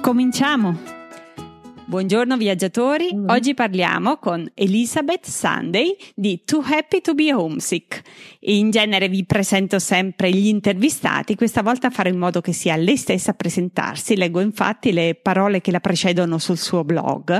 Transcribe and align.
Cominciamo! 0.00 0.78
Buongiorno 1.84 2.38
viaggiatori, 2.38 3.14
mm. 3.14 3.28
oggi 3.28 3.52
parliamo 3.52 4.16
con 4.16 4.50
Elizabeth 4.54 5.26
Sunday 5.26 5.94
di 6.14 6.42
Too 6.42 6.62
Happy 6.64 7.02
to 7.02 7.14
Be 7.14 7.34
Homesick. 7.34 8.00
In 8.40 8.70
genere 8.70 9.08
vi 9.08 9.26
presento 9.26 9.78
sempre 9.78 10.30
gli 10.30 10.46
intervistati, 10.46 11.34
questa 11.34 11.62
volta 11.62 11.90
farò 11.90 12.08
in 12.08 12.16
modo 12.16 12.40
che 12.40 12.52
sia 12.52 12.76
lei 12.76 12.96
stessa 12.96 13.32
a 13.32 13.34
presentarsi, 13.34 14.16
leggo 14.16 14.40
infatti 14.40 14.90
le 14.92 15.16
parole 15.20 15.60
che 15.60 15.70
la 15.70 15.80
precedono 15.80 16.38
sul 16.38 16.56
suo 16.56 16.82
blog. 16.82 17.38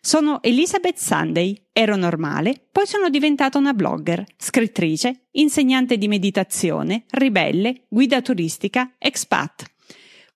Sono 0.00 0.40
Elizabeth 0.42 0.98
Sunday, 0.98 1.66
ero 1.72 1.96
normale, 1.96 2.60
poi 2.70 2.86
sono 2.86 3.08
diventata 3.08 3.58
una 3.58 3.72
blogger, 3.72 4.24
scrittrice, 4.36 5.26
insegnante 5.32 5.98
di 5.98 6.06
meditazione, 6.06 7.04
ribelle, 7.10 7.86
guida 7.88 8.22
turistica, 8.22 8.92
expat. 8.98 9.71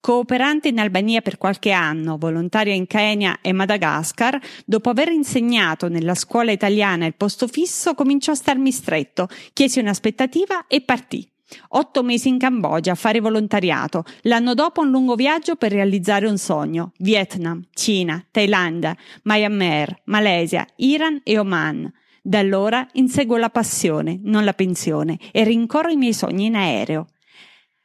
Cooperante 0.07 0.69
in 0.69 0.79
Albania 0.79 1.21
per 1.21 1.37
qualche 1.37 1.73
anno, 1.73 2.17
volontaria 2.17 2.73
in 2.73 2.87
Kenya 2.87 3.39
e 3.41 3.53
Madagascar, 3.53 4.41
dopo 4.65 4.89
aver 4.89 5.09
insegnato 5.09 5.89
nella 5.89 6.15
scuola 6.15 6.53
italiana 6.53 7.07
il 7.07 7.17
posto 7.17 7.49
fisso, 7.49 7.95
cominciò 7.95 8.31
a 8.31 8.37
starmi 8.37 8.71
stretto, 8.71 9.27
chiesi 9.53 9.81
un'aspettativa 9.81 10.69
e 10.69 10.81
partì. 10.83 11.29
Otto 11.71 12.05
mesi 12.05 12.29
in 12.29 12.39
Cambogia 12.39 12.93
a 12.93 12.95
fare 12.95 13.19
volontariato, 13.19 14.05
l'anno 14.23 14.55
dopo 14.55 14.81
un 14.83 14.91
lungo 14.91 15.17
viaggio 15.17 15.57
per 15.57 15.73
realizzare 15.73 16.29
un 16.29 16.39
sogno. 16.39 16.93
Vietnam, 16.99 17.65
Cina, 17.75 18.25
Thailandia, 18.31 18.97
Myanmar, 19.25 20.03
Malesia, 20.05 20.65
Iran 20.77 21.21
e 21.25 21.37
Oman. 21.37 21.93
Da 22.23 22.39
allora 22.39 22.87
inseguo 22.93 23.39
la 23.39 23.51
passione, 23.51 24.21
non 24.23 24.45
la 24.45 24.53
pensione, 24.53 25.19
e 25.33 25.43
rincorro 25.43 25.89
i 25.89 25.97
miei 25.97 26.13
sogni 26.13 26.47
in 26.47 26.55
aereo. 26.55 27.09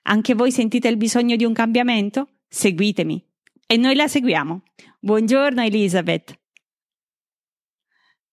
Anche 0.03 0.33
voi 0.33 0.51
sentite 0.51 0.87
il 0.87 0.97
bisogno 0.97 1.35
di 1.35 1.45
un 1.45 1.53
cambiamento? 1.53 2.27
Seguitemi 2.47 3.23
e 3.67 3.77
noi 3.77 3.95
la 3.95 4.07
seguiamo. 4.07 4.61
Buongiorno 4.99 5.61
Elisabeth. 5.61 6.39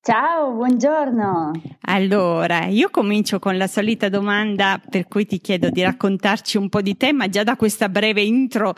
Ciao, 0.00 0.52
buongiorno. 0.52 1.52
Allora, 1.82 2.64
io 2.64 2.88
comincio 2.88 3.38
con 3.38 3.58
la 3.58 3.66
solita 3.66 4.08
domanda 4.08 4.80
per 4.88 5.06
cui 5.06 5.26
ti 5.26 5.38
chiedo 5.40 5.68
di 5.68 5.82
raccontarci 5.82 6.56
un 6.56 6.70
po' 6.70 6.80
di 6.80 6.96
te, 6.96 7.12
ma 7.12 7.28
già 7.28 7.42
da 7.42 7.56
questa 7.56 7.90
breve 7.90 8.22
intro 8.22 8.74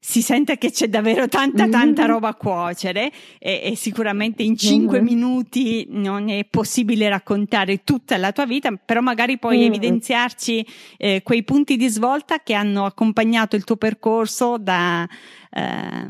si 0.00 0.22
sente 0.22 0.58
che 0.58 0.70
c'è 0.70 0.88
davvero 0.88 1.28
tanta 1.28 1.64
mm-hmm. 1.64 1.72
tanta 1.72 2.06
roba 2.06 2.28
a 2.28 2.34
cuocere 2.34 3.10
e, 3.38 3.60
e 3.64 3.76
sicuramente 3.76 4.42
in 4.42 4.56
cinque 4.56 5.00
mm-hmm. 5.00 5.06
minuti 5.06 5.86
non 5.90 6.28
è 6.28 6.44
possibile 6.48 7.08
raccontare 7.08 7.82
tutta 7.84 8.16
la 8.16 8.32
tua 8.32 8.46
vita, 8.46 8.72
però 8.72 9.00
magari 9.00 9.38
puoi 9.38 9.58
mm-hmm. 9.58 9.66
evidenziarci 9.66 10.66
eh, 10.96 11.22
quei 11.22 11.42
punti 11.42 11.76
di 11.76 11.88
svolta 11.88 12.40
che 12.42 12.54
hanno 12.54 12.84
accompagnato 12.84 13.56
il 13.56 13.64
tuo 13.64 13.76
percorso 13.76 14.56
da 14.58 15.08
eh, 15.50 16.08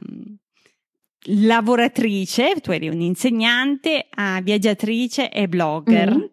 lavoratrice, 1.31 2.57
tu 2.61 2.71
eri 2.71 2.89
un'insegnante, 2.89 4.07
a 4.11 4.41
viaggiatrice 4.41 5.31
e 5.31 5.49
blogger. 5.49 6.11
Mm-hmm. 6.11 6.27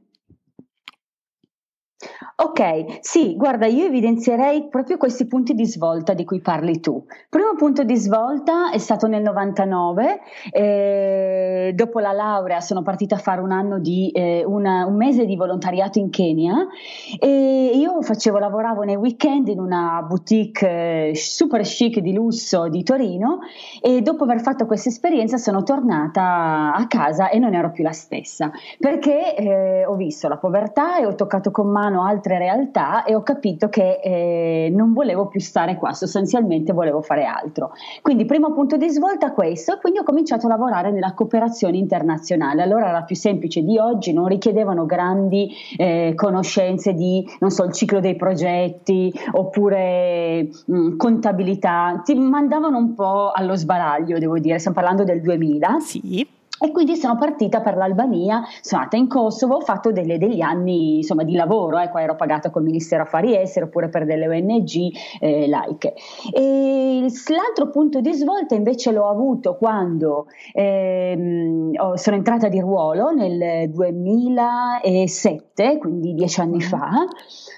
Ok, 2.38 2.98
sì, 3.00 3.38
guarda, 3.38 3.66
io 3.66 3.86
evidenzierei 3.86 4.68
proprio 4.68 4.98
questi 4.98 5.26
punti 5.26 5.54
di 5.54 5.66
svolta 5.66 6.14
di 6.14 6.26
cui 6.26 6.42
parli 6.42 6.82
tu. 6.82 7.02
Primo 7.30 7.56
punto 7.56 7.86
di 7.86 7.96
svolta 7.96 8.72
è 8.72 8.78
stato 8.78 9.08
nel 9.08 9.22
99, 9.22 10.20
eh, 10.52 11.72
dopo 11.74 12.00
la 12.00 12.12
laurea 12.12 12.60
sono 12.60 12.82
partita 12.82 13.16
a 13.16 13.20
fare 13.20 13.40
un 13.40 13.54
anno 13.54 13.80
di, 13.80 14.10
eh, 14.10 14.44
una, 14.46 14.86
un 14.86 14.98
mese 14.98 15.24
di 15.24 15.38
volontariato 15.38 15.98
in 15.98 16.10
Kenya 16.10 16.68
e 17.18 17.72
io 17.74 18.02
facevo, 18.02 18.38
lavoravo 18.38 18.82
nei 18.82 18.98
weekend 18.98 19.48
in 19.48 19.62
una 19.62 20.04
boutique 20.06 21.12
eh, 21.12 21.16
super 21.16 21.62
chic 21.62 22.00
di 22.00 22.12
lusso 22.12 22.68
di 22.68 22.84
Torino 22.84 23.40
e 23.82 24.02
dopo 24.02 24.26
aver 24.26 24.42
fatto 24.42 24.66
questa 24.66 24.90
esperienza 24.90 25.38
sono 25.38 25.64
tornata 25.64 26.74
a 26.74 26.86
casa 26.88 27.30
e 27.30 27.40
non 27.40 27.54
ero 27.54 27.72
più 27.72 27.86
la 27.86 27.94
stessa 27.94 28.52
perché 28.78 29.38
eh, 29.38 29.86
ho 29.86 29.96
visto 29.96 30.28
la 30.28 30.36
povertà 30.36 30.98
e 30.98 31.06
ho 31.06 31.16
toccato 31.16 31.50
con 31.52 31.70
mano 31.70 32.04
altri 32.04 32.24
altre 32.26 32.38
realtà 32.40 33.04
e 33.04 33.14
ho 33.14 33.22
capito 33.22 33.70
che 33.70 34.00
eh, 34.04 34.70
non 34.74 34.94
volevo 34.94 35.28
più 35.28 35.40
stare 35.40 35.76
qua, 35.78 35.94
sostanzialmente 35.94 36.74
volevo 36.74 37.02
fare 37.02 37.26
altro. 37.26 37.72
Quindi 38.02 38.26
primo 38.26 38.52
punto 38.54 38.78
di 38.78 38.90
svolta 38.90 39.32
questo 39.32 39.78
quindi 39.80 40.00
ho 40.00 40.04
cominciato 40.04 40.48
a 40.48 40.50
lavorare 40.50 40.92
nella 40.92 41.14
cooperazione 41.14 41.78
internazionale. 41.78 42.64
Allora 42.64 42.90
era 42.90 43.04
più 43.04 43.16
semplice 43.16 43.62
di 43.62 43.78
oggi, 43.78 44.12
non 44.14 44.28
richiedevano 44.28 44.86
grandi 44.86 45.52
eh, 45.78 46.14
conoscenze 46.16 46.94
di, 46.94 47.26
non 47.40 47.52
so, 47.52 47.64
il 47.66 47.74
ciclo 47.74 48.00
dei 48.00 48.16
progetti 48.16 49.14
oppure 49.32 50.50
mh, 50.66 50.78
mm, 50.78 50.98
contabilità, 50.98 52.02
ti 52.04 52.16
mandavano 52.16 52.78
un 52.78 52.94
po' 52.96 53.32
allo 53.32 53.56
sbaraglio, 53.56 54.18
devo 54.18 54.40
dire, 54.40 54.58
stiamo 54.58 54.76
parlando 54.76 55.04
del 55.04 55.22
2000. 55.22 55.80
Sì. 55.80 56.28
E 56.58 56.72
quindi 56.72 56.96
sono 56.96 57.18
partita 57.18 57.60
per 57.60 57.76
l'Albania, 57.76 58.42
sono 58.62 58.82
andata 58.82 58.96
in 58.96 59.10
Kosovo, 59.10 59.56
ho 59.56 59.60
fatto 59.60 59.92
delle, 59.92 60.18
degli 60.18 60.40
anni 60.40 60.98
insomma, 60.98 61.24
di 61.24 61.34
lavoro, 61.34 61.80
eh, 61.80 61.90
qua 61.90 62.02
ero 62.02 62.16
pagata 62.16 62.50
col 62.50 62.64
Ministero 62.64 63.04
Affari 63.04 63.36
Esteri 63.36 63.66
oppure 63.66 63.90
per 63.90 64.06
delle 64.06 64.26
ONG 64.28 64.72
eh, 65.20 65.50
laiche. 65.50 65.96
E 66.32 67.06
l'altro 67.28 67.70
punto 67.72 68.00
di 68.00 68.14
svolta 68.14 68.56
invece 68.56 68.94
l'ho 68.94 69.10
avuto 69.10 69.58
quando 69.58 70.28
ehm, 70.54 71.74
sono 71.96 72.16
entrata 72.16 72.48
di 72.48 72.62
ruolo 72.62 73.12
nel 73.12 73.70
2007, 73.70 75.78
quindi 75.78 76.14
dieci 76.14 76.40
anni 76.40 76.58
mm. 76.58 76.62
fa, 76.62 77.06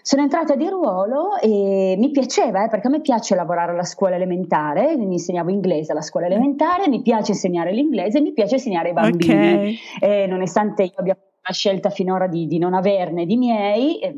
sono 0.01 0.23
entrata 0.23 0.55
di 0.55 0.67
ruolo 0.69 1.37
e 1.39 1.93
mi 1.99 2.09
piaceva 2.09 2.65
eh, 2.65 2.67
perché 2.67 2.87
a 2.87 2.89
me 2.89 3.01
piace 3.01 3.35
lavorare 3.35 3.73
alla 3.73 3.83
scuola 3.83 4.15
elementare, 4.15 4.95
quindi 4.95 5.15
insegnavo 5.15 5.51
inglese 5.51 5.91
alla 5.91 6.01
scuola 6.01 6.25
elementare, 6.25 6.89
mi 6.89 7.03
piace 7.03 7.33
insegnare 7.33 7.71
l'inglese, 7.71 8.21
mi 8.21 8.33
piace 8.33 8.55
insegnare 8.55 8.85
bambini. 9.01 9.33
Okay. 9.33 9.79
E 9.99 10.27
nonostante 10.27 10.83
io 10.83 10.93
abbia 10.95 11.17
la 11.47 11.53
scelta 11.53 11.89
finora 11.89 12.27
di, 12.27 12.47
di 12.47 12.57
non 12.57 12.73
averne 12.73 13.25
di 13.25 13.37
miei, 13.37 13.99
eh, 13.99 14.15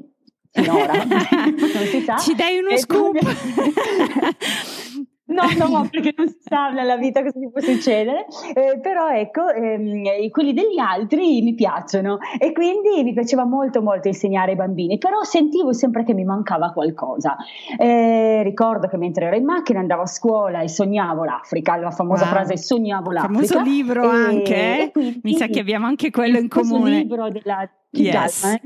finora 0.51 0.93
non 1.03 1.85
si 1.85 2.01
sa. 2.01 2.17
Ci 2.17 2.35
dai 2.35 2.57
uno 2.57 2.75
scoop. 2.77 3.17
No, 5.29 5.43
no, 5.57 5.87
perché 5.89 6.13
non 6.15 6.27
si 6.27 6.39
sa 6.41 6.69
nella 6.69 6.97
vita 6.97 7.21
cosa 7.21 7.39
ti 7.39 7.49
può 7.49 7.61
succedere, 7.61 8.25
eh, 8.53 8.79
però 8.79 9.09
ecco, 9.09 9.49
ehm, 9.49 10.29
quelli 10.29 10.53
degli 10.53 10.79
altri 10.79 11.41
mi 11.41 11.53
piacciono 11.53 12.17
e 12.39 12.51
quindi 12.51 13.03
mi 13.03 13.13
piaceva 13.13 13.45
molto 13.45 13.81
molto 13.81 14.07
insegnare 14.07 14.51
ai 14.51 14.57
bambini, 14.57 14.97
però 14.97 15.23
sentivo 15.23 15.73
sempre 15.73 16.03
che 16.03 16.13
mi 16.13 16.23
mancava 16.23 16.71
qualcosa. 16.71 17.35
Eh, 17.77 18.41
ricordo 18.43 18.87
che 18.87 18.97
mentre 18.97 19.27
ero 19.27 19.35
in 19.35 19.45
macchina 19.45 19.79
andavo 19.79 20.03
a 20.03 20.07
scuola 20.07 20.61
e 20.61 20.67
sognavo 20.67 21.23
l'Africa, 21.23 21.75
la 21.75 21.91
famosa 21.91 22.23
wow. 22.23 22.33
frase 22.33 22.57
sognavo 22.57 23.11
l'Africa. 23.11 23.45
Famoso 23.45 23.61
libro 23.61 24.03
e, 24.03 24.15
anche, 24.15 24.81
e 24.83 24.91
quindi, 24.91 25.19
mi 25.23 25.33
sa 25.35 25.47
che 25.47 25.59
abbiamo 25.59 25.85
anche 25.85 26.09
quello 26.09 26.37
in 26.39 26.47
comune. 26.47 26.89
Il 26.89 26.97
libro 26.97 27.29
della 27.29 27.69
yes. 27.91 28.41
Galma, 28.41 28.57
eh? 28.57 28.61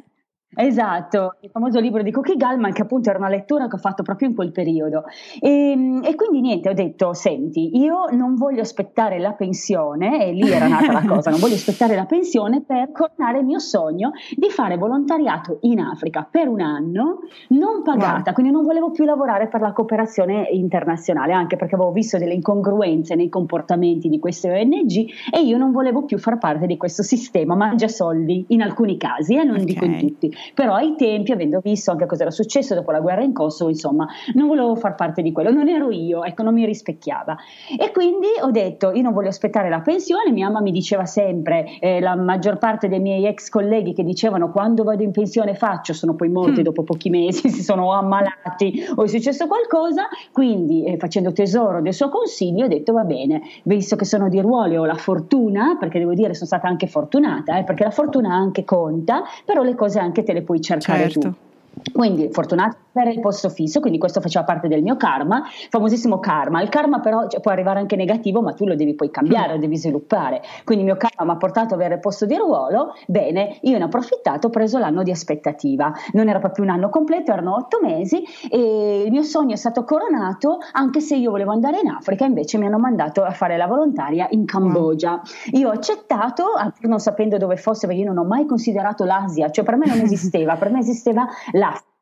Esatto, 0.56 1.36
il 1.40 1.50
famoso 1.50 1.80
libro 1.80 2.03
di 2.03 2.12
Cookie 2.12 2.36
Gallman 2.36 2.74
che 2.74 2.84
appunto 2.84 3.09
era 3.09 3.18
una 3.18 3.30
lettura 3.30 3.68
che 3.68 3.75
ho 3.75 3.80
fatto 3.80 4.03
proprio 4.03 4.28
in 4.28 4.36
quel 4.36 4.52
periodo 4.52 5.03
e, 5.40 5.72
ehm, 5.72 6.02
e, 6.03 6.16
quindi 6.16 6.41
niente, 6.41 6.69
ho 6.69 6.74
detto 6.74 7.13
senti 7.13 7.78
io 7.78 8.06
non 8.12 8.36
voglio 8.36 8.62
aspettare 8.62 9.19
la 9.19 9.33
pensione 9.33 10.25
e 10.25 10.31
lì 10.31 10.50
era 10.50 10.68
nata 10.68 10.92
la 10.92 11.04
cosa, 11.06 11.31
non 11.31 11.39
voglio 11.39 11.56
aspettare 11.56 11.95
la 11.95 12.06
pensione 12.06 12.62
per 12.62 12.92
coronare 12.92 13.39
il 13.39 13.45
mio 13.45 13.60
sogno 13.60 14.12
di 14.36 14.50
fare 14.50 14.78
volontariato 14.78 15.57
in 15.62 15.80
Africa 15.80 16.28
per 16.30 16.48
un 16.48 16.62
anno 16.62 17.19
non 17.50 17.81
pagata, 17.81 18.24
wow. 18.25 18.33
quindi 18.33 18.51
non 18.51 18.63
volevo 18.63 18.92
più 18.92 19.06
lavorare 19.06 19.48
per 19.48 19.62
la 19.62 19.74
cooperazione 19.74 20.48
internazionale 20.51 21.33
anche 21.33 21.56
perché 21.56 21.75
avevo 21.75 21.92
visto 21.92 22.18
delle 22.18 22.33
incongruenze 22.33 23.16
nei 23.16 23.30
comportamenti 23.30 24.07
di 24.07 24.19
queste 24.19 24.51
ONG 24.51 25.06
e 25.31 25.42
io 25.42 25.57
non 25.57 25.72
volevo 25.72 26.04
più 26.04 26.18
far 26.19 26.38
parte 26.38 26.68
di 26.68 26.78
questo 26.78 27.01
sistema 27.01 27.56
mangia 27.56 27.88
soldi 27.88 28.45
in 28.50 28.62
alcuni 28.62 28.98
casi 28.98 29.36
e 29.36 29.39
eh, 29.39 29.44
non 29.44 29.56
okay. 29.56 29.66
dico 29.66 29.86
in 29.86 29.98
tutti 29.98 30.31
però 30.54 30.74
ai 30.75 30.95
tempi, 30.95 31.31
avendo 31.31 31.60
visto 31.62 31.92
anche 31.92 32.06
cosa 32.06 32.24
era 32.24 32.31
successo 32.31 32.75
dopo 32.75 32.92
la 32.92 33.00
guerra 33.00 33.24
in 33.24 33.34
Kosovo, 33.34 33.69
insomma, 33.69 34.07
non 34.34 34.48
volevo 34.48 34.75
far 34.75 34.95
parte 34.95 35.22
di 35.22 35.31
quello, 35.31 35.51
non 35.51 35.68
ero 35.68 35.92
io, 35.92 36.24
ecco, 36.24 36.44
non 36.44 36.54
mi 36.54 36.66
rispecchiava. 36.66 37.38
E 37.80 37.92
quindi 37.92 38.28
ho 38.42 38.51
detto, 38.51 38.92
io 38.92 39.01
non 39.01 39.13
voglio 39.13 39.30
aspettare 39.30 39.69
la 39.69 39.81
pensione, 39.81 40.31
mia 40.31 40.48
mamma 40.48 40.62
mi 40.62 40.72
diceva 40.72 41.06
sempre, 41.06 41.80
eh, 41.80 42.00
la 42.00 42.16
maggior 42.16 42.57
parte 42.57 42.88
dei 42.88 43.00
miei 43.00 43.25
ex 43.25 43.50
colleghi 43.50 43.94
che 43.94 44.04
dicevano 44.04 44.51
quando 44.51 44.84
vado 44.84 45.04
in 45.04 45.12
pensione 45.12 45.56
faccio, 45.56 45.94
sono 45.94 46.16
poi 46.16 46.30
morti 46.30 46.62
mm. 46.62 46.63
dopo 46.63 46.84
pochi 46.84 47.10
mesi, 47.10 47.50
si 47.50 47.63
sono 47.63 47.92
ammalati 47.94 48.86
o 48.95 49.04
è 49.04 49.07
successo 49.07 49.48
qualcosa, 49.48 50.07
quindi 50.31 50.84
eh, 50.86 50.98
facendo 50.98 51.31
tesoro 51.31 51.81
del 51.81 51.94
suo 51.94 52.10
consiglio 52.10 52.66
ho 52.66 52.68
detto 52.68 52.94
va 52.94 53.04
bene, 53.04 53.42
visto 53.63 53.95
che 53.95 54.06
sono 54.06 54.30
di 54.30 54.40
ruolo 54.40 54.74
e 54.74 54.78
ho 54.78 54.86
la 54.86 54.95
fortuna, 54.95 55.78
perché 55.80 56.00
devo 56.00 56.13
dire 56.13 56.34
sono 56.34 56.48
stata 56.48 56.68
anche 56.68 56.88
fortunata, 56.88 57.57
eh, 57.57 57.63
perché 57.63 57.84
la 57.84 57.92
fortuna 57.92 58.34
anche 58.34 58.63
conta, 58.63 59.24
però 59.45 59.63
le 59.63 59.75
cose 59.75 60.00
anche 60.00 60.24
te 60.24 60.32
le 60.33 60.41
puoi 60.41 60.62
cercare 60.62 61.09
certo. 61.09 61.19
tu. 61.19 61.35
Quindi 61.92 62.30
fortunato 62.31 62.78
per 62.94 63.08
il 63.08 63.20
posto 63.20 63.50
fisso, 63.50 63.80
quindi 63.80 63.98
questo 63.98 64.22
faceva 64.22 64.46
parte 64.46 64.68
del 64.68 64.84
mio 64.84 64.96
karma, 64.96 65.44
famosissimo 65.70 66.20
karma. 66.20 66.62
Il 66.62 66.70
karma 66.70 67.00
però 67.00 67.28
cioè, 67.28 67.42
può 67.42 67.52
arrivare 67.52 67.80
anche 67.80 67.96
negativo, 67.96 68.42
ma 68.42 68.54
tu 68.54 68.66
lo 68.66 68.75
devi 68.75 68.94
poi 68.94 69.10
cambiare, 69.10 69.54
lo 69.54 69.60
devi 69.60 69.78
sviluppare. 69.78 70.42
Quindi 70.64 70.84
il 70.86 70.92
mio 70.92 70.98
karma 70.98 71.31
mi 71.31 71.36
ha 71.36 71.40
portato 71.40 71.74
ad 71.74 71.80
avere 71.80 71.96
il 71.96 72.00
posto 72.00 72.28
di 72.28 72.36
ruolo, 72.36 72.94
bene, 73.08 73.58
io 73.62 73.78
ne 73.78 73.84
ho 73.84 73.88
approfittato, 73.88 74.48
ho 74.48 74.50
preso 74.52 74.78
l'anno 74.78 75.02
di 75.02 75.10
aspettativa. 75.10 75.92
Non 76.12 76.30
era 76.30 76.40
proprio 76.40 76.64
un 76.64 76.70
anno 76.70 76.90
completo, 76.90 77.31
erano 77.31 77.56
otto 77.56 77.80
mesi 77.81 78.24
e 78.50 79.04
il 79.06 79.12
mio 79.12 79.24
sogno 79.24 79.54
è 79.54 79.58
stato 79.58 79.84
coronato, 79.84 80.60
anche 80.74 81.00
se 81.00 81.16
io 81.16 81.31
volevo 81.31 81.52
andare 81.52 81.80
in 81.80 81.90
Africa, 81.90 82.26
invece 82.26 82.60
mi 82.60 82.68
hanno 82.68 82.80
mandato 82.80 83.24
a 83.24 83.31
fare 83.31 83.58
la 83.58 83.66
volontaria 83.66 84.28
in 84.30 84.46
Cambogia. 84.46 85.19
Io 85.54 85.69
ho 85.69 85.72
accettato, 85.72 86.46
non 86.81 87.00
sapendo 87.00 87.38
dove 87.38 87.58
fosse, 87.58 87.88
perché 87.88 88.02
io 88.02 88.08
non 88.08 88.24
ho 88.24 88.28
mai 88.28 88.46
considerato 88.46 89.04
l'Asia, 89.04 89.50
cioè 89.50 89.66
per 89.66 89.78
me 89.78 89.88
non 89.88 90.00
esisteva, 90.00 90.56
per 90.56 90.69
me 90.69 90.80
esisteva 90.80 91.26
l'Africa 91.63 91.93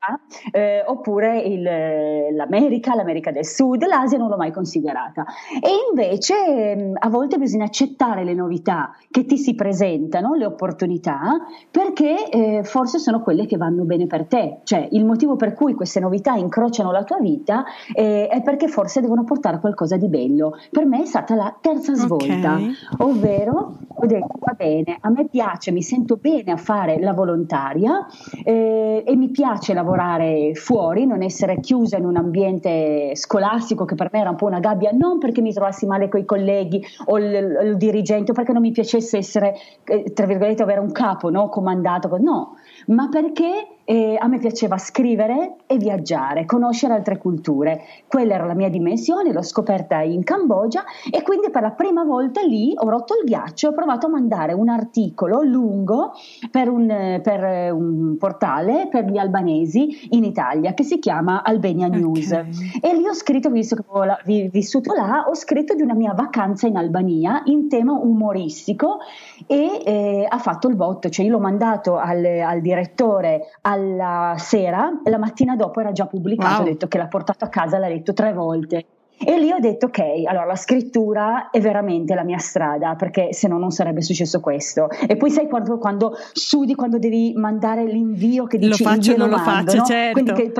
eh, 0.51 0.83
oppure 0.85 1.39
il, 1.41 1.61
l'America, 1.61 2.95
l'America 2.95 3.31
del 3.31 3.45
Sud, 3.45 3.85
l'Asia 3.85 4.17
non 4.17 4.29
l'ho 4.29 4.37
mai 4.37 4.51
considerata. 4.51 5.25
E 5.61 5.69
invece 5.89 6.91
a 6.97 7.09
volte 7.09 7.37
bisogna 7.37 7.65
accettare 7.65 8.23
le 8.23 8.33
novità 8.33 8.95
che 9.11 9.25
ti 9.25 9.37
si 9.37 9.53
presentano, 9.53 10.33
le 10.33 10.45
opportunità, 10.45 11.37
perché 11.69 12.29
eh, 12.29 12.63
forse 12.63 12.97
sono 12.97 13.21
quelle 13.21 13.45
che 13.45 13.57
vanno 13.57 13.83
bene 13.83 14.07
per 14.07 14.25
te. 14.25 14.61
Cioè 14.63 14.87
il 14.91 15.05
motivo 15.05 15.35
per 15.35 15.53
cui 15.53 15.75
queste 15.75 15.99
novità 15.99 16.33
incrociano 16.33 16.91
la 16.91 17.03
tua 17.03 17.19
vita 17.19 17.63
eh, 17.93 18.27
è 18.27 18.41
perché 18.41 18.67
forse 18.67 19.01
devono 19.01 19.23
portare 19.23 19.59
qualcosa 19.59 19.97
di 19.97 20.07
bello. 20.07 20.57
Per 20.71 20.85
me 20.85 21.03
è 21.03 21.05
stata 21.05 21.35
la 21.35 21.55
terza 21.61 21.93
svolta, 21.93 22.55
okay. 22.55 22.73
ovvero 22.97 23.77
ho 23.93 24.05
detto 24.07 24.39
va 24.39 24.53
bene, 24.53 24.97
a 24.99 25.09
me 25.09 25.27
piace, 25.27 25.71
mi 25.71 25.83
sento 25.83 26.15
bene 26.15 26.51
a 26.51 26.57
fare 26.57 26.99
la 26.99 27.13
volontaria 27.13 28.07
eh, 28.43 29.03
e 29.05 29.15
mi 29.15 29.29
piace 29.29 29.73
lavorare 29.73 29.90
lavorare 29.91 30.53
fuori, 30.55 31.05
non 31.05 31.21
essere 31.21 31.59
chiusa 31.59 31.97
in 31.97 32.05
un 32.05 32.15
ambiente 32.15 33.11
scolastico 33.15 33.85
che 33.85 33.95
per 33.95 34.09
me 34.11 34.19
era 34.19 34.29
un 34.29 34.35
po' 34.37 34.45
una 34.45 34.59
gabbia, 34.59 34.91
non 34.91 35.19
perché 35.19 35.41
mi 35.41 35.53
trovassi 35.53 35.85
male 35.85 36.07
con 36.07 36.19
i 36.19 36.25
colleghi 36.25 36.81
o 37.05 37.17
il, 37.17 37.59
il 37.63 37.77
dirigente 37.77 38.31
o 38.31 38.33
perché 38.33 38.53
non 38.53 38.61
mi 38.61 38.71
piacesse 38.71 39.17
essere, 39.17 39.55
eh, 39.83 40.13
tra 40.13 40.25
virgolette, 40.25 40.63
avere 40.63 40.79
un 40.79 40.91
capo 40.91 41.29
no? 41.29 41.49
comandato, 41.49 42.17
no, 42.17 42.55
ma 42.87 43.09
perché 43.09 43.67
eh, 43.91 44.15
a 44.17 44.27
me 44.27 44.37
piaceva 44.37 44.77
scrivere 44.77 45.55
e 45.67 45.75
viaggiare, 45.75 46.45
conoscere 46.45 46.93
altre 46.93 47.17
culture. 47.17 47.81
Quella 48.07 48.35
era 48.35 48.45
la 48.45 48.53
mia 48.53 48.69
dimensione, 48.69 49.33
l'ho 49.33 49.41
scoperta 49.41 49.99
in 49.99 50.23
Cambogia 50.23 50.85
e 51.11 51.21
quindi 51.23 51.49
per 51.49 51.61
la 51.61 51.71
prima 51.71 52.05
volta 52.05 52.39
lì 52.41 52.71
ho 52.73 52.89
rotto 52.89 53.15
il 53.21 53.25
ghiaccio, 53.25 53.67
ho 53.67 53.73
provato 53.73 54.05
a 54.07 54.09
mandare 54.09 54.53
un 54.53 54.69
articolo 54.69 55.41
lungo 55.41 56.13
per 56.49 56.69
un, 56.69 57.19
per 57.21 57.73
un 57.73 58.15
portale 58.17 58.87
per 58.89 59.11
gli 59.11 59.17
albanesi 59.17 60.07
in 60.11 60.23
Italia 60.23 60.73
che 60.73 60.83
si 60.83 60.97
chiama 60.97 61.43
Albania 61.43 61.87
News. 61.87 62.31
Okay. 62.31 62.79
E 62.81 62.95
lì 62.95 63.05
ho 63.05 63.13
scritto, 63.13 63.49
visto 63.49 63.75
che 63.75 63.83
ho 63.85 64.05
vissuto 64.23 64.93
là, 64.93 65.25
ho 65.27 65.35
scritto 65.35 65.73
di 65.73 65.81
una 65.81 65.95
mia 65.95 66.13
vacanza 66.13 66.65
in 66.65 66.77
Albania 66.77 67.41
in 67.45 67.67
tema 67.67 67.91
umoristico 67.91 68.99
e 69.47 69.81
eh, 69.83 70.25
ha 70.29 70.37
fatto 70.37 70.69
il 70.69 70.77
botto, 70.77 71.09
cioè 71.09 71.25
io 71.25 71.33
l'ho 71.33 71.39
mandato 71.39 71.97
al, 71.97 72.23
al 72.23 72.61
direttore 72.61 73.47
alla 73.81 74.35
sera 74.37 74.91
la 75.03 75.17
mattina 75.17 75.55
dopo 75.55 75.79
era 75.79 75.91
già 75.91 76.05
pubblicato, 76.05 76.53
wow. 76.53 76.61
ho 76.61 76.65
detto 76.65 76.87
che 76.87 76.97
l'ha 76.97 77.07
portato 77.07 77.45
a 77.45 77.49
casa, 77.49 77.77
l'ha 77.77 77.87
letto 77.87 78.13
tre 78.13 78.33
volte. 78.33 78.85
E 79.23 79.39
lì 79.39 79.51
ho 79.51 79.59
detto, 79.59 79.85
ok, 79.85 80.23
allora 80.25 80.45
la 80.45 80.55
scrittura 80.55 81.51
è 81.51 81.59
veramente 81.61 82.15
la 82.15 82.23
mia 82.23 82.39
strada, 82.39 82.95
perché 82.95 83.33
se 83.33 83.47
no 83.47 83.59
non 83.59 83.69
sarebbe 83.69 84.01
successo 84.01 84.39
questo. 84.39 84.89
E 84.89 85.15
poi 85.15 85.29
sai 85.29 85.47
quando, 85.47 85.77
quando 85.77 86.15
sudi, 86.33 86.73
quando 86.73 86.97
devi 86.97 87.33
mandare 87.35 87.85
l'invio 87.85 88.45
che 88.45 88.57
dici... 88.57 88.83
Lo 88.83 88.89
faccio, 88.89 89.15
non 89.15 89.29
lo 89.29 89.37
mando, 89.37 89.71
faccio, 89.71 89.77
no? 89.77 89.85
certo. 89.85 90.13
Quindi 90.13 90.31
che, 90.33 90.51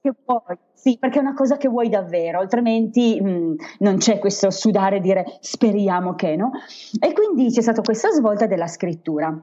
che 0.00 0.12
vuoi, 0.24 0.58
sì, 0.74 0.96
perché 0.98 1.18
è 1.18 1.22
una 1.22 1.34
cosa 1.34 1.56
che 1.56 1.68
vuoi 1.68 1.88
davvero, 1.88 2.40
altrimenti 2.40 3.20
mh, 3.20 3.28
mm, 3.28 3.54
non 3.78 3.98
c'è 3.98 4.18
questo 4.18 4.50
sudare 4.50 4.96
e 4.96 5.00
dire 5.00 5.38
speriamo 5.40 6.14
che, 6.14 6.34
no? 6.34 6.50
E 6.98 7.12
quindi 7.12 7.52
c'è 7.52 7.62
stata 7.62 7.80
questa 7.80 8.10
svolta 8.10 8.46
della 8.46 8.66
scrittura. 8.66 9.40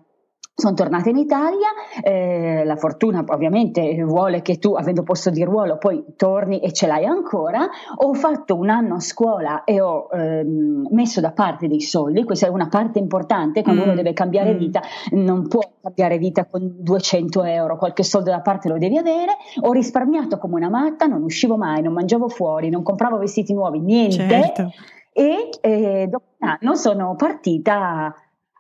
Sono 0.54 0.76
tornata 0.76 1.10
in 1.10 1.18
Italia, 1.18 1.70
eh, 2.04 2.64
la 2.66 2.76
fortuna 2.76 3.24
ovviamente 3.26 4.04
vuole 4.04 4.42
che 4.42 4.60
tu, 4.60 4.74
avendo 4.74 5.02
posto 5.02 5.30
di 5.32 5.44
ruolo, 5.44 5.78
poi 5.78 6.04
torni 6.16 6.60
e 6.60 6.72
ce 6.72 6.86
l'hai 6.86 7.06
ancora. 7.06 7.68
Ho 7.96 8.14
fatto 8.14 8.56
un 8.56 8.70
anno 8.70 8.96
a 8.96 9.00
scuola 9.00 9.64
e 9.64 9.82
ho 9.82 10.08
ehm, 10.12 10.90
messo 10.92 11.20
da 11.20 11.32
parte 11.32 11.68
dei 11.68 11.80
soldi, 11.80 12.24
questa 12.26 12.46
è 12.46 12.50
una 12.50 12.68
parte 12.68 13.00
importante, 13.00 13.64
quando 13.64 13.82
mm. 13.82 13.86
uno 13.86 13.96
deve 13.96 14.14
cambiare 14.14 14.54
mm. 14.54 14.58
vita, 14.58 14.82
non 15.12 15.48
può 15.48 15.62
cambiare 15.82 16.18
vita 16.20 16.46
con 16.46 16.76
200 16.80 17.44
euro, 17.44 17.78
qualche 17.78 18.04
soldo 18.04 18.30
da 18.30 18.42
parte 18.42 18.68
lo 18.68 18.78
devi 18.78 18.98
avere. 18.98 19.38
Ho 19.62 19.72
risparmiato 19.72 20.38
come 20.38 20.56
una 20.56 20.70
matta, 20.70 21.08
non 21.08 21.24
uscivo 21.24 21.58
mai, 21.58 21.82
non 21.82 21.94
mangiavo 21.94 22.28
fuori, 22.28 22.70
non 22.70 22.84
compravo 22.84 23.18
vestiti 23.18 23.54
nuovi, 23.54 23.80
niente. 23.80 24.28
Certo. 24.28 24.72
E 25.14 25.50
eh, 25.62 26.08
dopo 26.08 26.26
un 26.38 26.50
anno 26.50 26.76
sono 26.76 27.16
partita 27.16 28.14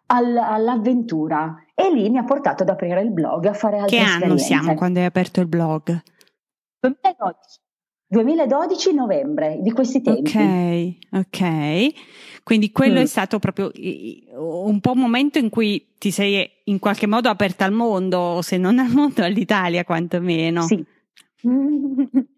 all- 0.07 0.37
all'avventura 0.37 1.55
e 1.81 1.93
lì 1.93 2.09
mi 2.09 2.17
ha 2.17 2.23
portato 2.23 2.63
ad 2.63 2.69
aprire 2.69 3.01
il 3.01 3.11
blog, 3.11 3.45
a 3.45 3.53
fare 3.53 3.79
altre 3.79 3.97
che 3.97 4.03
esperienze. 4.03 4.19
Che 4.19 4.25
anno 4.25 4.37
siamo 4.37 4.75
quando 4.75 4.99
hai 4.99 5.05
aperto 5.05 5.41
il 5.41 5.47
blog? 5.47 6.01
2012. 6.79 7.59
2012 8.07 8.93
novembre 8.93 9.59
di 9.61 9.71
questi 9.71 10.01
tempi. 10.01 10.99
Ok, 11.11 11.27
ok. 11.27 11.87
Quindi 12.43 12.71
quello 12.71 12.99
mm. 12.99 13.03
è 13.03 13.05
stato 13.05 13.39
proprio 13.39 13.71
un 13.73 14.79
po' 14.81 14.91
un 14.91 14.99
momento 14.99 15.37
in 15.37 15.49
cui 15.49 15.93
ti 15.97 16.11
sei 16.11 16.49
in 16.65 16.79
qualche 16.79 17.07
modo 17.07 17.29
aperta 17.29 17.63
al 17.63 17.71
mondo, 17.71 18.41
se 18.41 18.57
non 18.57 18.79
al 18.79 18.91
mondo 18.91 19.23
all'Italia 19.23 19.85
quantomeno. 19.85 20.63
Sì. 20.63 20.85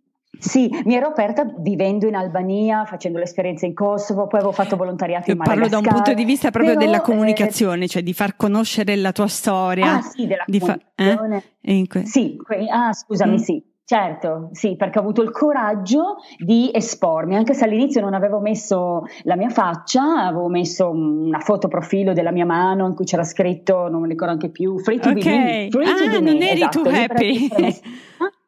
Sì, 0.43 0.69
mi 0.83 0.95
ero 0.95 1.07
aperta 1.07 1.45
vivendo 1.57 2.05
in 2.05 2.15
Albania, 2.15 2.83
facendo 2.85 3.17
l'esperienza 3.17 3.65
in 3.65 3.73
Kosovo, 3.73 4.27
poi 4.27 4.39
avevo 4.39 4.53
fatto 4.53 4.75
volontariato 4.75 5.31
in 5.31 5.37
Madagascar. 5.37 5.69
Parlo 5.69 5.81
da 5.81 5.89
un 5.89 5.95
punto 5.95 6.13
di 6.13 6.25
vista 6.25 6.51
proprio 6.51 6.73
però, 6.73 6.85
della 6.85 6.97
eh, 6.97 7.01
comunicazione, 7.01 7.85
eh, 7.85 7.87
cioè 7.87 8.03
di 8.03 8.13
far 8.13 8.35
conoscere 8.35 8.97
la 8.97 9.13
tua 9.13 9.27
storia. 9.27 9.93
Ah 9.93 10.01
sì, 10.01 10.27
della 10.27 10.43
comunicazione. 10.45 11.39
Fa- 11.39 11.47
eh? 11.61 11.87
que- 11.87 12.05
sì, 12.05 12.35
que- 12.35 12.67
ah 12.69 12.91
scusami, 12.91 13.35
mm. 13.35 13.37
sì. 13.37 13.63
Certo, 13.85 14.47
sì, 14.53 14.77
perché 14.77 14.97
ho 14.97 15.01
avuto 15.01 15.21
il 15.21 15.31
coraggio 15.31 16.15
di 16.37 16.71
espormi, 16.73 17.35
anche 17.35 17.53
se 17.53 17.65
all'inizio 17.65 17.99
non 17.99 18.13
avevo 18.13 18.39
messo 18.39 19.03
la 19.23 19.35
mia 19.35 19.49
faccia, 19.49 20.25
avevo 20.25 20.47
messo 20.47 20.89
una 20.89 21.39
foto 21.39 21.67
profilo 21.67 22.13
della 22.13 22.31
mia 22.31 22.45
mano 22.45 22.87
in 22.87 22.95
cui 22.95 23.03
c'era 23.03 23.25
scritto, 23.25 23.89
non 23.89 24.01
mi 24.01 24.07
ricordo 24.07 24.33
anche 24.33 24.49
più, 24.49 24.79
free 24.79 24.99
to 24.99 25.09
okay. 25.09 25.21
be 25.21 25.29
me. 25.29 25.67
Free 25.69 25.85
ah, 25.85 26.19
non 26.19 26.41
eri 26.41 26.61
esatto, 26.61 26.81
too 26.81 26.91
happy. 26.91 27.49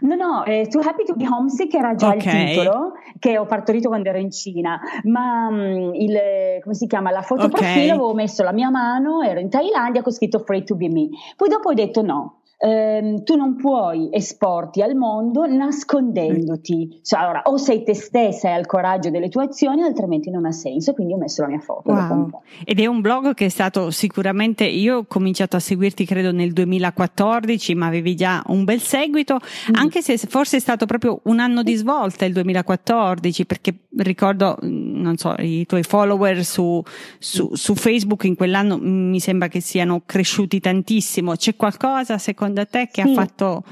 No, 0.00 0.14
no, 0.14 0.44
eh, 0.44 0.66
Too 0.68 0.80
Happy 0.80 1.04
to 1.04 1.14
be 1.14 1.26
Homesick 1.26 1.74
era 1.74 1.94
già 1.94 2.08
okay. 2.08 2.42
il 2.42 2.48
titolo 2.48 2.92
che 3.18 3.38
ho 3.38 3.46
partorito 3.46 3.88
quando 3.88 4.08
ero 4.08 4.18
in 4.18 4.30
Cina, 4.30 4.80
ma 5.04 5.48
um, 5.48 5.94
il, 5.94 6.18
come 6.62 6.74
si 6.74 6.86
chiama, 6.86 7.10
la 7.10 7.22
foto 7.22 7.46
okay. 7.46 7.60
profilo 7.60 7.94
avevo 7.94 8.14
messo 8.14 8.42
la 8.42 8.52
mia 8.52 8.70
mano, 8.70 9.22
ero 9.22 9.40
in 9.40 9.48
Thailandia 9.48 10.02
con 10.02 10.12
scritto 10.12 10.40
Free 10.40 10.64
to 10.64 10.74
be 10.76 10.88
me. 10.88 11.08
Poi 11.36 11.48
dopo 11.48 11.70
ho 11.70 11.74
detto 11.74 12.02
no, 12.02 12.40
ehm, 12.58 13.22
tu 13.22 13.36
non 13.36 13.56
puoi 13.56 14.08
esporti 14.10 14.82
al 14.82 14.94
mondo 14.94 15.46
nascondendoti. 15.46 17.00
Cioè, 17.02 17.20
allora, 17.20 17.42
o 17.44 17.56
sei 17.56 17.82
te 17.82 17.94
stessa 17.94 18.48
e 18.48 18.52
hai 18.52 18.60
il 18.60 18.66
coraggio 18.66 19.10
delle 19.10 19.28
tue 19.28 19.44
azioni, 19.44 19.82
altrimenti 19.82 20.30
non 20.30 20.46
ha 20.46 20.52
senso. 20.52 20.92
Quindi 20.94 21.14
ho 21.14 21.18
messo 21.18 21.42
la 21.42 21.48
mia 21.48 21.60
foto. 21.60 21.92
Wow. 21.92 22.42
Ed 22.64 22.80
è 22.80 22.86
un 22.86 23.00
blog 23.00 23.34
che 23.34 23.46
è 23.46 23.48
stato 23.48 23.90
sicuramente, 23.90 24.64
io 24.64 24.98
ho 24.98 25.04
cominciato 25.06 25.56
a 25.56 25.60
seguirti 25.60 26.04
credo 26.04 26.32
nel 26.32 26.52
2014, 26.52 27.74
ma 27.74 27.86
avevi 27.86 28.14
già 28.14 28.42
un 28.46 28.64
bel 28.64 28.80
seguito, 28.80 29.34
mm. 29.34 29.74
anche 29.74 30.02
se 30.02 30.16
forse 30.16 30.56
è 30.56 30.60
stato 30.60 30.86
proprio 30.86 31.20
un 31.24 31.38
anno 31.38 31.62
di 31.62 31.74
svolta 31.74 32.24
il 32.24 32.32
2014, 32.32 33.46
perché 33.46 33.74
ricordo, 33.98 34.58
mm, 34.64 35.00
non 35.00 35.16
so, 35.16 35.34
i 35.38 35.66
tuoi 35.66 35.82
follower 35.82 36.44
su, 36.44 36.82
su, 37.18 37.54
su 37.54 37.74
Facebook 37.74 38.24
in 38.24 38.34
quell'anno 38.34 38.78
mi 38.80 39.20
sembra 39.20 39.48
che 39.48 39.60
siano 39.60 40.02
cresciuti 40.04 40.60
tantissimo. 40.60 41.34
C'è 41.36 41.56
qualcosa 41.56 42.18
secondo 42.18 42.45
secondo 42.46 42.66
te 42.66 42.88
che 42.90 43.02
sì. 43.02 43.10
ha 43.10 43.14
fatto 43.14 43.64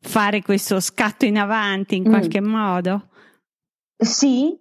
fare 0.00 0.42
questo 0.42 0.80
scatto 0.80 1.24
in 1.24 1.38
avanti 1.38 1.96
in 1.96 2.08
mm. 2.08 2.10
qualche 2.10 2.40
modo? 2.40 3.08
Sì, 3.96 4.58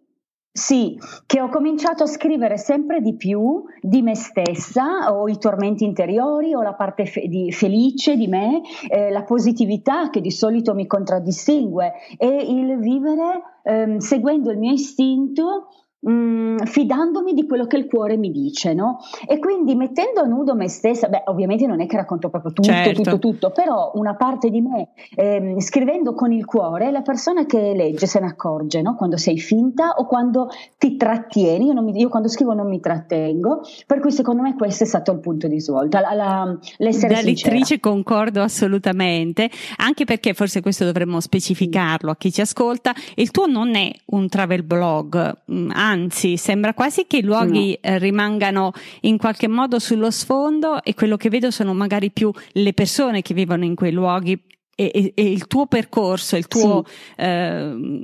Sì, 0.51 0.97
che 1.27 1.39
ho 1.39 1.47
cominciato 1.47 2.03
a 2.03 2.07
scrivere 2.07 2.57
sempre 2.57 3.01
di 3.01 3.15
più 3.15 3.63
di 3.81 4.01
me 4.01 4.15
stessa, 4.15 5.13
o 5.13 5.29
i 5.29 5.37
tormenti 5.37 5.85
interiori, 5.85 6.53
o 6.53 6.61
la 6.61 6.73
parte 6.73 7.05
fe- 7.05 7.27
di 7.27 7.51
felice 7.51 8.17
di 8.17 8.27
me, 8.27 8.61
eh, 8.89 9.11
la 9.11 9.23
positività 9.23 10.09
che 10.09 10.19
di 10.19 10.31
solito 10.31 10.73
mi 10.73 10.87
contraddistingue 10.87 11.93
e 12.17 12.27
il 12.27 12.77
vivere 12.79 13.41
ehm, 13.63 13.97
seguendo 13.99 14.51
il 14.51 14.57
mio 14.57 14.73
istinto 14.73 15.67
mm, 16.07 16.57
fidandomi 16.63 17.33
di 17.33 17.45
quello 17.45 17.65
che 17.65 17.77
il 17.77 17.87
cuore 17.87 18.17
mi 18.17 18.31
dice, 18.31 18.73
no? 18.73 18.99
E 19.27 19.39
quindi 19.39 19.75
mettendo 19.75 20.21
a 20.21 20.25
nudo 20.25 20.55
me 20.55 20.67
stessa, 20.67 21.07
beh, 21.07 21.23
ovviamente 21.25 21.65
non 21.65 21.81
è 21.81 21.87
che 21.87 21.97
racconto 21.97 22.29
proprio 22.29 22.51
tutto, 22.51 22.69
certo. 22.69 23.01
tutto, 23.01 23.19
tutto, 23.19 23.51
però 23.51 23.91
una 23.95 24.15
parte 24.15 24.49
di 24.49 24.61
me, 24.61 24.89
ehm, 25.15 25.59
scrivendo 25.59 26.13
con 26.13 26.31
il 26.31 26.45
cuore, 26.45 26.91
la 26.91 27.01
persona 27.01 27.45
che 27.45 27.73
legge 27.75 28.05
se 28.05 28.19
ne 28.19 28.27
accorge, 28.27 28.81
no? 28.81 28.95
Quando 28.95 29.17
sei 29.17 29.37
finta 29.37 29.95
o 29.97 30.05
quando 30.05 30.49
ti 30.77 30.95
trattieni, 30.95 31.65
io, 31.65 31.81
mi, 31.81 31.97
io, 31.97 32.09
quando 32.09 32.29
scrivo 32.29 32.53
non 32.53 32.67
mi 32.67 32.79
trattengo, 32.79 33.61
per 33.85 33.99
cui 33.99 34.11
secondo 34.11 34.41
me 34.41 34.55
questo 34.55 34.83
è 34.83 34.87
stato 34.87 35.11
il 35.11 35.19
punto 35.19 35.47
di 35.47 35.59
svolta, 35.59 35.99
la, 35.99 36.13
la, 36.13 36.57
l'essere 36.77 37.15
Da 37.15 37.21
lettrice 37.21 37.79
concordo 37.79 38.41
assolutamente, 38.41 39.49
anche 39.77 40.05
perché 40.05 40.33
forse 40.33 40.61
questo 40.61 40.85
dovremmo 40.85 41.19
specificarlo 41.19 42.11
a 42.11 42.15
chi 42.15 42.31
ci 42.31 42.41
ascolta, 42.41 42.93
il 43.15 43.31
tuo 43.31 43.45
non 43.45 43.75
è 43.75 43.91
un 44.07 44.27
travel 44.29 44.63
blog, 44.63 45.37
mm, 45.51 45.69
anzi 45.89 46.37
sembra 46.37 46.73
quasi 46.73 47.05
che 47.07 47.17
i 47.17 47.23
luoghi 47.23 47.77
no. 47.81 47.89
eh, 47.89 47.97
rimangano 47.97 48.71
in 49.01 49.17
qualche 49.17 49.47
modo 49.47 49.79
sullo 49.79 50.11
sfondo 50.11 50.83
e 50.83 50.93
quello 50.93 51.17
che 51.17 51.29
vedo 51.29 51.51
sono 51.51 51.73
magari 51.73 52.11
più 52.11 52.31
le 52.53 52.73
persone 52.73 53.21
che 53.21 53.33
vivono 53.33 53.65
in 53.65 53.75
quei 53.75 53.91
luoghi 53.91 54.39
e, 54.75 54.91
e, 54.93 55.11
e 55.15 55.31
il 55.31 55.47
tuo 55.47 55.65
percorso, 55.65 56.37
il 56.37 56.47
tuo 56.47 56.85
sì. 56.85 57.21
eh, 57.21 58.01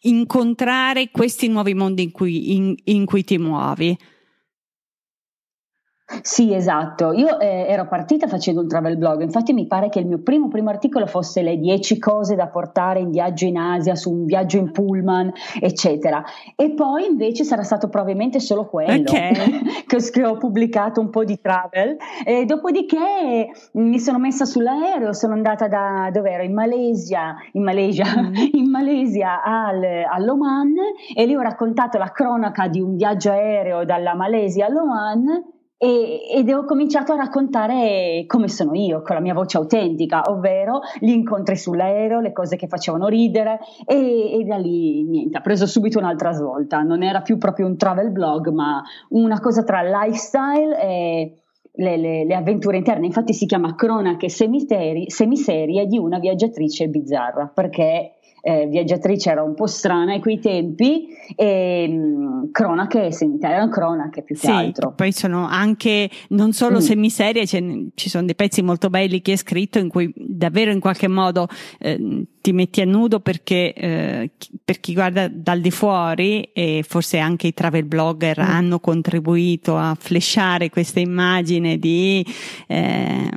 incontrare 0.00 1.10
questi 1.10 1.48
nuovi 1.48 1.74
mondi 1.74 2.02
in 2.02 2.10
cui, 2.10 2.56
in, 2.56 2.74
in 2.84 3.04
cui 3.04 3.22
ti 3.22 3.38
muovi. 3.38 3.96
Sì, 6.22 6.54
esatto. 6.54 7.12
Io 7.12 7.38
eh, 7.38 7.66
ero 7.68 7.86
partita 7.86 8.26
facendo 8.28 8.62
un 8.62 8.68
travel 8.68 8.96
blog, 8.96 9.20
infatti 9.20 9.52
mi 9.52 9.66
pare 9.66 9.90
che 9.90 9.98
il 9.98 10.06
mio 10.06 10.22
primo, 10.22 10.48
primo 10.48 10.70
articolo 10.70 11.06
fosse 11.06 11.42
le 11.42 11.58
10 11.58 11.98
cose 11.98 12.34
da 12.34 12.48
portare 12.48 13.00
in 13.00 13.10
viaggio 13.10 13.44
in 13.44 13.58
Asia, 13.58 13.94
su 13.94 14.10
un 14.10 14.24
viaggio 14.24 14.56
in 14.56 14.72
pullman, 14.72 15.30
eccetera. 15.60 16.24
E 16.56 16.72
poi 16.72 17.06
invece 17.06 17.44
sarà 17.44 17.62
stato 17.62 17.88
probabilmente 17.90 18.40
solo 18.40 18.66
quello 18.66 19.02
okay. 19.02 19.34
che, 19.86 20.24
ho 20.24 20.36
pubblicato 20.38 21.00
un 21.00 21.10
po' 21.10 21.24
di 21.24 21.38
travel. 21.40 21.96
E 22.24 22.46
dopodiché 22.46 23.50
mi 23.72 23.98
sono 23.98 24.18
messa 24.18 24.46
sull'aereo, 24.46 25.12
sono 25.12 25.34
andata 25.34 25.68
da 25.68 26.08
dove 26.10 26.30
ero? 26.30 26.42
In 26.42 26.54
Malesia, 26.54 27.36
in 27.52 27.62
Malesia, 27.62 28.06
mm. 28.18 28.34
in 28.56 28.70
Malesia 28.70 29.42
al, 29.42 29.82
all'Oman 30.10 30.72
e 31.14 31.26
lì 31.26 31.34
ho 31.34 31.42
raccontato 31.42 31.98
la 31.98 32.10
cronaca 32.12 32.66
di 32.66 32.80
un 32.80 32.96
viaggio 32.96 33.30
aereo 33.30 33.84
dalla 33.84 34.14
Malesia 34.14 34.66
all'Oman 34.66 35.56
e, 35.78 36.22
ed 36.34 36.50
ho 36.50 36.64
cominciato 36.64 37.12
a 37.12 37.16
raccontare 37.16 38.24
come 38.26 38.48
sono 38.48 38.74
io, 38.74 39.00
con 39.00 39.14
la 39.14 39.22
mia 39.22 39.32
voce 39.32 39.56
autentica, 39.56 40.22
ovvero 40.28 40.80
gli 40.98 41.10
incontri 41.10 41.56
sull'aereo, 41.56 42.20
le 42.20 42.32
cose 42.32 42.56
che 42.56 42.66
facevano 42.66 43.06
ridere 43.06 43.60
e, 43.86 44.40
e 44.40 44.44
da 44.44 44.56
lì 44.56 45.04
niente, 45.04 45.38
ha 45.38 45.40
preso 45.40 45.66
subito 45.66 45.98
un'altra 45.98 46.32
svolta, 46.32 46.82
non 46.82 47.04
era 47.04 47.22
più 47.22 47.38
proprio 47.38 47.66
un 47.66 47.76
travel 47.76 48.10
blog, 48.10 48.48
ma 48.48 48.82
una 49.10 49.38
cosa 49.38 49.62
tra 49.62 49.82
lifestyle 49.82 50.80
e 50.80 51.32
le, 51.78 51.96
le, 51.96 52.24
le, 52.24 52.34
avventure 52.34 52.76
interne, 52.76 53.06
infatti 53.06 53.32
si 53.32 53.46
chiama 53.46 53.76
Cronache 53.76 54.28
semiserie 54.28 55.86
di 55.86 55.96
una 55.96 56.18
viaggiatrice 56.18 56.88
bizzarra, 56.88 57.50
perché 57.54 58.17
eh, 58.40 58.66
viaggiatrice 58.66 59.30
era 59.30 59.42
un 59.42 59.54
po' 59.54 59.66
strana 59.66 60.14
a 60.14 60.20
quei 60.20 60.38
tempi 60.38 61.08
e 61.34 61.88
mh, 61.88 61.94
mm, 61.94 62.50
cronache, 62.52 63.10
erano 63.40 63.70
cronache 63.70 64.22
più 64.22 64.34
che 64.34 64.46
sì, 64.46 64.50
altro. 64.50 64.92
Poi 64.94 65.12
sono 65.12 65.46
anche 65.46 66.08
non 66.28 66.52
solo 66.52 66.76
mm. 66.76 66.80
semiserie, 66.80 67.46
ci 67.46 68.08
sono 68.08 68.24
dei 68.24 68.34
pezzi 68.34 68.62
molto 68.62 68.90
belli 68.90 69.20
che 69.22 69.32
hai 69.32 69.36
scritto 69.36 69.78
in 69.78 69.88
cui 69.88 70.12
davvero 70.16 70.70
in 70.70 70.80
qualche 70.80 71.08
modo 71.08 71.46
eh, 71.78 72.26
ti 72.40 72.52
metti 72.52 72.80
a 72.80 72.84
nudo 72.84 73.20
perché 73.20 73.72
eh, 73.74 74.30
per 74.64 74.80
chi 74.80 74.94
guarda 74.94 75.28
dal 75.28 75.60
di 75.60 75.70
fuori 75.70 76.50
e 76.52 76.84
forse 76.86 77.18
anche 77.18 77.48
i 77.48 77.54
travel 77.54 77.84
blogger 77.84 78.40
mm. 78.40 78.44
hanno 78.44 78.80
contribuito 78.80 79.76
a 79.76 79.96
flashare 79.98 80.70
questa 80.70 81.00
immagine 81.00 81.78
di 81.78 82.24
eh, 82.66 83.30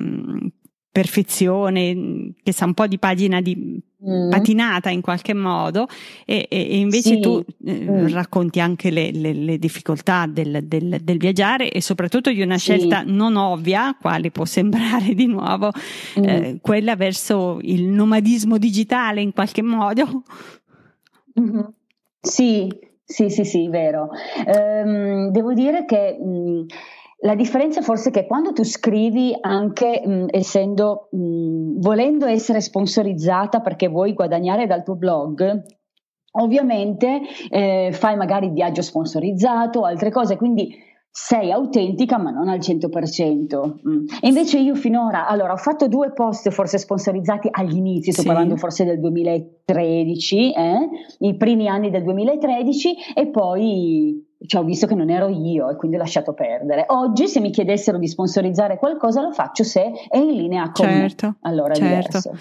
perfezione, 0.92 2.34
che 2.44 2.52
sa 2.52 2.66
un 2.66 2.74
po' 2.74 2.88
di 2.88 3.00
pagina 3.00 3.40
di 3.42 3.82
mm. 4.08 4.30
patinata 4.30 4.90
in 4.90 5.02
qualche 5.02 5.34
modo 5.34 5.88
e, 6.26 6.48
e 6.50 6.78
invece 6.78 7.16
sì. 7.16 7.20
tu 7.20 7.44
eh, 7.66 7.74
mm. 7.74 8.08
racconti 8.14 8.60
anche 8.60 8.90
le, 8.90 9.12
le, 9.12 9.34
le 9.34 9.58
difficoltà 9.58 10.26
del, 10.28 10.60
del, 10.64 11.00
del, 11.02 11.18
viaggiare 11.18 11.72
e 11.72 11.82
soprattutto 11.82 12.32
di 12.32 12.42
una 12.42 12.58
scelta 12.58 13.04
sì. 13.04 13.12
non 13.12 13.36
ovvia, 13.36 13.96
quale 14.00 14.32
può 14.32 14.46
sembrare 14.46 15.14
di 15.14 15.28
nuovo, 15.28 15.72
mm. 16.20 16.24
eh, 16.24 16.60
quella 16.62 16.96
verso 16.96 17.60
il 17.62 17.84
nomadismo 17.84 18.58
digitale 18.58 19.22
in 19.22 19.34
qualche 19.34 19.62
modo. 19.62 20.24
Mm-hmm. 21.40 21.60
Sì, 22.20 22.68
sì, 23.04 23.30
sì, 23.30 23.44
sì, 23.44 23.68
vero. 23.68 24.10
Um, 24.46 25.32
devo 25.32 25.54
dire 25.54 25.86
che 25.86 26.18
mh, 26.20 26.30
mm, 26.30 26.66
la 27.24 27.36
differenza 27.36 27.82
forse 27.82 28.10
è 28.10 28.12
che 28.12 28.26
quando 28.26 28.52
tu 28.52 28.64
scrivi, 28.64 29.36
anche 29.40 30.02
mh, 30.06 30.26
essendo, 30.30 31.08
mh, 31.12 31.80
volendo 31.80 32.26
essere 32.26 32.62
sponsorizzata 32.62 33.62
perché 33.62 33.88
vuoi 33.88 34.14
guadagnare 34.14 34.66
dal 34.66 34.84
tuo 34.84 34.96
blog, 34.96 35.64
ovviamente 36.34 37.22
eh, 37.50 37.90
fai 37.94 38.16
magari 38.16 38.50
viaggio 38.50 38.82
sponsorizzato 38.82 39.84
altre 39.84 40.10
cose, 40.10 40.36
quindi 40.36 40.90
sei 41.14 41.52
autentica 41.52 42.18
ma 42.18 42.32
non 42.32 42.48
al 42.48 42.60
100%. 42.60 43.88
Mm. 43.88 44.06
E 44.22 44.28
invece 44.28 44.58
io 44.58 44.76
finora, 44.76 45.28
allora 45.28 45.54
ho 45.54 45.58
fatto 45.58 45.88
due 45.88 46.14
post 46.14 46.50
forse 46.50 46.80
sponsorizzati 46.80 47.50
agli 47.52 47.76
inizi, 47.76 48.14
sto 48.14 48.22
sì. 48.22 48.28
parlando 48.28 48.56
forse 48.56 48.84
del 48.86 49.00
2013, 49.00 50.54
eh? 50.54 50.90
i 51.20 51.36
primi 51.36 51.68
anni 51.68 51.92
del 51.92 52.04
2013 52.04 52.96
e 53.14 53.28
poi 53.28 54.30
cioè, 54.46 54.62
ho 54.62 54.64
visto 54.64 54.88
che 54.88 54.96
non 54.96 55.10
ero 55.10 55.28
io 55.30 55.70
e 55.70 55.76
quindi 55.76 55.98
ho 55.98 56.00
lasciato 56.00 56.34
perdere. 56.34 56.86
Oggi 56.88 57.28
se 57.28 57.40
mi 57.40 57.52
chiedessero 57.52 57.98
di 57.98 58.08
sponsorizzare 58.08 58.78
qualcosa 58.78 59.22
lo 59.22 59.32
faccio 59.32 59.64
se 59.64 59.92
è 60.08 60.18
in 60.18 60.32
linea 60.32 60.72
con 60.72 60.86
certo, 60.86 61.28
me. 61.28 61.36
Allora 61.42 61.74
certo. 61.74 62.34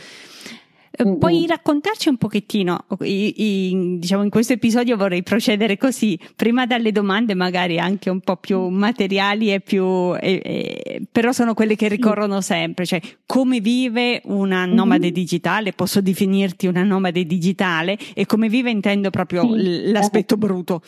Eh, 0.92 1.16
puoi 1.18 1.46
raccontarci 1.46 2.08
un 2.08 2.16
pochettino, 2.16 2.84
i, 3.02 3.32
i, 3.36 3.98
diciamo 3.98 4.24
in 4.24 4.28
questo 4.28 4.54
episodio 4.54 4.96
vorrei 4.96 5.22
procedere 5.22 5.76
così, 5.76 6.18
prima 6.34 6.66
dalle 6.66 6.90
domande 6.90 7.34
magari 7.34 7.78
anche 7.78 8.10
un 8.10 8.20
po' 8.20 8.36
più 8.36 8.68
materiali 8.68 9.52
e 9.52 9.60
più, 9.60 9.84
eh, 10.20 10.42
eh, 10.44 11.02
però 11.10 11.30
sono 11.30 11.54
quelle 11.54 11.76
che 11.76 11.86
ricorrono 11.86 12.40
sempre, 12.40 12.86
cioè 12.86 13.00
come 13.24 13.60
vive 13.60 14.20
una 14.24 14.66
nomade 14.66 15.04
mm-hmm. 15.06 15.14
digitale, 15.14 15.72
posso 15.72 16.00
definirti 16.00 16.66
una 16.66 16.82
nomade 16.82 17.24
digitale 17.24 17.96
e 18.12 18.26
come 18.26 18.48
vive 18.48 18.70
intendo 18.70 19.10
proprio 19.10 19.42
sì. 19.42 19.92
l'aspetto 19.92 20.36
bruto, 20.36 20.82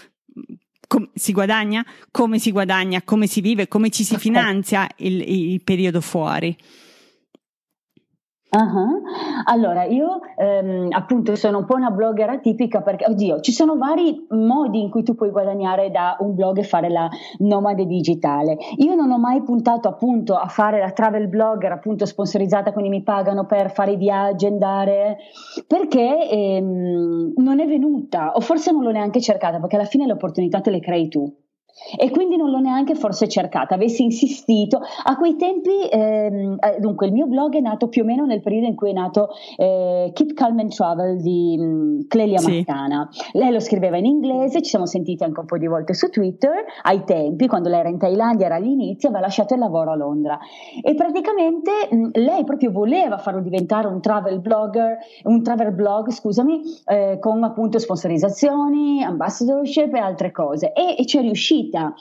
com- 0.93 1.09
si 1.15 1.33
guadagna, 1.33 1.83
come 2.11 2.39
si 2.39 2.51
guadagna, 2.51 3.01
come 3.03 3.27
si 3.27 3.41
vive, 3.41 3.67
come 3.67 3.89
ci 3.89 4.05
si 4.05 4.19
finanzia 4.19 4.87
il, 4.97 5.23
il 5.23 5.61
periodo 5.63 6.03
fuori. 6.03 6.55
Uh-huh. 8.55 9.01
Allora, 9.45 9.85
io 9.85 10.21
ehm, 10.37 10.89
appunto 10.91 11.35
sono 11.37 11.59
un 11.59 11.65
po' 11.65 11.75
una 11.75 11.91
blogger 11.91 12.29
atipica 12.29 12.83
perché, 12.83 13.07
oddio, 13.07 13.41
ci 13.41 13.51
sono 13.51 13.79
vari 13.79 14.27
modi 14.29 14.83
in 14.83 14.91
cui 14.91 15.03
tu 15.03 15.15
puoi 15.15 15.31
guadagnare 15.31 15.91
da 15.91 16.17
un 16.21 16.35
blog 16.35 16.59
e 16.59 16.63
fare 16.63 16.91
la 16.91 17.09
nomade 17.39 17.87
digitale. 17.87 18.59
Io 18.77 18.95
non 18.95 19.11
ho 19.11 19.19
mai 19.19 19.43
puntato 19.43 19.89
appunto 19.89 20.35
a 20.35 20.49
fare 20.49 20.81
la 20.81 20.91
travel 20.91 21.29
blogger, 21.29 21.73
appunto 21.73 22.05
sponsorizzata, 22.05 22.73
quindi 22.73 22.91
mi 22.91 23.03
pagano 23.03 23.47
per 23.47 23.71
fare 23.73 23.93
i 23.93 23.97
viaggi, 23.97 24.45
andare, 24.45 25.17
perché 25.67 26.29
ehm, 26.29 27.33
non 27.37 27.59
è 27.59 27.67
venuta, 27.67 28.33
o 28.35 28.41
forse 28.41 28.71
non 28.71 28.83
l'ho 28.83 28.91
neanche 28.91 29.21
cercata, 29.23 29.61
perché 29.61 29.77
alla 29.77 29.87
fine 29.87 30.05
le 30.05 30.13
opportunità 30.13 30.61
te 30.61 30.71
le 30.71 30.81
crei 30.81 31.09
tu. 31.09 31.25
E 31.97 32.11
quindi 32.11 32.37
non 32.37 32.51
l'ho 32.51 32.59
neanche 32.59 32.95
forse 32.95 33.29
cercata, 33.29 33.75
avessi 33.75 34.03
insistito. 34.03 34.81
A 35.05 35.17
quei 35.17 35.37
tempi, 35.37 35.89
ehm, 35.91 36.57
eh, 36.61 36.79
dunque, 36.81 37.07
il 37.07 37.13
mio 37.13 37.27
blog 37.27 37.55
è 37.55 37.61
nato 37.61 37.89
più 37.89 38.03
o 38.03 38.05
meno 38.05 38.25
nel 38.25 38.41
periodo 38.41 38.67
in 38.67 38.77
cui 38.77 38.91
è 38.91 38.93
nato 38.93 39.31
eh, 39.57 40.11
Keep 40.13 40.35
Calm 40.35 40.59
and 40.59 40.71
Travel 40.71 41.21
di 41.21 41.57
mh, 41.59 41.65
mm, 41.65 42.01
Clelia 42.09 42.39
sì. 42.39 42.59
Maccana. 42.59 43.09
Lei 43.33 43.53
lo 43.53 43.61
scriveva 43.61 43.97
in 43.97 44.07
inglese, 44.07 44.63
ci 44.63 44.71
siamo 44.71 44.87
sentiti 44.87 45.25
anche 45.25 45.41
un 45.41 45.47
po' 45.47 45.59
di 45.59 45.67
volte 45.67 45.95
su 45.95 46.09
Twitter, 46.11 46.65
ai 46.83 47.05
tempi, 47.05 47.47
quando 47.47 47.69
lei 47.69 47.81
era 47.81 47.89
in 47.89 47.99
Thailandia, 47.99 48.47
era 48.47 48.57
agli 48.57 48.69
inizi, 48.69 49.07
aveva 49.07 49.21
lasciato 49.23 49.55
il 49.55 49.61
lavoro 49.61 49.93
a 49.93 49.97
Londra. 49.97 50.39
E 50.83 50.95
praticamente 50.95 51.71
mh, 51.91 51.97
mm, 51.97 52.11
lei 52.15 52.45
proprio 52.45 52.71
voleva 52.71 53.19
farlo 53.19 53.41
diventare 53.41 53.87
un 53.87 54.01
travel 54.01 54.41
blogger, 54.41 54.99
un 55.25 55.43
travel 55.43 55.73
blog, 55.73 56.11
scusami, 56.11 56.61
eh, 56.87 57.19
con 57.19 57.43
appunto 57.43 57.79
sponsorizzazioni, 57.79 59.03
ambassadorship 59.03 59.95
e 59.95 59.99
altre 59.99 60.31
cose. 60.31 60.73
E, 60.73 60.97
e 60.99 61.07
ci 61.07 61.19
è 61.19 61.21
riuscita 61.21 61.62
vita. 61.63 61.95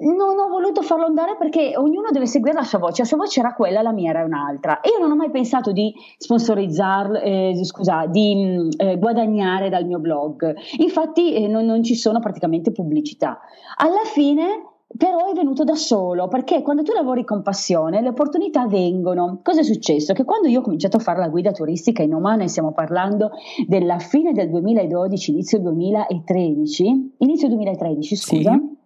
non 0.00 0.38
ho 0.38 0.48
voluto 0.48 0.82
farlo 0.82 1.06
andare 1.06 1.36
perché 1.36 1.72
ognuno 1.76 2.10
deve 2.12 2.26
seguire 2.26 2.56
la 2.56 2.62
sua 2.62 2.78
voce, 2.78 3.02
la 3.02 3.08
sua 3.08 3.16
voce 3.16 3.40
era 3.40 3.54
quella, 3.54 3.82
la 3.82 3.92
mia 3.92 4.10
era 4.10 4.24
un'altra. 4.24 4.80
E 4.80 4.90
io 4.90 4.98
non 4.98 5.10
ho 5.10 5.16
mai 5.16 5.30
pensato 5.30 5.72
di 5.72 5.92
sponsorizzarlo, 6.18 7.18
eh, 7.18 7.58
scusa, 7.64 8.06
di 8.06 8.34
mm, 8.36 8.68
eh, 8.76 8.98
guadagnare 8.98 9.70
dal 9.70 9.86
mio 9.86 9.98
blog. 9.98 10.54
Infatti 10.78 11.34
eh, 11.34 11.48
non, 11.48 11.64
non 11.64 11.82
ci 11.82 11.96
sono 11.96 12.20
praticamente 12.20 12.70
pubblicità. 12.70 13.40
Alla 13.76 14.04
fine 14.04 14.76
però 14.96 15.30
è 15.30 15.34
venuto 15.34 15.64
da 15.64 15.74
solo 15.74 16.28
perché 16.28 16.62
quando 16.62 16.82
tu 16.82 16.92
lavori 16.92 17.22
con 17.22 17.42
passione 17.42 18.00
le 18.00 18.08
opportunità 18.08 18.66
vengono. 18.66 19.40
Cosa 19.42 19.60
è 19.60 19.64
successo? 19.64 20.14
Che 20.14 20.24
quando 20.24 20.48
io 20.48 20.60
ho 20.60 20.62
cominciato 20.62 20.96
a 20.96 21.00
fare 21.00 21.18
la 21.18 21.28
guida 21.28 21.52
turistica 21.52 22.02
in 22.02 22.14
Oman 22.14 22.40
e 22.40 22.48
stiamo 22.48 22.72
parlando 22.72 23.30
della 23.66 23.98
fine 23.98 24.32
del 24.32 24.48
2012, 24.48 25.30
inizio 25.32 25.58
2013, 25.58 27.14
inizio 27.18 27.48
2013 27.48 28.16
scusa. 28.16 28.52
Sì 28.52 28.76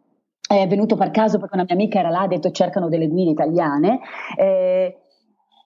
è 0.61 0.66
venuto 0.66 0.97
per 0.97 1.11
caso 1.11 1.38
perché 1.38 1.54
una 1.54 1.64
mia 1.64 1.75
amica 1.75 1.99
era 1.99 2.11
là, 2.11 2.23
ha 2.23 2.28
detto 2.28 2.50
cercano 2.50 2.88
delle 2.88 3.09
guide 3.09 3.30
italiane, 3.30 4.00
eh, 4.37 4.97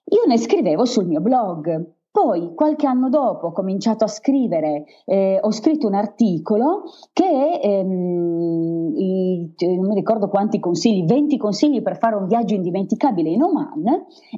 io 0.09 0.21
ne 0.25 0.37
scrivevo 0.37 0.85
sul 0.85 1.05
mio 1.05 1.19
blog. 1.19 1.95
Poi, 2.09 2.55
qualche 2.55 2.87
anno 2.87 3.09
dopo, 3.09 3.47
ho 3.47 3.51
cominciato 3.51 4.03
a 4.03 4.07
scrivere, 4.07 4.85
eh, 5.05 5.37
ho 5.39 5.51
scritto 5.51 5.85
un 5.85 5.93
articolo 5.93 6.85
che, 7.13 7.59
ehm, 7.61 8.91
i, 8.95 9.53
non 9.59 9.87
mi 9.87 9.93
ricordo 9.93 10.27
quanti 10.27 10.59
consigli, 10.59 11.05
20 11.05 11.37
consigli 11.37 11.83
per 11.83 11.99
fare 11.99 12.15
un 12.15 12.25
viaggio 12.25 12.55
indimenticabile 12.55 13.29
in 13.29 13.43
Oman, 13.43 13.83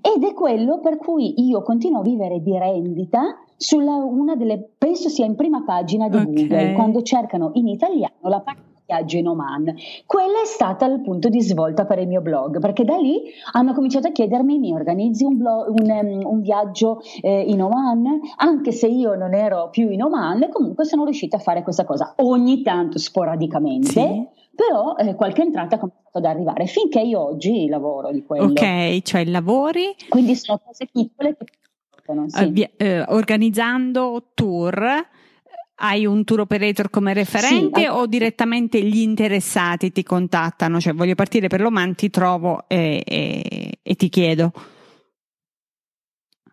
ed 0.02 0.24
è 0.26 0.34
quello 0.34 0.82
per 0.82 0.98
cui 0.98 1.42
io 1.42 1.62
continuo 1.62 2.02
a 2.02 2.04
vivere 2.04 2.42
di 2.42 2.58
rendita 2.58 3.38
sulla 3.56 3.96
una 3.96 4.36
delle, 4.36 4.72
penso 4.78 5.08
sia 5.08 5.24
in 5.24 5.36
prima 5.36 5.64
pagina 5.64 6.10
di 6.10 6.18
okay. 6.18 6.34
Google, 6.34 6.74
quando 6.74 7.02
cercano 7.02 7.52
in 7.54 7.70
italiano 7.70 8.16
la 8.24 8.42
parte 8.42 8.69
viaggio 8.90 9.18
in 9.18 9.28
Oman. 9.28 9.76
Quello 10.08 10.42
è 10.42 10.46
stato 10.46 10.86
il 10.86 11.02
punto 11.02 11.30
di 11.30 11.42
svolta 11.42 11.86
per 11.86 12.00
il 12.00 12.08
mio 12.08 12.22
blog, 12.22 12.60
perché 12.60 12.84
da 12.84 12.98
lì 12.98 13.22
hanno 13.52 13.74
cominciato 13.74 14.08
a 14.08 14.12
chiedermi: 14.12 14.58
mi 14.58 14.74
organizzi 14.74 15.24
un, 15.24 15.38
blog, 15.38 15.68
un, 15.70 15.90
um, 15.90 16.26
un 16.26 16.42
viaggio 16.42 17.00
eh, 17.22 17.42
in 17.42 17.62
Oman? 17.62 18.20
Anche 18.38 18.72
se 18.72 18.88
io 18.88 19.14
non 19.14 19.36
ero 19.36 19.70
più 19.70 19.90
in 19.90 20.02
Oman, 20.02 20.50
comunque 20.52 20.86
sono 20.86 21.04
riuscita 21.04 21.38
a 21.38 21.40
fare 21.40 21.62
questa 21.62 21.86
cosa 21.86 22.14
ogni 22.18 22.64
tanto 22.64 22.98
sporadicamente. 22.98 23.92
Sì. 23.92 24.38
Però 24.56 24.96
eh, 24.98 25.16
qualche 25.16 25.44
entrata 25.44 25.76
ha 25.76 25.80
cominciato 25.80 26.18
ad 26.18 26.26
arrivare 26.26 26.66
finché 26.66 27.00
io 27.00 27.24
oggi 27.24 27.68
lavoro 27.70 28.12
di 28.12 28.26
quello. 28.26 28.46
Ok, 28.46 29.02
cioè 29.04 29.24
lavori. 29.26 29.96
Quindi 30.10 30.36
sono 30.36 30.60
cose 30.66 30.90
piccole 30.92 31.38
che 31.38 31.46
sì. 32.28 32.70
uh, 32.78 33.14
organizzando 33.14 34.32
tour 34.34 35.08
hai 35.80 36.06
un 36.06 36.24
tour 36.24 36.42
operator 36.42 36.90
come 36.90 37.14
referente 37.14 37.82
sì, 37.82 37.88
o 37.88 38.06
direttamente 38.06 38.82
gli 38.82 39.00
interessati 39.00 39.92
ti 39.92 40.04
contattano? 40.04 40.80
Cioè 40.80 40.94
voglio 40.94 41.16
partire 41.16 41.48
per 41.48 41.62
l'Oman, 41.62 41.96
ti 41.96 42.10
trovo 42.10 42.64
e, 42.68 43.02
e, 43.06 43.80
e 43.82 43.96
ti 43.96 44.10
chiedo. 44.10 44.52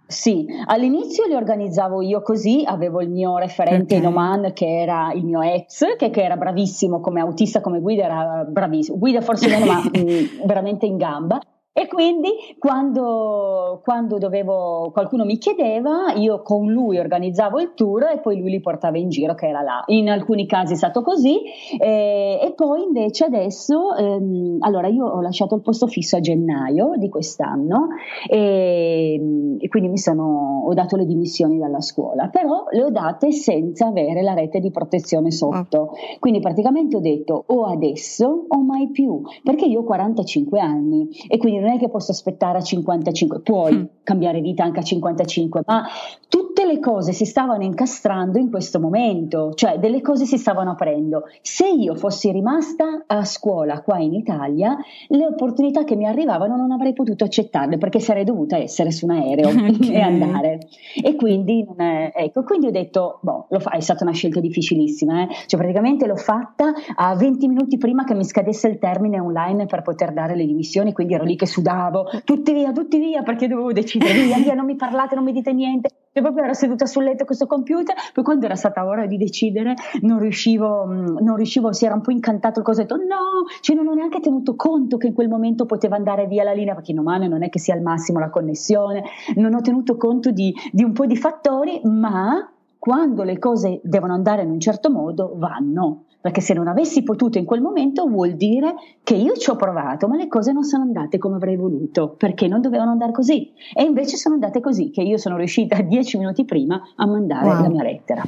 Sì, 0.08 0.46
all'inizio 0.66 1.26
li 1.26 1.34
organizzavo 1.34 2.00
io 2.00 2.22
così, 2.22 2.62
avevo 2.64 3.00
il 3.00 3.10
mio 3.10 3.38
referente 3.38 3.96
okay. 3.96 3.98
in 3.98 4.06
Oman 4.06 4.52
che 4.52 4.82
era 4.82 5.12
il 5.12 5.24
mio 5.24 5.42
ex, 5.42 5.96
che, 5.96 6.10
che, 6.10 6.22
era 6.22 6.36
bravissimo 6.36 7.00
come 7.00 7.20
autista, 7.20 7.60
come 7.60 7.80
guida, 7.80 8.04
era 8.04 8.44
bravissimo, 8.48 8.98
guida 8.98 9.20
forse 9.20 9.48
meno 9.48 9.66
ma 9.66 9.82
mh, 9.82 10.46
veramente 10.46 10.86
in 10.86 10.96
gamba 10.96 11.40
e 11.78 11.88
quindi 11.88 12.30
quando, 12.58 13.82
quando 13.84 14.16
dovevo, 14.16 14.90
qualcuno 14.94 15.26
mi 15.26 15.36
chiedeva, 15.36 16.10
io 16.14 16.40
con 16.40 16.72
lui 16.72 16.98
organizzavo 16.98 17.60
il 17.60 17.72
tour 17.74 18.04
e 18.04 18.20
poi 18.20 18.40
lui 18.40 18.48
li 18.48 18.60
portava 18.62 18.96
in 18.96 19.10
giro, 19.10 19.34
che 19.34 19.46
era 19.48 19.60
là. 19.60 19.84
In 19.88 20.08
alcuni 20.08 20.46
casi 20.46 20.72
è 20.72 20.76
stato 20.76 21.02
così. 21.02 21.38
Eh, 21.78 22.40
e 22.42 22.52
poi 22.54 22.82
invece 22.82 23.26
adesso, 23.26 23.94
ehm, 23.94 24.56
allora 24.60 24.88
io 24.88 25.04
ho 25.04 25.20
lasciato 25.20 25.54
il 25.54 25.60
posto 25.60 25.86
fisso 25.86 26.16
a 26.16 26.20
gennaio 26.20 26.94
di 26.96 27.10
quest'anno 27.10 27.88
e, 28.26 29.20
e 29.58 29.68
quindi 29.68 29.90
mi 29.90 29.98
sono, 29.98 30.62
ho 30.64 30.72
dato 30.72 30.96
le 30.96 31.04
dimissioni 31.04 31.58
dalla 31.58 31.82
scuola, 31.82 32.28
però 32.28 32.64
le 32.70 32.84
ho 32.84 32.90
date 32.90 33.32
senza 33.32 33.88
avere 33.88 34.22
la 34.22 34.32
rete 34.32 34.60
di 34.60 34.70
protezione 34.70 35.30
sotto. 35.30 35.90
Quindi 36.20 36.40
praticamente 36.40 36.96
ho 36.96 37.00
detto 37.00 37.44
o 37.48 37.66
adesso 37.66 38.46
o 38.48 38.62
mai 38.62 38.88
più, 38.88 39.20
perché 39.42 39.66
io 39.66 39.80
ho 39.80 39.84
45 39.84 40.58
anni 40.58 41.06
e 41.28 41.36
quindi 41.36 41.64
non 41.66 41.76
è 41.76 41.78
che 41.78 41.88
posso 41.88 42.12
aspettare 42.12 42.58
a 42.58 42.60
55, 42.60 43.40
puoi 43.40 43.74
mm. 43.74 43.84
cambiare 44.02 44.40
vita 44.40 44.64
anche 44.64 44.80
a 44.80 44.82
55, 44.82 45.62
ma 45.66 45.84
tutte 46.28 46.64
le 46.64 46.78
cose 46.80 47.12
si 47.12 47.24
stavano 47.24 47.62
incastrando 47.64 48.38
in 48.38 48.50
questo 48.50 48.80
momento, 48.80 49.52
cioè 49.54 49.78
delle 49.78 50.00
cose 50.00 50.24
si 50.24 50.38
stavano 50.38 50.70
aprendo. 50.70 51.24
Se 51.42 51.68
io 51.68 51.94
fossi 51.94 52.30
rimasta 52.30 53.04
a 53.06 53.24
scuola 53.24 53.82
qua 53.82 53.98
in 53.98 54.14
Italia, 54.14 54.76
le 55.08 55.26
opportunità 55.26 55.84
che 55.84 55.96
mi 55.96 56.06
arrivavano 56.06 56.56
non 56.56 56.70
avrei 56.70 56.92
potuto 56.92 57.24
accettarle 57.24 57.78
perché 57.78 58.00
sarei 58.00 58.24
dovuta 58.24 58.56
essere 58.56 58.90
su 58.90 59.06
un 59.06 59.12
aereo 59.12 59.48
okay. 59.50 59.92
e 59.92 60.00
andare. 60.00 60.58
E 61.02 61.14
quindi, 61.16 61.66
ecco, 61.76 62.42
quindi 62.42 62.66
ho 62.68 62.70
detto, 62.70 63.18
boh, 63.22 63.46
fa, 63.58 63.70
è 63.70 63.80
stata 63.80 64.04
una 64.04 64.12
scelta 64.12 64.40
difficilissima, 64.40 65.22
eh? 65.22 65.28
cioè 65.46 65.58
praticamente 65.58 66.06
l'ho 66.06 66.16
fatta 66.16 66.72
a 66.94 67.14
20 67.14 67.48
minuti 67.48 67.76
prima 67.76 68.04
che 68.04 68.14
mi 68.14 68.24
scadesse 68.24 68.68
il 68.68 68.78
termine 68.78 69.18
online 69.20 69.66
per 69.66 69.82
poter 69.82 70.12
dare 70.12 70.34
le 70.36 70.46
dimissioni, 70.46 70.92
quindi 70.92 71.14
ero 71.14 71.24
lì 71.24 71.36
che 71.36 71.46
sudavo, 71.56 72.10
tutti 72.24 72.52
via, 72.52 72.72
tutti 72.72 72.98
via, 72.98 73.22
perché 73.22 73.48
dovevo 73.48 73.72
decidere, 73.72 74.22
via, 74.24 74.36
via, 74.36 74.54
non 74.54 74.66
mi 74.66 74.76
parlate, 74.76 75.14
non 75.14 75.24
mi 75.24 75.32
dite 75.32 75.52
niente. 75.54 75.88
E 76.12 76.22
proprio 76.22 76.44
ero 76.44 76.54
seduta 76.54 76.86
sul 76.86 77.04
letto 77.04 77.26
questo 77.26 77.46
computer, 77.46 77.94
poi 78.14 78.24
quando 78.24 78.46
era 78.46 78.54
stata 78.54 78.86
ora 78.86 79.06
di 79.06 79.18
decidere 79.18 79.74
non 80.00 80.18
riuscivo, 80.18 80.84
non 80.86 81.36
riuscivo, 81.36 81.72
si 81.72 81.84
era 81.84 81.94
un 81.94 82.00
po' 82.00 82.10
incantato 82.10 82.60
il 82.60 82.64
coso, 82.64 82.80
ho 82.80 82.84
detto 82.84 82.96
no, 82.96 83.44
cioè 83.60 83.76
non 83.76 83.86
ho 83.86 83.92
neanche 83.92 84.20
tenuto 84.20 84.54
conto 84.56 84.96
che 84.96 85.08
in 85.08 85.12
quel 85.12 85.28
momento 85.28 85.66
poteva 85.66 85.96
andare 85.96 86.26
via 86.26 86.42
la 86.42 86.52
linea, 86.52 86.74
perché 86.74 86.92
in 86.92 86.98
umano 86.98 87.26
non 87.26 87.42
è 87.42 87.50
che 87.50 87.58
sia 87.58 87.74
al 87.74 87.82
massimo 87.82 88.18
la 88.18 88.30
connessione, 88.30 89.04
non 89.34 89.52
ho 89.54 89.60
tenuto 89.60 89.98
conto 89.98 90.30
di, 90.30 90.54
di 90.72 90.82
un 90.82 90.92
po' 90.92 91.04
di 91.04 91.16
fattori, 91.16 91.82
ma 91.84 92.50
quando 92.78 93.22
le 93.22 93.38
cose 93.38 93.80
devono 93.82 94.14
andare 94.14 94.42
in 94.42 94.50
un 94.50 94.60
certo 94.60 94.90
modo, 94.90 95.34
vanno 95.36 96.05
perché 96.26 96.40
se 96.40 96.54
non 96.54 96.66
avessi 96.66 97.04
potuto 97.04 97.38
in 97.38 97.44
quel 97.44 97.60
momento 97.60 98.04
vuol 98.08 98.32
dire 98.32 98.74
che 99.04 99.14
io 99.14 99.34
ci 99.34 99.48
ho 99.48 99.54
provato, 99.54 100.08
ma 100.08 100.16
le 100.16 100.26
cose 100.26 100.50
non 100.50 100.64
sono 100.64 100.82
andate 100.82 101.18
come 101.18 101.36
avrei 101.36 101.54
voluto, 101.54 102.16
perché 102.18 102.48
non 102.48 102.60
dovevano 102.60 102.90
andare 102.90 103.12
così. 103.12 103.52
E 103.72 103.84
invece 103.84 104.16
sono 104.16 104.34
andate 104.34 104.58
così, 104.58 104.90
che 104.90 105.02
io 105.02 105.18
sono 105.18 105.36
riuscita 105.36 105.80
dieci 105.86 106.18
minuti 106.18 106.44
prima 106.44 106.82
a 106.96 107.06
mandare 107.06 107.46
wow. 107.46 107.62
la 107.62 107.68
mia 107.68 107.82
lettera. 107.84 108.24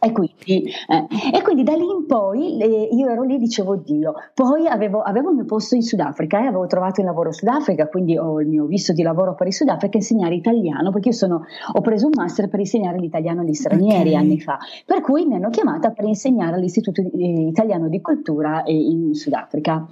E 0.00 0.12
quindi, 0.12 0.70
eh, 0.88 1.06
e 1.32 1.42
quindi, 1.42 1.62
da 1.62 1.74
lì 1.74 1.84
in 1.84 2.06
poi 2.06 2.60
eh, 2.60 2.88
io 2.92 3.08
ero 3.08 3.22
lì 3.22 3.36
e 3.36 3.38
dicevo 3.38 3.76
Dio, 3.76 4.14
poi 4.34 4.66
avevo, 4.66 5.00
avevo, 5.00 5.30
il 5.30 5.36
mio 5.36 5.44
posto 5.44 5.74
in 5.74 5.82
Sudafrica 5.82 6.38
e 6.38 6.44
eh, 6.44 6.46
avevo 6.46 6.66
trovato 6.66 7.00
il 7.00 7.06
lavoro 7.06 7.28
in 7.28 7.34
Sudafrica, 7.34 7.88
quindi 7.88 8.18
ho 8.18 8.40
il 8.40 8.48
mio 8.48 8.66
visto 8.66 8.92
di 8.92 9.02
lavoro 9.02 9.34
per 9.34 9.46
il 9.46 9.54
Sudafrica 9.54 9.96
insegnare 9.96 10.34
italiano, 10.34 10.90
perché 10.90 11.08
io 11.08 11.14
sono, 11.14 11.44
ho 11.72 11.80
preso 11.80 12.06
un 12.06 12.12
master 12.14 12.48
per 12.48 12.60
insegnare 12.60 12.98
l'italiano 12.98 13.40
agli 13.40 13.54
stranieri 13.54 14.10
okay. 14.10 14.20
anni 14.20 14.40
fa, 14.40 14.58
per 14.84 15.00
cui 15.00 15.24
mi 15.24 15.34
hanno 15.34 15.50
chiamata 15.50 15.90
per 15.90 16.04
insegnare 16.04 16.56
all'Istituto 16.56 17.00
Italiano 17.00 17.88
di 17.88 18.00
Cultura 18.00 18.62
in 18.66 19.14
Sudafrica. 19.14 19.86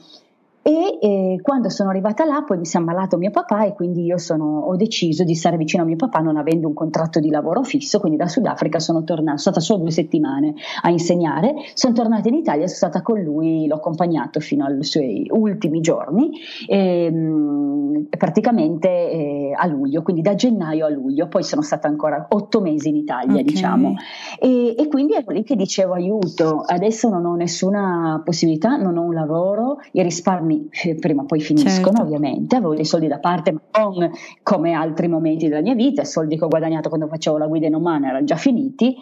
E 0.67 0.99
eh, 0.99 1.41
quando 1.43 1.69
sono 1.69 1.91
arrivata 1.91 2.25
là, 2.25 2.43
poi 2.43 2.57
mi 2.57 2.65
si 2.65 2.79
è 2.79 2.81
ammalato 2.81 3.19
mio 3.19 3.31
papà 3.31 3.67
e 3.67 3.75
quindi 3.75 4.05
io 4.05 4.17
sono, 4.17 4.61
ho 4.61 4.77
deciso 4.77 5.23
di 5.23 5.35
stare 5.35 5.59
vicino 5.59 5.83
a 5.83 5.87
mio 5.87 5.97
papà 5.97 6.21
non 6.21 6.39
avendo 6.39 6.69
un 6.69 6.73
contratto 6.73 7.21
di 7.21 7.29
lavoro 7.29 7.63
fisso, 7.65 8.01
quindi 8.01 8.17
da 8.17 8.29
Sudafrica 8.29 8.79
sono 8.79 9.05
tornata, 9.05 9.37
sono 9.37 9.55
stata 9.55 9.61
solo 9.61 9.83
due 9.83 9.91
settimane 9.91 10.55
a 10.81 10.89
insegnare, 10.89 11.55
sono 11.75 11.93
tornata 11.93 12.31
in 12.31 12.37
Italia, 12.37 12.67
sono 12.67 12.91
stata 12.91 13.03
con 13.03 13.21
lui, 13.21 13.67
l'ho 13.67 13.75
accompagnato 13.75 14.41
fino 14.41 14.65
ai 14.65 14.83
suoi 14.85 15.29
ultimi 15.31 15.83
giorni, 15.83 16.31
e, 16.67 17.05
ehm, 17.05 18.07
praticamente 18.17 18.89
eh, 18.89 19.53
a 19.55 19.67
luglio, 19.67 20.01
quindi 20.01 20.23
da 20.23 20.35
gennaio 20.35 20.87
a 20.87 20.89
luglio, 20.89 21.29
poi 21.29 21.43
sono 21.43 21.61
stata 21.61 21.89
ancora 21.89 22.27
otto 22.31 22.63
mesi 22.63 22.89
in 22.89 22.97
Italia, 22.97 23.35
okay. 23.35 23.45
diciamo, 23.45 23.97
e, 24.41 24.75
e 24.79 24.89
quindi 24.89 25.13
ero 25.13 25.31
lì 25.31 25.43
che 25.43 25.57
dicevo 25.57 25.93
aiuto, 25.93 26.63
adesso 26.67 27.11
non 27.11 27.27
ho 27.27 27.35
nessuna 27.35 28.23
possibilità, 28.25 28.77
non 28.77 28.97
ho 28.97 29.03
un 29.03 29.13
lavoro, 29.13 29.77
i 29.93 30.03
risparmi 30.03 30.54
anni 30.55 30.69
eh, 30.85 30.95
prima 30.95 31.23
o 31.23 31.25
poi 31.27 31.41
finiscono 31.41 31.97
certo. 31.97 32.03
ovviamente, 32.03 32.57
avevo 32.57 32.75
dei 32.75 32.85
soldi 32.85 33.07
da 33.09 33.19
parte 33.19 33.53
ma 33.53 33.61
non 33.79 34.11
come 34.43 34.73
altri 34.73 35.09
momenti 35.09 35.49
della 35.49 35.61
mia 35.61 35.75
vita, 35.75 36.03
i 36.03 36.07
soldi 36.07 36.37
che 36.39 36.45
ho 36.45 36.49
guadagnato 36.49 36.89
quando 36.89 37.07
facevo 37.09 37.39
la 37.39 37.47
guida 37.47 37.67
in 37.67 37.75
Oman 37.75 38.05
erano 38.05 38.25
già 38.25 38.37
finiti 38.37 38.97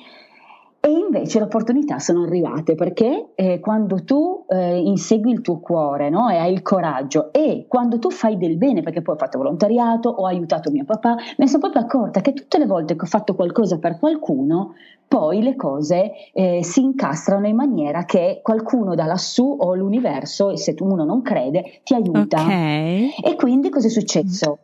e 0.84 0.90
invece 0.90 1.38
le 1.38 1.44
opportunità 1.44 2.00
sono 2.00 2.24
arrivate 2.24 2.74
perché 2.74 3.28
eh, 3.36 3.60
quando 3.60 4.02
tu 4.02 4.44
eh, 4.48 4.78
insegui 4.78 5.30
il 5.30 5.40
tuo 5.40 5.60
cuore 5.60 6.10
no? 6.10 6.28
e 6.28 6.38
hai 6.38 6.52
il 6.52 6.62
coraggio 6.62 7.32
e 7.32 7.66
quando 7.68 8.00
tu 8.00 8.10
fai 8.10 8.36
del 8.36 8.56
bene, 8.56 8.82
perché 8.82 9.00
poi 9.00 9.14
ho 9.14 9.18
fatto 9.18 9.38
volontariato, 9.38 10.08
ho 10.08 10.26
aiutato 10.26 10.72
mio 10.72 10.84
papà, 10.84 11.14
mi 11.38 11.46
sono 11.46 11.60
proprio 11.60 11.82
accorta 11.82 12.20
che 12.20 12.32
tutte 12.32 12.58
le 12.58 12.66
volte 12.66 12.96
che 12.96 13.04
ho 13.04 13.06
fatto 13.06 13.36
qualcosa 13.36 13.78
per 13.78 14.00
qualcuno, 14.00 14.74
poi 15.06 15.40
le 15.40 15.54
cose 15.54 16.10
eh, 16.32 16.64
si 16.64 16.80
incastrano 16.80 17.46
in 17.46 17.54
maniera 17.54 18.04
che 18.04 18.40
qualcuno 18.42 18.96
da 18.96 19.04
lassù 19.04 19.56
o 19.60 19.76
l'universo, 19.76 20.50
e 20.50 20.56
se 20.56 20.74
uno 20.80 21.04
non 21.04 21.22
crede, 21.22 21.80
ti 21.84 21.94
aiuta. 21.94 22.42
Okay. 22.42 23.10
E 23.22 23.36
quindi 23.36 23.68
cosa 23.68 23.86
è 23.86 23.90
successo? 23.90 24.58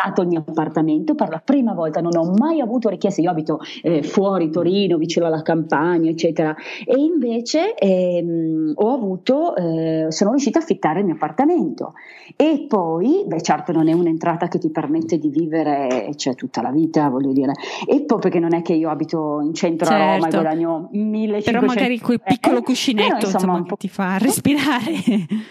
Affittato 0.00 0.22
il 0.22 0.28
mio 0.28 0.42
appartamento 0.46 1.14
per 1.14 1.28
la 1.28 1.40
prima 1.44 1.74
volta, 1.74 2.00
non 2.00 2.16
ho 2.16 2.32
mai 2.32 2.60
avuto 2.60 2.88
richieste, 2.88 3.20
io 3.20 3.30
abito 3.30 3.60
eh, 3.82 4.02
fuori 4.02 4.50
Torino, 4.50 4.96
vicino 4.96 5.26
alla 5.26 5.42
campagna, 5.42 6.10
eccetera, 6.10 6.54
e 6.84 6.98
invece 6.98 7.74
ehm, 7.74 8.72
ho 8.74 8.94
avuto, 8.94 9.54
eh, 9.56 10.06
sono 10.08 10.30
riuscita 10.30 10.58
a 10.58 10.62
affittare 10.62 11.00
il 11.00 11.04
mio 11.04 11.14
appartamento 11.14 11.92
e 12.36 12.64
poi, 12.68 13.24
beh 13.26 13.42
certo 13.42 13.72
non 13.72 13.88
è 13.88 13.92
un'entrata 13.92 14.48
che 14.48 14.58
ti 14.58 14.70
permette 14.70 15.18
di 15.18 15.28
vivere 15.28 16.12
cioè, 16.16 16.34
tutta 16.34 16.62
la 16.62 16.70
vita, 16.70 17.08
voglio 17.08 17.32
dire, 17.32 17.52
e 17.86 18.04
poi 18.04 18.18
perché 18.18 18.38
non 18.38 18.54
è 18.54 18.62
che 18.62 18.72
io 18.72 18.88
abito 18.88 19.40
in 19.42 19.54
centro 19.54 19.86
certo. 19.86 20.02
a 20.02 20.06
Roma 20.14 20.26
e 20.26 20.30
certo. 20.30 20.40
guadagno 20.40 20.88
1500 20.92 21.58
Però 21.58 21.72
magari 21.72 21.98
quel 21.98 22.20
piccolo 22.22 22.62
cuscinetto 22.62 23.16
però, 23.16 23.26
insomma, 23.26 23.58
insomma, 23.58 23.76
ti 23.76 23.88
fa 23.88 24.16
respirare. 24.18 24.94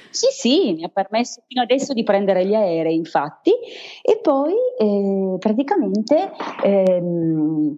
Sì, 0.09 0.27
sì, 0.31 0.73
mi 0.73 0.83
ha 0.83 0.89
permesso 0.89 1.41
fino 1.47 1.61
adesso 1.61 1.93
di 1.93 2.03
prendere 2.03 2.45
gli 2.45 2.55
aerei, 2.55 2.95
infatti, 2.95 3.51
e 4.01 4.19
poi 4.21 4.38
eh, 4.47 5.35
praticamente... 5.39 6.31
Ehm, 6.63 7.77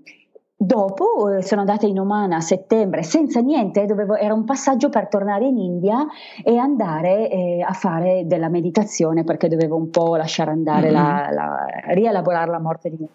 Dopo 0.63 1.27
eh, 1.27 1.41
sono 1.41 1.61
andata 1.61 1.87
in 1.87 1.99
Oman 1.99 2.33
a 2.33 2.39
settembre 2.39 3.01
senza 3.01 3.39
niente, 3.39 3.87
dovevo, 3.87 4.15
era 4.15 4.35
un 4.35 4.45
passaggio 4.45 4.89
per 4.89 5.07
tornare 5.07 5.47
in 5.47 5.57
India 5.57 6.05
e 6.43 6.55
andare 6.55 7.31
eh, 7.31 7.65
a 7.67 7.73
fare 7.73 8.27
della 8.27 8.47
meditazione 8.47 9.23
perché 9.23 9.47
dovevo 9.47 9.75
un 9.75 9.89
po' 9.89 10.15
lasciare 10.17 10.51
andare, 10.51 10.91
mm-hmm. 10.91 10.93
la, 10.93 11.29
la, 11.31 11.65
rielaborare 11.93 12.51
la 12.51 12.59
morte 12.59 12.91
di 12.91 12.97
mia 12.99 13.09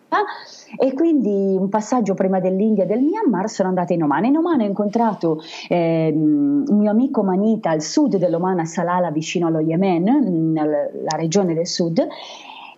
e 0.77 0.93
quindi 0.93 1.55
un 1.57 1.69
passaggio 1.69 2.15
prima 2.15 2.41
dell'India 2.41 2.83
e 2.83 2.87
del 2.89 3.03
Myanmar 3.03 3.49
sono 3.49 3.69
andata 3.69 3.93
in 3.93 4.03
Oman. 4.03 4.25
In 4.25 4.39
Oman 4.39 4.63
ho 4.63 4.65
incontrato 4.65 5.39
eh, 5.69 6.13
un 6.13 6.65
mio 6.67 6.91
amico 6.91 7.23
Manita 7.23 7.71
al 7.71 7.81
sud 7.81 8.17
dell'Oman, 8.17 8.59
a 8.59 8.65
Salala 8.65 9.13
vicino 9.13 9.47
allo 9.47 9.61
Yemen, 9.61 10.53
nella 10.53 11.17
regione 11.17 11.55
del 11.55 11.69
sud 11.69 12.05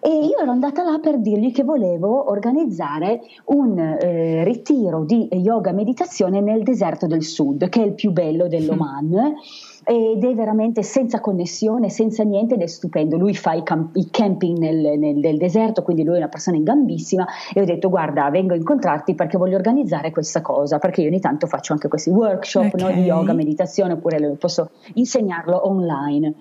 e 0.01 0.27
io 0.27 0.39
ero 0.39 0.53
andata 0.53 0.85
là 0.85 0.99
per 1.01 1.19
dirgli 1.19 1.53
che 1.53 1.65
volevo 1.65 2.31
organizzare 2.31 3.21
un 3.47 3.77
eh, 3.79 4.45
ritiro 4.45 5.05
di 5.05 5.29
yoga 5.33 5.73
meditazione 5.73 6.41
nel 6.41 6.63
deserto 6.63 7.07
del 7.07 7.25
sud, 7.25 7.69
che 7.69 7.83
è 7.83 7.87
il 7.87 7.95
più 7.95 8.13
bello 8.13 8.47
dell'Oman. 8.47 9.07
Mm. 9.09 9.67
Ed 9.85 10.23
è 10.23 10.35
veramente 10.35 10.83
senza 10.83 11.19
connessione, 11.19 11.89
senza 11.89 12.23
niente, 12.23 12.55
ed 12.55 12.61
è 12.61 12.67
stupendo. 12.67 13.17
Lui 13.17 13.35
fa 13.35 13.55
i, 13.55 13.63
camp- 13.63 13.97
i 13.97 14.09
camping 14.11 14.59
nel, 14.59 14.99
nel, 14.99 15.17
nel, 15.17 15.39
deserto, 15.39 15.83
quindi 15.83 16.05
lui 16.05 16.17
è 16.17 16.19
una 16.19 16.29
persona 16.29 16.59
in 16.59 16.65
gambissima. 16.65 17.27
E 17.55 17.61
ho 17.63 17.65
detto: 17.65 17.89
Guarda, 17.89 18.29
vengo 18.29 18.53
a 18.53 18.57
incontrarti 18.57 19.15
perché 19.15 19.39
voglio 19.39 19.57
organizzare 19.57 20.11
questa 20.11 20.43
cosa. 20.43 20.79
Perché 20.79 21.01
io 21.01 21.09
ogni 21.09 21.21
tanto 21.21 21.47
faccio 21.47 21.73
anche 21.73 21.89
questi 21.89 22.11
workshop 22.11 22.75
okay. 22.75 22.81
no, 22.81 23.01
di 23.01 23.07
yoga, 23.07 23.33
meditazione, 23.33 23.95
oppure 23.95 24.37
posso 24.39 24.71
insegnarlo 24.95 25.67
online 25.67 26.35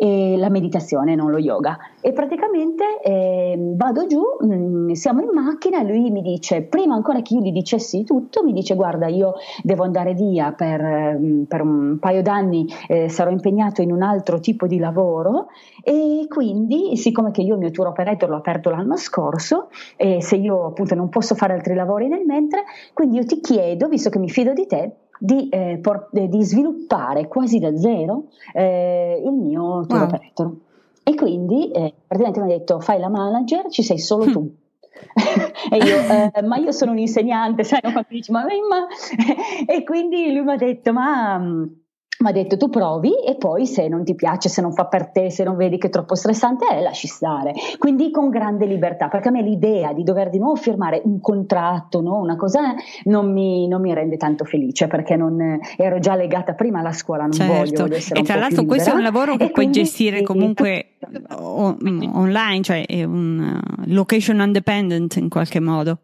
e 0.00 0.36
la 0.36 0.48
meditazione, 0.48 1.16
non 1.16 1.32
lo 1.32 1.38
yoga. 1.38 1.76
E 2.00 2.12
praticamente 2.12 3.00
eh, 3.02 3.56
vado 3.74 4.06
giù, 4.06 4.22
mh, 4.40 4.54
mm, 4.54 4.90
siamo 4.92 5.22
in 5.22 5.30
macchina 5.32 5.82
lui 5.82 6.10
mi 6.10 6.22
dice, 6.22 6.62
prima 6.62 6.94
ancora 6.94 7.20
che 7.20 7.34
io 7.34 7.40
gli 7.40 7.50
dicessi 7.50 8.04
tutto, 8.04 8.44
mi 8.44 8.52
dice 8.52 8.76
guarda 8.76 9.08
io 9.08 9.34
devo 9.62 9.82
andare 9.82 10.14
via 10.14 10.52
per, 10.52 10.80
mm, 11.18 11.42
per 11.44 11.62
un 11.62 11.98
paio 11.98 12.22
d'anni, 12.22 12.66
eh, 12.86 13.08
sarò 13.08 13.30
impegnato 13.30 13.82
in 13.82 13.90
un 13.90 14.02
altro 14.02 14.38
tipo 14.38 14.68
di 14.68 14.78
lavoro 14.78 15.48
e 15.82 16.26
quindi 16.28 16.96
siccome 16.96 17.32
che 17.32 17.42
io 17.42 17.54
il 17.54 17.60
mio 17.60 17.72
tour 17.72 17.88
operator 17.88 18.28
l'ho 18.28 18.36
aperto 18.36 18.70
l'anno 18.70 18.96
scorso 18.96 19.68
e 19.96 20.22
se 20.22 20.36
io 20.36 20.66
appunto 20.66 20.94
non 20.94 21.08
posso 21.08 21.34
fare 21.34 21.54
altri 21.54 21.74
lavori 21.74 22.06
nel 22.06 22.24
mentre, 22.24 22.62
quindi 22.92 23.16
io 23.16 23.24
ti 23.24 23.40
chiedo, 23.40 23.88
visto 23.88 24.10
che 24.10 24.20
mi 24.20 24.28
fido 24.28 24.52
di 24.52 24.66
te, 24.66 24.92
di, 25.18 25.48
eh, 25.48 25.78
por- 25.80 26.10
eh, 26.12 26.28
di 26.28 26.42
sviluppare 26.42 27.28
quasi 27.28 27.58
da 27.58 27.76
zero 27.76 28.24
eh, 28.52 29.22
il 29.24 29.32
mio 29.32 29.86
tour 29.86 30.02
operator. 30.02 30.52
E 31.02 31.14
quindi 31.14 31.70
eh, 31.70 31.94
praticamente 32.06 32.40
mi 32.40 32.52
ha 32.52 32.58
detto 32.58 32.80
fai 32.80 32.98
la 32.98 33.08
manager, 33.08 33.68
ci 33.70 33.82
sei 33.82 33.98
solo 33.98 34.30
tu. 34.30 34.54
e 35.70 35.76
io, 35.76 35.96
eh, 35.96 36.42
ma 36.42 36.56
io 36.56 36.72
sono 36.72 36.90
un 36.90 36.98
insegnante, 36.98 37.64
sai, 37.64 37.80
no? 37.82 37.92
quando 37.92 38.08
dici, 38.10 38.30
ma, 38.30 38.42
ma... 38.42 38.86
e 39.66 39.84
quindi 39.84 40.32
lui 40.32 40.44
mi 40.44 40.52
ha 40.52 40.56
detto, 40.56 40.92
ma 40.92 41.38
mm, 41.38 41.64
mi 42.20 42.30
ha 42.30 42.32
detto 42.32 42.56
tu 42.56 42.68
provi 42.68 43.12
e 43.24 43.36
poi 43.36 43.64
se 43.64 43.86
non 43.86 44.02
ti 44.02 44.14
piace, 44.14 44.48
se 44.48 44.60
non 44.60 44.72
fa 44.72 44.86
per 44.86 45.10
te, 45.10 45.30
se 45.30 45.44
non 45.44 45.56
vedi 45.56 45.78
che 45.78 45.86
è 45.86 45.90
troppo 45.90 46.16
stressante, 46.16 46.66
eh, 46.68 46.80
lasci 46.80 47.06
stare. 47.06 47.52
Quindi 47.78 48.10
con 48.10 48.28
grande 48.28 48.66
libertà, 48.66 49.08
perché 49.08 49.28
a 49.28 49.30
me 49.30 49.42
l'idea 49.42 49.92
di 49.92 50.02
dover 50.02 50.28
di 50.28 50.38
nuovo 50.38 50.56
firmare 50.56 51.00
un 51.04 51.20
contratto, 51.20 52.00
no? 52.00 52.18
una 52.18 52.34
cosa, 52.34 52.74
non 53.04 53.32
mi, 53.32 53.68
non 53.68 53.80
mi, 53.80 53.94
rende 53.94 54.16
tanto 54.16 54.44
felice 54.44 54.88
perché 54.88 55.14
non, 55.16 55.60
ero 55.76 55.98
già 56.00 56.16
legata 56.16 56.54
prima 56.54 56.80
alla 56.80 56.92
scuola, 56.92 57.22
non 57.22 57.32
certo. 57.32 57.52
voglio, 57.52 57.82
voglio 57.82 57.96
essere 57.96 58.20
E 58.20 58.22
tra 58.24 58.34
l'altro 58.34 58.64
questo 58.64 58.90
è 58.90 58.94
un 58.94 59.02
lavoro 59.02 59.36
che 59.36 59.44
e 59.44 59.50
puoi 59.50 59.70
gestire 59.70 60.22
comunque 60.22 60.96
on, 61.28 61.76
online, 62.14 62.62
cioè 62.62 62.84
è 62.84 63.04
un 63.04 63.60
uh, 63.60 63.82
location 63.86 64.40
independent 64.40 65.16
in 65.16 65.28
qualche 65.28 65.60
modo. 65.60 65.98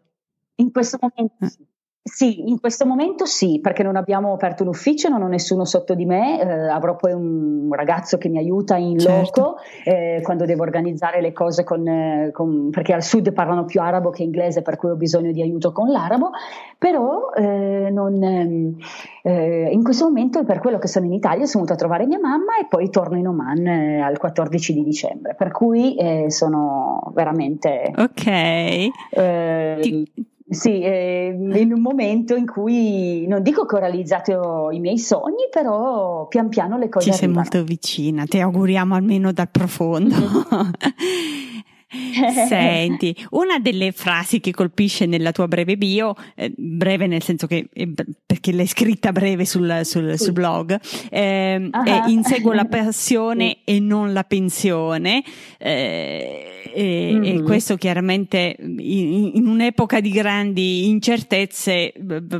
In 0.55 0.71
questo 0.71 0.97
momento 1.01 1.43
eh. 1.43 1.49
sì. 1.49 1.65
Sì, 2.07 2.47
in 2.47 2.59
questo 2.59 2.85
momento 2.85 3.25
sì, 3.25 3.59
perché 3.59 3.81
non 3.81 3.95
abbiamo 3.95 4.31
aperto 4.31 4.61
un 4.61 4.69
ufficio, 4.69 5.09
non 5.09 5.23
ho 5.23 5.27
nessuno 5.27 5.65
sotto 5.65 5.95
di 5.95 6.05
me, 6.05 6.39
eh, 6.39 6.69
avrò 6.69 6.95
poi 6.95 7.13
un 7.13 7.69
ragazzo 7.71 8.19
che 8.19 8.29
mi 8.29 8.37
aiuta 8.37 8.75
in 8.75 8.99
certo. 8.99 9.41
loco 9.41 9.57
eh, 9.83 10.19
quando 10.21 10.45
devo 10.45 10.61
organizzare 10.61 11.19
le 11.19 11.33
cose 11.33 11.63
con, 11.63 11.85
eh, 11.87 12.29
con, 12.31 12.69
perché 12.69 12.93
al 12.93 13.01
sud 13.01 13.33
parlano 13.33 13.65
più 13.65 13.81
arabo 13.81 14.11
che 14.11 14.21
inglese, 14.21 14.61
per 14.61 14.75
cui 14.77 14.91
ho 14.91 14.95
bisogno 14.95 15.31
di 15.31 15.41
aiuto 15.41 15.71
con 15.71 15.89
l'arabo, 15.89 16.29
però 16.77 17.31
eh, 17.35 17.89
non, 17.91 18.21
ehm, 18.21 18.77
eh, 19.23 19.69
in 19.71 19.81
questo 19.81 20.05
momento 20.05 20.43
per 20.43 20.59
quello 20.59 20.77
che 20.77 20.87
sono 20.87 21.07
in 21.07 21.13
Italia 21.13 21.47
sono 21.47 21.63
venuta 21.63 21.73
a 21.73 21.77
trovare 21.87 22.05
mia 22.05 22.19
mamma 22.19 22.59
e 22.61 22.67
poi 22.69 22.91
torno 22.91 23.17
in 23.17 23.27
Oman 23.27 23.65
eh, 23.65 23.99
al 23.99 24.19
14 24.19 24.73
di 24.73 24.83
dicembre, 24.83 25.33
per 25.33 25.51
cui 25.51 25.97
sono 26.27 27.11
veramente... 27.15 27.91
Ok. 27.97 28.21
Ti 29.81 30.33
sì, 30.47 30.81
eh, 30.81 31.35
in 31.35 31.73
un 31.73 31.81
momento 31.81 32.35
in 32.35 32.45
cui 32.45 33.25
non 33.27 33.41
dico 33.41 33.65
che 33.65 33.75
ho 33.75 33.79
realizzato 33.79 34.69
i 34.71 34.79
miei 34.79 34.99
sogni, 34.99 35.47
però 35.49 36.27
pian 36.27 36.49
piano 36.49 36.77
le 36.77 36.87
cose 36.87 37.11
Ci 37.11 37.17
arrivano. 37.17 37.43
sei 37.43 37.59
molto 37.59 37.67
vicina, 37.67 38.25
ti 38.25 38.39
auguriamo 38.39 38.93
almeno 38.93 39.31
dal 39.31 39.49
profondo. 39.49 40.15
Mm-hmm. 40.15 40.69
Senti, 42.47 43.15
una 43.31 43.59
delle 43.59 43.91
frasi 43.91 44.39
che 44.39 44.51
colpisce 44.51 45.05
nella 45.05 45.31
tua 45.31 45.47
breve 45.47 45.77
bio, 45.77 46.15
eh, 46.35 46.51
breve 46.55 47.07
nel 47.07 47.23
senso 47.23 47.47
che 47.47 47.67
eh, 47.73 47.91
perché 48.25 48.51
l'hai 48.51 48.67
scritta 48.67 49.11
breve 49.11 49.45
sul, 49.45 49.81
sul, 49.83 50.17
sul 50.17 50.33
blog, 50.33 50.79
eh, 51.09 51.69
uh-huh. 51.71 51.83
è 51.83 52.03
inseguo 52.07 52.53
la 52.53 52.65
passione 52.65 53.57
e 53.63 53.79
non 53.79 54.13
la 54.13 54.23
pensione. 54.23 55.23
Eh, 55.57 56.55
e, 56.75 57.11
mm-hmm. 57.13 57.37
e, 57.37 57.41
questo 57.43 57.77
chiaramente 57.77 58.57
in, 58.59 59.31
in, 59.33 59.47
un'epoca 59.47 60.01
di 60.01 60.09
grandi 60.09 60.89
incertezze 60.89 61.93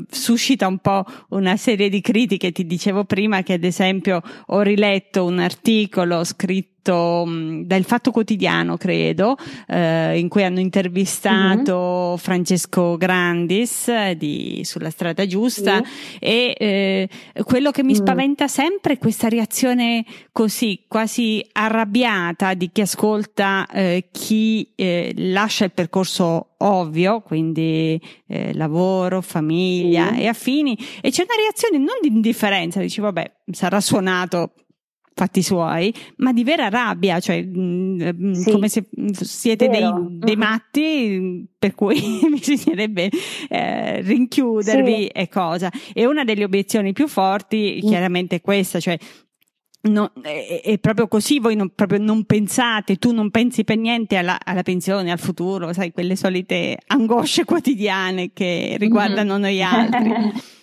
suscita 0.09 0.67
un 0.67 0.79
po' 0.79 1.05
una 1.29 1.55
serie 1.55 1.87
di 1.87 2.01
critiche. 2.01 2.51
Ti 2.51 2.65
dicevo 2.65 3.05
prima 3.05 3.43
che 3.43 3.53
ad 3.53 3.63
esempio 3.63 4.21
ho 4.47 4.61
riletto 4.61 5.23
un 5.23 5.39
articolo 5.39 6.23
scritto 6.25 7.25
mh, 7.25 7.63
dal 7.65 7.83
Fatto 7.85 8.11
Quotidiano, 8.11 8.75
credo, 8.75 9.37
eh, 9.67 10.17
in 10.17 10.27
cui 10.27 10.43
hanno 10.43 10.59
intervistato 10.59 12.09
mm-hmm. 12.09 12.15
Francesco 12.15 12.97
Grandis 12.97 13.87
eh, 13.87 14.15
di, 14.17 14.61
sulla 14.63 14.89
strada 14.89 15.25
giusta 15.25 15.75
mm-hmm. 15.75 16.17
e 16.19 16.55
eh, 16.57 17.09
quello 17.43 17.71
che 17.71 17.83
mi 17.83 17.93
mm. 17.93 17.95
spaventa 17.95 18.47
sempre 18.47 18.93
è 18.93 18.97
questa 18.97 19.27
reazione 19.27 20.05
così 20.31 20.83
quasi 20.87 21.45
arrabbiata 21.51 22.53
di 22.53 22.69
chi 22.71 22.81
ascolta 22.81 23.67
eh, 23.71 24.07
chi 24.11 24.71
eh, 24.75 25.13
lascia 25.15 25.65
il 25.65 25.71
percorso 25.71 26.49
ovvio, 26.57 27.21
quindi 27.21 27.99
eh, 28.27 28.53
lavoro, 28.53 29.21
famiglia 29.21 30.11
mm. 30.11 30.17
e 30.17 30.27
affini, 30.27 30.77
e 31.01 31.11
c'è 31.11 31.23
una 31.23 31.35
reazione 31.35 31.77
non 31.77 31.95
di 32.01 32.07
indifferenza, 32.07 32.79
dici 32.79 33.01
vabbè, 33.01 33.31
sarà 33.51 33.79
suonato 33.81 34.53
fatti 35.15 35.41
suoi, 35.41 35.93
ma 36.17 36.33
di 36.33 36.43
vera 36.43 36.67
rabbia, 36.67 37.21
cioè 37.21 37.41
mh, 37.41 38.11
mm, 38.13 38.31
sì, 38.33 38.51
come 38.51 38.67
se 38.67 38.85
siete 39.13 39.69
dei, 39.69 39.89
dei, 40.09 40.35
matti 40.35 41.47
per 41.57 41.73
cui 41.73 42.19
bisognerebbe 42.29 43.09
eh, 43.47 44.01
rinchiudervi 44.01 44.95
sì. 45.03 45.07
e 45.07 45.29
cosa. 45.29 45.71
E 45.93 46.05
una 46.05 46.25
delle 46.25 46.43
obiezioni 46.43 46.91
più 46.91 47.07
forti 47.07 47.81
mm. 47.81 47.87
chiaramente 47.87 48.35
è 48.35 48.41
questa, 48.41 48.79
cioè 48.81 48.97
No, 49.85 50.11
è, 50.19 50.61
è, 50.63 50.79
proprio 50.79 51.07
così, 51.07 51.39
voi 51.39 51.55
non, 51.55 51.69
proprio 51.75 51.99
non 51.99 52.23
pensate, 52.23 52.95
tu 52.95 53.13
non 53.13 53.29
pensi 53.29 53.63
per 53.63 53.77
niente 53.77 54.15
alla, 54.15 54.39
alla, 54.43 54.63
pensione, 54.63 55.11
al 55.11 55.19
futuro, 55.19 55.73
sai, 55.73 55.91
quelle 55.91 56.15
solite 56.15 56.79
angosce 56.87 57.45
quotidiane 57.45 58.31
che 58.33 58.77
riguardano 58.79 59.33
mm-hmm. 59.33 59.41
noi 59.41 59.61
altri. 59.61 60.13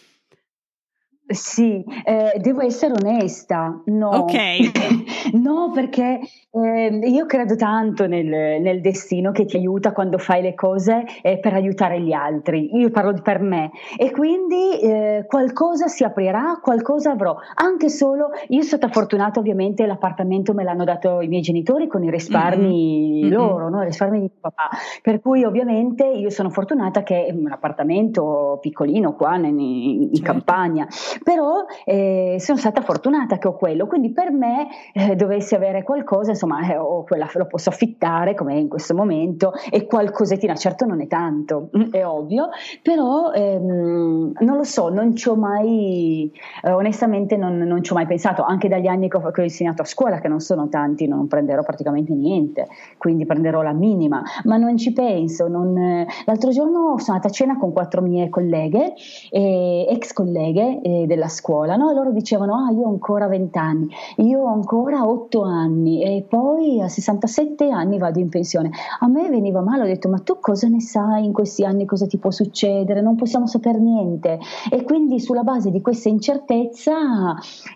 Sì, 1.26 1.84
eh, 2.04 2.38
devo 2.40 2.60
essere 2.62 2.92
onesta, 2.92 3.82
no. 3.86 4.08
Ok. 4.08 4.34
no, 5.32 5.70
perché 5.72 6.20
eh, 6.50 7.00
io 7.02 7.26
credo 7.26 7.56
tanto 7.56 8.06
nel, 8.06 8.26
nel, 8.26 8.80
destino 8.80 9.32
che 9.32 9.44
ti 9.44 9.56
aiuta 9.56 9.92
quando 9.92 10.18
fai 10.18 10.42
le 10.42 10.54
cose 10.54 11.04
eh, 11.22 11.38
per 11.38 11.54
aiutare 11.54 12.00
gli 12.00 12.12
altri. 12.12 12.76
Io 12.76 12.90
parlo 12.90 13.14
per 13.22 13.40
me 13.40 13.70
e 13.96 14.10
quindi 14.10 14.80
eh, 14.80 15.24
qualcosa 15.26 15.86
si 15.88 16.04
aprirà, 16.04 16.58
qualcosa 16.62 17.12
avrò. 17.12 17.36
Anche 17.54 17.88
solo, 17.88 18.30
io 18.48 18.62
sono 18.62 18.78
stata 18.78 18.88
fortunata 18.88 19.40
ovviamente, 19.40 19.86
l'appartamento 19.86 20.54
me 20.54 20.64
l'hanno 20.64 20.84
dato 20.84 21.20
i 21.20 21.28
miei 21.28 21.42
genitori 21.42 21.86
con 21.86 22.02
i 22.04 22.10
risparmi 22.10 23.22
mm-hmm. 23.22 23.32
loro, 23.32 23.68
no? 23.68 23.82
i 23.82 23.86
risparmi 23.86 24.20
di 24.20 24.30
papà. 24.40 24.70
Per 25.00 25.20
cui 25.20 25.44
ovviamente 25.44 26.06
io 26.06 26.30
sono 26.30 26.50
fortunata 26.50 27.02
che 27.02 27.26
è 27.26 27.32
un 27.32 27.50
appartamento 27.50 28.58
piccolino 28.60 29.14
qua 29.14 29.36
in, 29.36 29.58
in 29.58 30.14
certo. 30.14 30.32
campagna 30.32 30.86
però 31.22 31.64
eh, 31.84 32.36
sono 32.38 32.58
stata 32.58 32.82
fortunata 32.82 33.38
che 33.38 33.48
ho 33.48 33.56
quello, 33.56 33.86
quindi 33.86 34.12
per 34.12 34.30
me 34.30 34.68
eh, 34.92 35.14
dovessi 35.22 35.54
avere 35.54 35.84
qualcosa, 35.84 36.30
insomma, 36.30 36.68
eh, 36.68 36.76
ho 36.76 37.04
quella, 37.04 37.30
lo 37.34 37.46
posso 37.46 37.68
affittare 37.68 38.34
come 38.34 38.58
in 38.58 38.68
questo 38.68 38.94
momento 38.94 39.52
e 39.70 39.86
qualcosettina, 39.86 40.54
certo 40.56 40.84
non 40.84 41.00
è 41.00 41.06
tanto, 41.06 41.70
è 41.90 42.04
ovvio, 42.04 42.48
però 42.82 43.30
ehm, 43.30 44.32
non 44.40 44.56
lo 44.56 44.64
so, 44.64 44.88
non 44.88 45.14
ci 45.14 45.28
ho 45.28 45.36
mai, 45.36 46.30
eh, 46.62 46.72
onestamente 46.72 47.36
non, 47.36 47.56
non, 47.56 47.82
ci 47.84 47.92
ho 47.92 47.94
mai 47.94 48.06
pensato, 48.06 48.42
anche 48.42 48.68
dagli 48.68 48.88
anni 48.88 49.08
che 49.08 49.16
ho, 49.16 49.30
che 49.30 49.40
ho, 49.40 49.44
insegnato 49.44 49.82
a 49.82 49.84
scuola, 49.84 50.18
che 50.18 50.26
non 50.28 50.40
sono 50.40 50.68
tanti, 50.68 51.06
non 51.06 51.28
prenderò 51.28 51.62
praticamente 51.62 52.12
niente, 52.12 52.66
quindi 52.98 53.24
prenderò 53.24 53.62
la 53.62 53.72
minima, 53.72 54.22
ma 54.44 54.56
non 54.56 54.76
ci 54.76 54.92
penso. 54.92 55.46
Non, 55.46 56.04
l'altro 56.24 56.50
giorno 56.50 56.98
sono 56.98 57.16
andata 57.16 57.28
a 57.28 57.30
cena 57.30 57.56
con 57.56 57.72
quattro 57.72 58.00
mie 58.02 58.28
colleghe, 58.28 58.94
ex 59.30 60.12
colleghe 60.12 60.80
della 61.06 61.28
scuola, 61.28 61.76
no? 61.76 61.92
Loro 61.92 62.10
dicevano, 62.10 62.54
ah, 62.54 62.72
io 62.72 62.86
ho 62.86 62.88
ancora 62.88 63.28
20 63.28 63.58
anni, 63.58 63.88
io 64.16 64.40
ho 64.40 64.52
ancora 64.52 65.06
8 65.12 65.42
anni 65.42 66.02
e 66.02 66.24
poi 66.28 66.80
a 66.80 66.88
67 66.88 67.68
anni 67.70 67.98
vado 67.98 68.18
in 68.18 68.28
pensione. 68.28 68.70
A 69.00 69.08
me 69.08 69.28
veniva 69.28 69.60
male, 69.60 69.82
ho 69.82 69.86
detto, 69.86 70.08
ma 70.08 70.18
tu 70.18 70.38
cosa 70.40 70.68
ne 70.68 70.80
sai 70.80 71.24
in 71.24 71.32
questi 71.32 71.64
anni, 71.64 71.84
cosa 71.84 72.06
ti 72.06 72.18
può 72.18 72.30
succedere? 72.30 73.00
Non 73.00 73.16
possiamo 73.16 73.46
sapere 73.46 73.78
niente. 73.78 74.38
E 74.70 74.82
quindi 74.82 75.20
sulla 75.20 75.42
base 75.42 75.70
di 75.70 75.80
questa 75.80 76.08
incertezza 76.08 76.94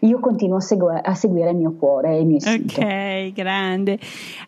io 0.01 0.21
continuo 0.21 0.57
a, 0.57 0.61
segu- 0.61 1.01
a 1.03 1.15
seguire 1.15 1.51
il 1.51 1.57
mio 1.57 1.75
cuore 1.75 2.17
e 2.17 2.21
il 2.21 2.27
mio 2.27 2.37
istinto. 2.37 2.81
Ok, 2.81 3.33
grande. 3.33 3.99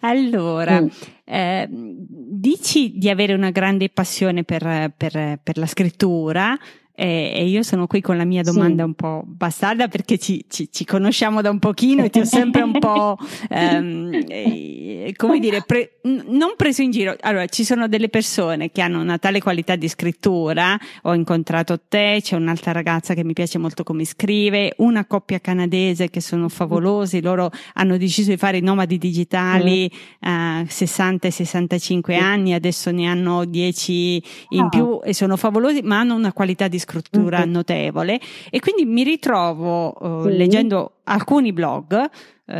Allora... 0.00 0.80
Mm. 0.80 0.88
Eh, 1.30 1.68
dici 1.70 2.96
di 2.96 3.10
avere 3.10 3.34
una 3.34 3.50
grande 3.50 3.90
passione 3.90 4.44
per, 4.44 4.92
per, 4.96 5.38
per 5.42 5.58
la 5.58 5.66
scrittura, 5.66 6.56
e, 7.00 7.30
e, 7.32 7.46
io 7.46 7.62
sono 7.62 7.86
qui 7.86 8.00
con 8.00 8.16
la 8.16 8.24
mia 8.24 8.42
domanda 8.42 8.82
sì. 8.82 8.88
un 8.88 8.94
po' 8.94 9.22
bastarda 9.24 9.86
perché 9.86 10.18
ci, 10.18 10.44
ci, 10.48 10.68
ci, 10.68 10.84
conosciamo 10.84 11.40
da 11.40 11.48
un 11.48 11.60
pochino 11.60 12.02
e 12.02 12.10
ti 12.10 12.18
ho 12.18 12.24
sempre 12.24 12.62
un 12.62 12.72
po', 12.76 13.16
eh, 13.48 15.14
come 15.16 15.38
dire, 15.38 15.62
pre, 15.64 16.00
non 16.02 16.54
preso 16.56 16.82
in 16.82 16.90
giro. 16.90 17.14
Allora, 17.20 17.46
ci 17.46 17.62
sono 17.62 17.86
delle 17.86 18.08
persone 18.08 18.72
che 18.72 18.82
hanno 18.82 19.00
una 19.00 19.16
tale 19.16 19.40
qualità 19.40 19.76
di 19.76 19.86
scrittura, 19.86 20.76
ho 21.02 21.14
incontrato 21.14 21.78
te, 21.86 22.18
c'è 22.20 22.34
un'altra 22.34 22.72
ragazza 22.72 23.14
che 23.14 23.22
mi 23.22 23.32
piace 23.32 23.58
molto 23.58 23.84
come 23.84 24.04
scrive, 24.04 24.74
una 24.78 25.04
coppia 25.04 25.38
canadese 25.38 26.10
che 26.10 26.20
sono 26.20 26.48
favolosi, 26.48 27.22
loro 27.22 27.52
hanno 27.74 27.96
deciso 27.96 28.30
di 28.30 28.36
fare 28.36 28.56
i 28.56 28.62
nomadi 28.62 28.98
digitali 28.98 29.88
a 30.22 30.62
mm. 30.62 30.64
60 30.66 31.28
e 31.28 31.30
65 31.30 32.16
anni, 32.16 32.54
adesso 32.54 32.90
ne 32.90 33.06
hanno 33.06 33.44
10 33.44 34.22
in 34.48 34.62
ah. 34.62 34.68
più 34.68 34.98
e 35.04 35.14
sono 35.14 35.36
favolosi, 35.36 35.82
ma 35.82 36.00
hanno 36.00 36.16
una 36.16 36.32
qualità 36.32 36.66
di 36.66 36.70
scrittura 36.70 36.86
scrittura 36.88 37.40
mm-hmm. 37.40 37.50
notevole 37.50 38.20
e 38.50 38.60
quindi 38.60 38.86
mi 38.86 39.02
ritrovo 39.02 39.94
uh, 40.00 40.22
sì. 40.22 40.36
leggendo 40.36 41.00
alcuni 41.04 41.52
blog 41.52 42.10
uh, 42.46 42.54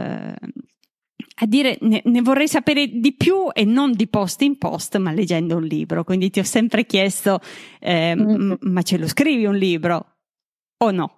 a 1.41 1.47
dire 1.47 1.79
ne, 1.81 2.03
ne, 2.05 2.21
vorrei 2.21 2.49
sapere 2.49 2.89
di 2.89 3.15
più 3.15 3.49
e 3.53 3.65
non 3.65 3.93
di 3.93 4.09
post 4.09 4.43
in 4.43 4.59
post, 4.59 4.97
ma 4.99 5.13
leggendo 5.13 5.57
un 5.57 5.63
libro. 5.63 6.03
Quindi 6.03 6.31
ti 6.31 6.41
ho 6.41 6.45
sempre 6.45 6.85
chiesto, 6.85 7.39
eh, 7.79 8.15
mm-hmm. 8.17 8.53
ma 8.63 8.83
ce 8.83 8.99
lo 8.99 9.07
scrivi 9.07 9.45
un 9.47 9.57
libro 9.57 10.17
o 10.79 10.91
no? 10.91 11.18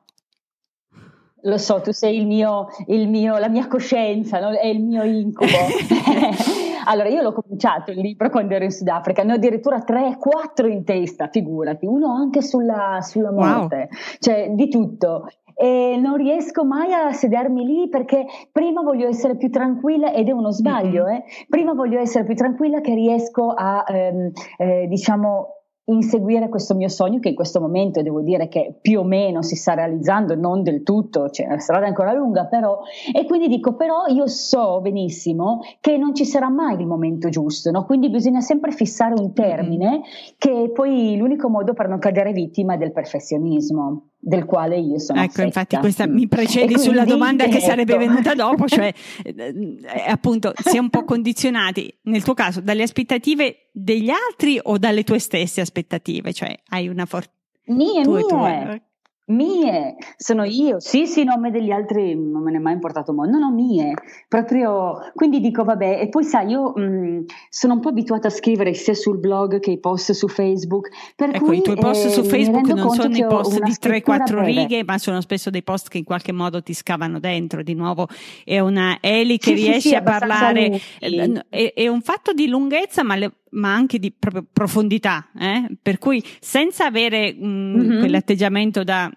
Lo 1.43 1.59
so, 1.59 1.81
tu 1.81 1.93
sei 1.93 2.19
il 2.19 2.27
mio, 2.27 2.69
il 2.87 3.09
mio 3.09 3.39
la 3.39 3.49
mia 3.49 3.67
coscienza, 3.67 4.41
no? 4.41 4.51
è 4.51 4.67
il 4.67 4.83
mio 4.83 5.03
incubo. 5.03 5.47
Allora, 6.85 7.09
io 7.09 7.23
l'ho 7.23 7.33
cominciato 7.33 7.91
il 7.91 7.99
libro 7.99 8.31
quando 8.31 8.55
ero 8.55 8.65
in 8.65 8.71
Sudafrica, 8.71 9.23
ne 9.23 9.33
ho 9.33 9.37
addirittura 9.37 9.79
3-4 9.79 10.69
in 10.71 10.85
testa, 10.85 11.29
figurati, 11.29 11.87
uno 11.87 12.13
anche 12.13 12.43
sulla, 12.43 12.99
sulla 13.03 13.31
morte, 13.31 13.77
wow. 13.77 13.99
cioè 14.19 14.51
di 14.51 14.69
tutto. 14.69 15.27
E 15.55 15.99
non 16.01 16.17
riesco 16.17 16.65
mai 16.65 16.93
a 16.95 17.13
sedermi 17.13 17.67
lì 17.67 17.89
perché 17.91 18.25
prima 18.51 18.81
voglio 18.81 19.07
essere 19.09 19.37
più 19.37 19.51
tranquilla 19.51 20.11
ed 20.13 20.29
è 20.29 20.33
uno 20.33 20.51
sbaglio, 20.51 21.07
eh? 21.07 21.25
prima 21.49 21.75
voglio 21.75 22.01
essere 22.01 22.25
più 22.25 22.35
tranquilla 22.35 22.81
che 22.81 22.95
riesco 22.95 23.53
a, 23.55 23.85
ehm, 23.87 24.31
eh, 24.57 24.87
diciamo, 24.89 25.60
inseguire 25.85 26.49
questo 26.49 26.75
mio 26.75 26.89
sogno 26.89 27.19
che 27.19 27.31
in 27.31 27.35
questo 27.35 27.61
momento 27.61 28.03
devo 28.03 28.21
dire 28.21 28.49
che 28.49 28.79
più 28.81 29.01
o 29.01 29.05
meno 29.05 29.43
si 29.43 29.57
sta 29.57 29.75
realizzando, 29.75 30.35
non 30.35 30.63
del 30.63 30.83
tutto, 30.83 31.29
cioè 31.31 31.49
la 31.49 31.59
strada 31.59 31.85
è 31.85 31.89
ancora 31.89 32.13
lunga, 32.13 32.47
però 32.47 32.81
e 33.13 33.25
quindi 33.25 33.49
dico 33.49 33.75
però 33.75 34.07
io 34.07 34.27
so 34.27 34.81
benissimo 34.81 35.61
che 35.81 35.97
non 35.97 36.15
ci 36.15 36.25
sarà 36.25 36.49
mai 36.49 36.79
il 36.79 36.87
momento 36.87 37.29
giusto, 37.29 37.71
no? 37.71 37.85
quindi 37.85 38.11
bisogna 38.11 38.41
sempre 38.41 38.71
fissare 38.71 39.15
un 39.19 39.33
termine 39.33 40.03
che 40.39 40.65
è 40.65 40.71
poi 40.71 41.17
l'unico 41.17 41.49
modo 41.49 41.73
per 41.73 41.89
non 41.89 41.99
cadere 41.99 42.33
vittima 42.33 42.77
del 42.77 42.93
perfezionismo 42.93 44.10
del 44.23 44.45
quale 44.45 44.79
io 44.79 44.99
sono 44.99 45.19
ecco 45.19 45.31
affetta. 45.31 45.45
infatti 45.45 45.77
questa 45.79 46.07
mi 46.07 46.29
precedi 46.29 46.79
sulla 46.79 47.07
domanda 47.07 47.45
ecco. 47.45 47.55
che 47.55 47.61
sarebbe 47.61 47.97
venuta 47.97 48.35
dopo 48.35 48.69
cioè 48.69 48.93
eh, 49.25 49.75
appunto 50.07 50.53
si 50.63 50.77
è 50.77 50.79
un 50.79 50.91
po' 50.91 51.05
condizionati 51.05 51.93
nel 52.03 52.23
tuo 52.23 52.35
caso 52.35 52.61
dalle 52.61 52.83
aspettative 52.83 53.71
degli 53.73 54.11
altri 54.11 54.61
o 54.63 54.77
dalle 54.77 55.05
tue 55.05 55.19
stesse 55.19 55.63
aspettative 55.63 56.35
cioè 56.35 56.55
hai 56.69 56.89
una 56.89 57.07
forte 57.07 57.33
mie 57.69 58.03
tue, 58.03 58.19
mie 58.19 58.27
tue 58.29 58.83
mie, 59.31 59.97
sono 60.17 60.45
io. 60.45 60.81
Sì, 60.81 61.07
sì, 61.07 61.25
no, 61.25 61.35
a 61.35 61.39
me 61.39 61.51
degli 61.51 61.71
altri 61.71 62.15
non 62.15 62.43
me 62.43 62.51
ne 62.51 62.59
è 62.59 62.61
mai 62.61 62.75
importato 62.75 63.13
molto. 63.13 63.33
No, 63.33 63.39
no, 63.39 63.53
mie. 63.53 63.95
Proprio, 64.29 64.99
quindi 65.15 65.41
dico, 65.41 65.65
vabbè, 65.65 66.01
e 66.01 66.09
poi 66.09 66.25
sai, 66.25 66.49
io 66.49 66.73
mh, 66.75 67.25
sono 67.49 67.75
un 67.75 67.81
po' 67.81 67.89
abituata 67.89 68.29
a 68.29 68.31
scrivere 68.31 68.75
sia 68.75 68.95
sul 68.95 69.19
blog 69.19 69.61
che 69.61 69.71
i 69.71 69.79
post 69.79 70.13
su 70.13 70.29
Facebook. 70.29 70.89
Per 71.17 71.31
ecco, 71.31 71.45
cui, 71.45 71.59
i 71.59 71.63
tuoi 71.63 71.77
post 71.77 72.07
eh, 72.07 72.11
su 72.11 72.23
Facebook 72.25 72.69
non 72.69 72.91
sono 72.91 73.15
i 73.15 73.27
post 73.27 73.61
di 73.63 73.73
3-4 73.73 74.45
righe, 74.45 74.85
ma 74.85 74.99
sono 74.99 75.21
spesso 75.21 75.51
dei 75.51 75.63
post 75.63 75.89
che 75.89 75.99
in 75.99 76.05
qualche 76.05 76.33
modo 76.33 76.63
ti 76.63 76.75
scavano 76.75 77.19
dentro. 77.19 77.63
Di 77.63 77.75
nuovo, 77.75 78.09
è 78.45 78.59
una 78.59 78.99
Eli 79.01 79.39
che 79.39 79.57
sì, 79.57 79.63
riesce 79.63 79.81
sì, 79.81 79.89
sì, 79.89 79.95
a 79.95 80.03
parlare, 80.03 80.81
eh, 80.99 81.45
è, 81.49 81.73
è, 81.75 81.89
un 81.89 82.01
fatto 82.01 82.33
di 82.33 82.49
lunghezza, 82.49 83.03
ma 83.03 83.17
le, 83.17 83.33
ma 83.51 83.75
anche 83.75 83.99
di 83.99 84.13
proprio 84.13 84.47
profondità, 84.51 85.31
eh? 85.39 85.67
per 85.81 85.99
cui 85.99 86.23
senza 86.41 86.87
avere 86.87 87.35
mh, 87.35 87.47
mm-hmm. 87.47 87.99
quell'atteggiamento 87.99 88.85
da 88.85 89.11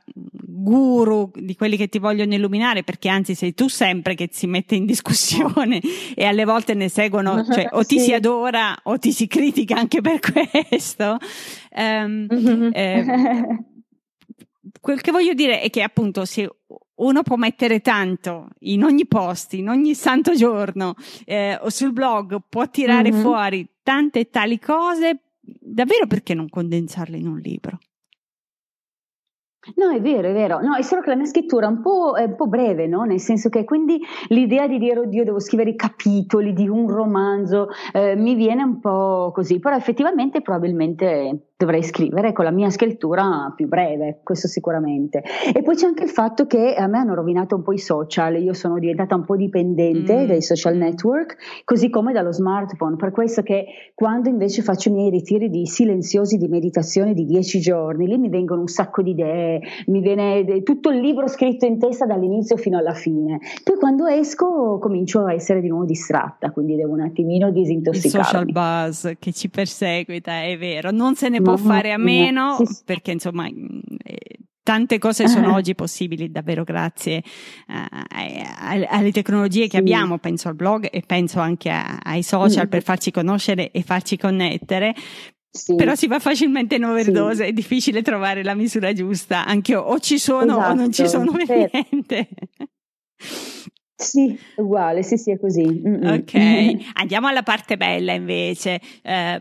guru 0.63 1.31
di 1.35 1.55
quelli 1.55 1.77
che 1.77 1.87
ti 1.87 1.99
vogliono 1.99 2.33
illuminare, 2.33 2.83
perché 2.83 3.09
anzi 3.09 3.35
sei 3.35 3.53
tu 3.53 3.67
sempre 3.67 4.15
che 4.15 4.29
si 4.31 4.47
mette 4.47 4.75
in 4.75 4.85
discussione 4.85 5.81
e 6.15 6.25
alle 6.25 6.45
volte 6.45 6.73
ne 6.73 6.89
seguono, 6.89 7.43
cioè 7.51 7.67
o 7.71 7.83
ti 7.83 7.99
sì. 7.99 8.05
si 8.05 8.13
adora 8.13 8.75
o 8.83 8.97
ti 8.97 9.11
si 9.11 9.27
critica 9.27 9.75
anche 9.75 10.01
per 10.01 10.19
questo. 10.67 11.17
Um, 11.75 12.27
mm-hmm. 12.31 12.69
eh, 12.73 13.65
quel 14.79 15.01
che 15.01 15.11
voglio 15.11 15.33
dire 15.33 15.61
è 15.61 15.69
che 15.69 15.81
appunto 15.81 16.25
se 16.25 16.49
uno 16.95 17.23
può 17.23 17.35
mettere 17.35 17.81
tanto 17.81 18.49
in 18.59 18.83
ogni 18.83 19.05
post, 19.05 19.53
in 19.53 19.69
ogni 19.69 19.95
santo 19.95 20.35
giorno 20.35 20.95
eh, 21.25 21.57
o 21.59 21.69
sul 21.69 21.91
blog, 21.91 22.37
può 22.47 22.69
tirare 22.69 23.11
mm-hmm. 23.11 23.21
fuori 23.21 23.67
tante 23.83 24.29
tali 24.29 24.59
cose, 24.59 25.19
davvero 25.39 26.07
perché 26.07 26.33
non 26.33 26.49
condensarle 26.49 27.17
in 27.17 27.27
un 27.27 27.37
libro? 27.37 27.77
No, 29.75 29.91
è 29.91 30.01
vero, 30.01 30.29
è 30.29 30.33
vero. 30.33 30.59
No, 30.59 30.75
è 30.75 30.81
solo 30.81 31.01
che 31.01 31.09
la 31.09 31.15
mia 31.15 31.25
scrittura 31.25 31.67
è 31.67 31.69
un 31.69 31.81
po', 31.81 32.15
è 32.17 32.23
un 32.23 32.35
po 32.35 32.47
breve, 32.47 32.85
no? 32.85 33.03
Nel 33.03 33.21
senso 33.21 33.47
che 33.47 33.63
quindi 33.63 33.97
l'idea 34.27 34.67
di 34.67 34.77
dire, 34.77 34.99
oddio, 34.99 35.23
devo 35.23 35.39
scrivere 35.39 35.69
i 35.69 35.75
capitoli 35.75 36.51
di 36.51 36.67
un 36.67 36.89
romanzo 36.89 37.69
eh, 37.93 38.15
mi 38.15 38.35
viene 38.35 38.61
un 38.63 38.79
po' 38.81 39.31
così, 39.33 39.59
però 39.59 39.75
effettivamente 39.77 40.41
probabilmente 40.41 41.52
dovrei 41.55 41.83
scrivere 41.83 42.33
con 42.33 42.45
la 42.45 42.51
mia 42.51 42.69
scrittura 42.69 43.51
più 43.55 43.67
breve, 43.67 44.19
questo 44.23 44.47
sicuramente. 44.47 45.23
E 45.53 45.61
poi 45.61 45.75
c'è 45.75 45.85
anche 45.85 46.03
il 46.03 46.09
fatto 46.09 46.45
che 46.45 46.73
a 46.73 46.87
me 46.87 46.97
hanno 46.97 47.13
rovinato 47.13 47.55
un 47.55 47.63
po' 47.63 47.73
i 47.73 47.77
social, 47.77 48.41
io 48.41 48.53
sono 48.53 48.79
diventata 48.79 49.15
un 49.15 49.23
po' 49.23 49.35
dipendente 49.35 50.23
mm. 50.23 50.27
dai 50.27 50.41
social 50.41 50.75
network, 50.75 51.37
così 51.63 51.89
come 51.89 52.11
dallo 52.11 52.31
smartphone, 52.31 52.95
per 52.95 53.11
questo 53.11 53.43
che 53.43 53.65
quando 53.93 54.29
invece 54.29 54.61
faccio 54.61 54.89
i 54.89 54.93
miei 54.93 55.09
ritiri 55.09 55.49
di 55.49 55.65
silenziosi 55.65 56.37
di 56.37 56.47
meditazione 56.47 57.13
di 57.13 57.25
dieci 57.25 57.59
giorni, 57.59 58.07
lì 58.07 58.17
mi 58.17 58.29
vengono 58.29 58.61
un 58.61 58.67
sacco 58.67 59.01
di 59.01 59.11
idee, 59.11 59.61
mi 59.87 60.01
viene 60.01 60.63
tutto 60.63 60.89
il 60.89 60.99
libro 60.99 61.27
scritto 61.27 61.65
in 61.65 61.79
testa 61.79 62.05
dall'inizio 62.05 62.57
fino 62.57 62.77
alla 62.77 62.93
fine. 62.93 63.39
Poi 63.63 63.77
quando 63.77 64.07
esco 64.07 64.79
comincio 64.79 65.25
a 65.25 65.33
essere 65.33 65.61
di 65.61 65.67
nuovo 65.67 65.85
distratta, 65.85 66.51
quindi 66.51 66.75
devo 66.75 66.93
un 66.93 67.01
attimino 67.01 67.51
disintossicarmi. 67.51 68.19
Il 68.19 68.25
social 68.25 68.45
buzz 68.51 69.11
che 69.19 69.31
ci 69.31 69.49
perseguita, 69.49 70.43
è 70.43 70.57
vero, 70.57 70.91
non 70.91 71.15
se 71.15 71.29
ne 71.29 71.41
può 71.43 71.55
può 71.55 71.65
fare 71.65 71.91
a 71.91 71.97
meno 71.97 72.57
sì, 72.57 72.81
perché 72.85 73.11
insomma 73.11 73.47
mm, 73.49 73.79
eh, 74.03 74.37
tante 74.63 74.97
cose 74.97 75.27
sono 75.27 75.53
oggi 75.53 75.75
possibili 75.75 76.31
davvero 76.31 76.63
grazie 76.63 77.21
uh, 77.67 78.85
alle 78.89 79.11
tecnologie 79.11 79.63
che 79.63 79.71
sì. 79.71 79.77
abbiamo, 79.77 80.17
penso 80.17 80.47
al 80.47 80.55
blog 80.55 80.87
e 80.89 81.03
penso 81.05 81.39
anche 81.39 81.69
a, 81.69 81.99
ai 82.01 82.23
social 82.23 82.65
mm. 82.67 82.69
per 82.69 82.81
farci 82.81 83.11
conoscere 83.11 83.71
e 83.71 83.83
farci 83.83 84.17
connettere. 84.17 84.95
Sì. 85.55 85.75
Però 85.75 85.93
si 85.93 86.07
va 86.07 86.17
facilmente 86.17 86.75
in 86.75 86.85
overdose, 86.85 87.43
sì. 87.43 87.49
è 87.49 87.53
difficile 87.53 88.01
trovare 88.01 88.43
la 88.43 88.55
misura 88.55 88.91
giusta, 88.91 89.45
anche 89.45 89.75
o 89.75 89.99
ci 89.99 90.17
sono 90.17 90.57
esatto. 90.57 90.71
o 90.71 90.73
non 90.73 90.91
ci 90.91 91.07
sono 91.07 91.31
per 91.31 91.69
niente. 91.71 92.29
Sì, 93.95 94.37
uguale, 94.55 95.03
sì, 95.03 95.17
sì, 95.17 95.31
è 95.31 95.39
così. 95.39 95.63
Mm-mm. 95.63 96.11
Ok, 96.11 96.93
andiamo 96.93 97.27
alla 97.27 97.43
parte 97.43 97.77
bella 97.77 98.13
invece. 98.13 98.81
Eh, 99.03 99.39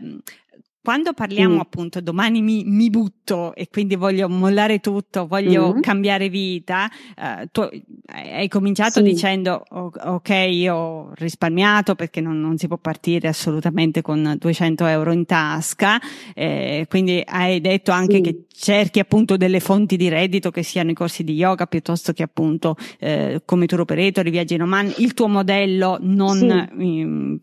quando 0.83 1.13
parliamo 1.13 1.55
mm. 1.55 1.59
appunto 1.59 2.01
domani 2.01 2.41
mi, 2.41 2.65
mi, 2.65 2.89
butto 2.89 3.55
e 3.55 3.69
quindi 3.71 3.95
voglio 3.95 4.27
mollare 4.27 4.79
tutto, 4.79 5.27
voglio 5.27 5.75
mm. 5.75 5.79
cambiare 5.79 6.27
vita, 6.27 6.91
uh, 7.15 7.47
tu 7.49 7.69
hai 8.07 8.49
cominciato 8.49 8.99
sì. 8.99 9.03
dicendo 9.03 9.63
ok, 9.69 10.29
io 10.49 10.75
ho 10.75 11.11
risparmiato 11.15 11.95
perché 11.95 12.19
non, 12.19 12.41
non, 12.41 12.57
si 12.57 12.67
può 12.67 12.75
partire 12.75 13.29
assolutamente 13.29 14.01
con 14.01 14.35
200 14.37 14.85
euro 14.85 15.13
in 15.13 15.25
tasca, 15.25 16.01
eh, 16.33 16.85
quindi 16.89 17.23
hai 17.25 17.61
detto 17.61 17.91
anche 17.91 18.15
sì. 18.15 18.21
che 18.21 18.45
cerchi 18.53 18.99
appunto 18.99 19.37
delle 19.37 19.61
fonti 19.61 19.95
di 19.95 20.09
reddito 20.09 20.51
che 20.51 20.63
siano 20.63 20.91
i 20.91 20.93
corsi 20.93 21.23
di 21.23 21.33
yoga 21.33 21.65
piuttosto 21.65 22.11
che 22.11 22.23
appunto 22.23 22.75
eh, 22.99 23.41
come 23.45 23.67
tour 23.67 23.81
operator, 23.81 24.27
i 24.27 24.31
viaggi 24.31 24.55
in 24.55 24.63
Oman, 24.63 24.93
il 24.97 25.13
tuo 25.13 25.29
modello 25.29 25.97
non, 26.01 26.37
sì. 26.37 26.83
mh, 26.83 27.39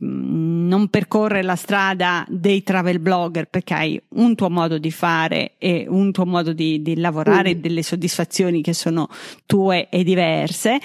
non 0.71 0.89
percorre 0.89 1.43
la 1.43 1.57
strada 1.57 2.25
dei 2.29 2.63
travel 2.63 2.99
blog 3.01 3.09
blogger 3.11 3.47
perché 3.47 3.75
hai 3.75 4.03
un 4.11 4.35
tuo 4.35 4.49
modo 4.49 4.79
di 4.79 4.91
fare 4.91 5.55
e 5.59 5.87
un 5.89 6.13
tuo 6.13 6.25
modo 6.25 6.53
di, 6.53 6.81
di 6.81 6.97
lavorare, 6.97 7.55
mm. 7.55 7.61
delle 7.61 7.83
soddisfazioni 7.83 8.63
che 8.63 8.73
sono 8.73 9.09
tue 9.47 9.89
e 9.89 10.05
diverse. 10.05 10.79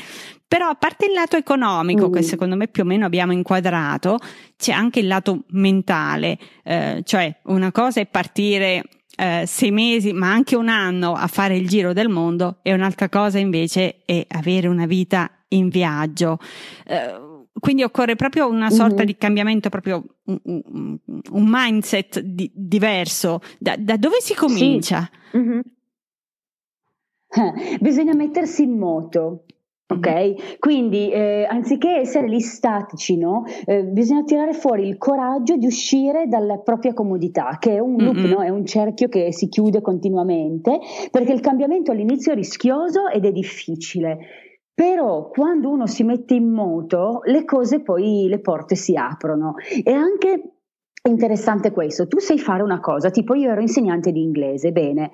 Però 0.47 0.67
a 0.67 0.75
parte 0.75 1.05
il 1.05 1.13
lato 1.13 1.37
economico, 1.37 2.09
mm. 2.09 2.11
che 2.11 2.21
secondo 2.21 2.55
me 2.55 2.67
più 2.67 2.83
o 2.83 2.85
meno 2.85 3.05
abbiamo 3.05 3.33
inquadrato, 3.33 4.17
c'è 4.57 4.71
anche 4.71 4.99
il 4.99 5.07
lato 5.07 5.43
mentale, 5.49 6.37
eh, 6.63 7.01
cioè 7.03 7.35
una 7.45 7.71
cosa 7.71 7.99
è 7.99 8.05
partire 8.05 8.83
eh, 9.17 9.43
sei 9.47 9.71
mesi, 9.71 10.13
ma 10.13 10.31
anche 10.31 10.55
un 10.55 10.67
anno 10.67 11.13
a 11.13 11.27
fare 11.27 11.55
il 11.55 11.67
giro 11.67 11.93
del 11.93 12.09
mondo 12.09 12.57
e 12.61 12.73
un'altra 12.73 13.09
cosa 13.09 13.39
invece 13.39 14.01
è 14.05 14.25
avere 14.27 14.67
una 14.67 14.85
vita 14.85 15.29
in 15.49 15.69
viaggio. 15.69 16.37
Eh, 16.85 17.24
quindi 17.59 17.83
occorre 17.83 18.15
proprio 18.15 18.47
una 18.49 18.69
sorta 18.69 18.97
mm-hmm. 18.97 19.05
di 19.05 19.17
cambiamento, 19.17 19.69
proprio 19.69 20.03
un, 20.25 20.39
un, 20.43 20.97
un 21.31 21.45
mindset 21.47 22.19
di, 22.19 22.51
diverso. 22.53 23.39
Da, 23.59 23.75
da, 23.77 23.97
dove 23.97 24.17
si 24.19 24.35
comincia? 24.35 25.09
Sì. 25.31 25.37
Mm-hmm. 25.37 25.59
Bisogna 27.79 28.13
mettersi 28.13 28.63
in 28.63 28.77
moto. 28.77 29.45
Ok, 29.87 30.07
mm-hmm. 30.07 30.33
quindi 30.57 31.11
eh, 31.11 31.45
anziché 31.47 31.97
essere 31.97 32.27
lì 32.27 32.39
statici, 32.39 33.17
no? 33.17 33.43
eh, 33.65 33.83
bisogna 33.83 34.23
tirare 34.23 34.53
fuori 34.53 34.87
il 34.87 34.97
coraggio 34.97 35.57
di 35.57 35.67
uscire 35.67 36.25
dalla 36.27 36.57
propria 36.57 36.95
comodità, 36.95 37.57
che 37.59 37.75
è 37.75 37.79
un 37.79 37.97
loop, 37.97 38.15
mm-hmm. 38.15 38.31
no? 38.31 38.41
è 38.41 38.49
un 38.49 38.65
cerchio 38.65 39.07
che 39.09 39.31
si 39.31 39.47
chiude 39.47 39.81
continuamente, 39.81 40.79
perché 41.11 41.33
il 41.33 41.39
cambiamento 41.39 41.91
all'inizio 41.91 42.31
è 42.31 42.35
rischioso 42.35 43.09
ed 43.09 43.25
è 43.25 43.31
difficile. 43.31 44.17
Però 44.75 45.29
quando 45.29 45.69
uno 45.69 45.88
si 45.88 46.03
mette 46.03 46.33
in 46.33 46.51
moto, 46.51 47.21
le 47.23 47.45
cose 47.45 47.81
poi, 47.81 48.27
le 48.27 48.39
porte 48.39 48.75
si 48.75 48.93
aprono. 48.97 49.55
E 49.83 49.89
anche 49.93 50.55
interessante 51.07 51.71
questo, 51.71 52.07
tu 52.07 52.19
sai 52.19 52.38
fare 52.39 52.61
una 52.61 52.81
cosa, 52.81 53.09
tipo 53.09 53.35
io 53.35 53.51
ero 53.51 53.61
insegnante 53.61 54.11
di 54.11 54.21
inglese, 54.21 54.71
bene, 54.73 55.11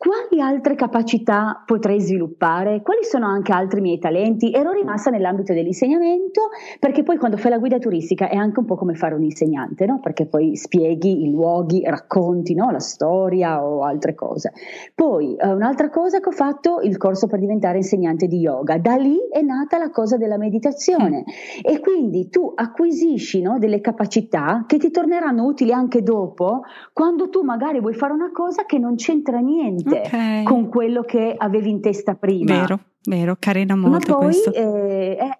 quali 0.00 0.40
altre 0.40 0.76
capacità 0.76 1.62
potrei 1.66 2.00
sviluppare? 2.00 2.80
Quali 2.80 3.04
sono 3.04 3.26
anche 3.26 3.52
altri 3.52 3.82
miei 3.82 3.98
talenti? 3.98 4.50
Ero 4.50 4.72
rimasta 4.72 5.10
nell'ambito 5.10 5.52
dell'insegnamento 5.52 6.48
perché 6.78 7.02
poi 7.02 7.18
quando 7.18 7.36
fai 7.36 7.50
la 7.50 7.58
guida 7.58 7.76
turistica 7.76 8.30
è 8.30 8.34
anche 8.34 8.60
un 8.60 8.64
po' 8.64 8.76
come 8.76 8.94
fare 8.94 9.14
un 9.14 9.22
insegnante, 9.22 9.84
no? 9.84 10.00
Perché 10.00 10.24
poi 10.24 10.56
spieghi 10.56 11.24
i 11.24 11.30
luoghi, 11.30 11.82
racconti 11.84 12.54
no? 12.54 12.70
la 12.70 12.78
storia 12.78 13.62
o 13.62 13.84
altre 13.84 14.14
cose. 14.14 14.54
Poi 14.94 15.36
eh, 15.36 15.52
un'altra 15.52 15.90
cosa 15.90 16.18
che 16.18 16.30
ho 16.30 16.32
fatto, 16.32 16.80
il 16.80 16.96
corso 16.96 17.26
per 17.26 17.38
diventare 17.38 17.76
insegnante 17.76 18.26
di 18.26 18.38
yoga. 18.38 18.78
Da 18.78 18.94
lì 18.94 19.18
è 19.30 19.42
nata 19.42 19.76
la 19.76 19.90
cosa 19.90 20.16
della 20.16 20.38
meditazione 20.38 21.24
e 21.62 21.78
quindi 21.80 22.30
tu 22.30 22.50
acquisisci 22.54 23.42
no? 23.42 23.58
delle 23.58 23.82
capacità 23.82 24.64
che 24.66 24.78
ti 24.78 24.90
torneranno 24.90 25.44
utili 25.44 25.72
anche 25.72 26.02
dopo 26.02 26.62
quando 26.94 27.28
tu 27.28 27.42
magari 27.42 27.80
vuoi 27.80 27.92
fare 27.92 28.14
una 28.14 28.30
cosa 28.32 28.64
che 28.64 28.78
non 28.78 28.94
c'entra 28.94 29.40
niente 29.40 29.88
niente 29.90 30.08
okay. 30.08 30.42
con 30.44 30.68
quello 30.68 31.02
che 31.02 31.34
avevi 31.36 31.70
in 31.70 31.80
testa 31.80 32.14
prima. 32.14 32.60
Vero, 32.60 32.80
vero, 33.04 33.36
carina 33.38 33.76
molto 33.76 34.12
Ma 34.12 34.18
poi, 34.18 34.24
questo. 34.26 34.52
Eh, 34.52 35.16
eh, 35.20 35.38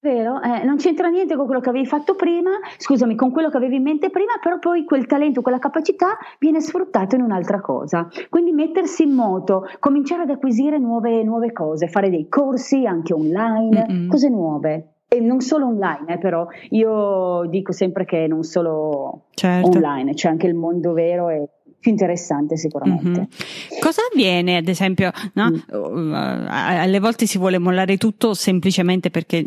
vero, 0.00 0.40
eh, 0.40 0.64
non 0.64 0.76
c'entra 0.76 1.08
niente 1.08 1.36
con 1.36 1.46
quello 1.46 1.60
che 1.60 1.68
avevi 1.68 1.86
fatto 1.86 2.14
prima, 2.14 2.50
scusami, 2.76 3.14
con 3.16 3.32
quello 3.32 3.50
che 3.50 3.56
avevi 3.56 3.76
in 3.76 3.82
mente 3.82 4.10
prima, 4.10 4.34
però 4.40 4.58
poi 4.58 4.84
quel 4.84 5.06
talento, 5.06 5.42
quella 5.42 5.58
capacità 5.58 6.16
viene 6.38 6.60
sfruttato 6.60 7.16
in 7.16 7.22
un'altra 7.22 7.60
cosa. 7.60 8.08
Quindi 8.28 8.52
mettersi 8.52 9.02
in 9.02 9.12
moto, 9.12 9.66
cominciare 9.80 10.22
ad 10.22 10.30
acquisire 10.30 10.78
nuove, 10.78 11.22
nuove 11.24 11.52
cose, 11.52 11.88
fare 11.88 12.10
dei 12.10 12.28
corsi 12.28 12.86
anche 12.86 13.12
online, 13.12 13.86
Mm-mm. 13.88 14.08
cose 14.08 14.28
nuove. 14.28 14.90
E 15.08 15.20
non 15.20 15.40
solo 15.40 15.66
online, 15.66 16.14
eh, 16.14 16.18
però 16.18 16.48
io 16.70 17.46
dico 17.48 17.70
sempre 17.70 18.04
che 18.04 18.26
non 18.26 18.42
solo 18.42 19.26
certo. 19.34 19.76
online, 19.76 20.14
c'è 20.14 20.28
anche 20.28 20.48
il 20.48 20.54
mondo 20.54 20.92
vero 20.92 21.28
e 21.28 21.48
più 21.86 21.92
interessante 21.92 22.56
sicuramente. 22.56 23.08
Mm-hmm. 23.08 23.80
Cosa 23.80 24.02
avviene, 24.10 24.56
ad 24.56 24.66
esempio, 24.66 25.12
no? 25.34 25.50
mm. 25.50 26.12
alle 26.48 26.98
volte 26.98 27.26
si 27.26 27.38
vuole 27.38 27.58
mollare 27.58 27.96
tutto 27.96 28.34
semplicemente 28.34 29.10
perché 29.10 29.46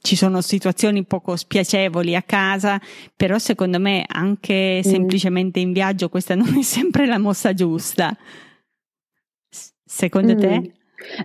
ci 0.00 0.16
sono 0.16 0.40
situazioni 0.40 1.04
poco 1.04 1.36
spiacevoli 1.36 2.16
a 2.16 2.22
casa, 2.22 2.80
però 3.14 3.36
secondo 3.38 3.78
me 3.78 4.06
anche 4.08 4.78
mm. 4.78 4.88
semplicemente 4.88 5.60
in 5.60 5.72
viaggio 5.72 6.08
questa 6.08 6.34
non 6.36 6.56
è 6.56 6.62
sempre 6.62 7.04
la 7.04 7.18
mossa 7.18 7.52
giusta. 7.52 8.16
Secondo 9.84 10.34
mm. 10.34 10.38
te? 10.38 10.72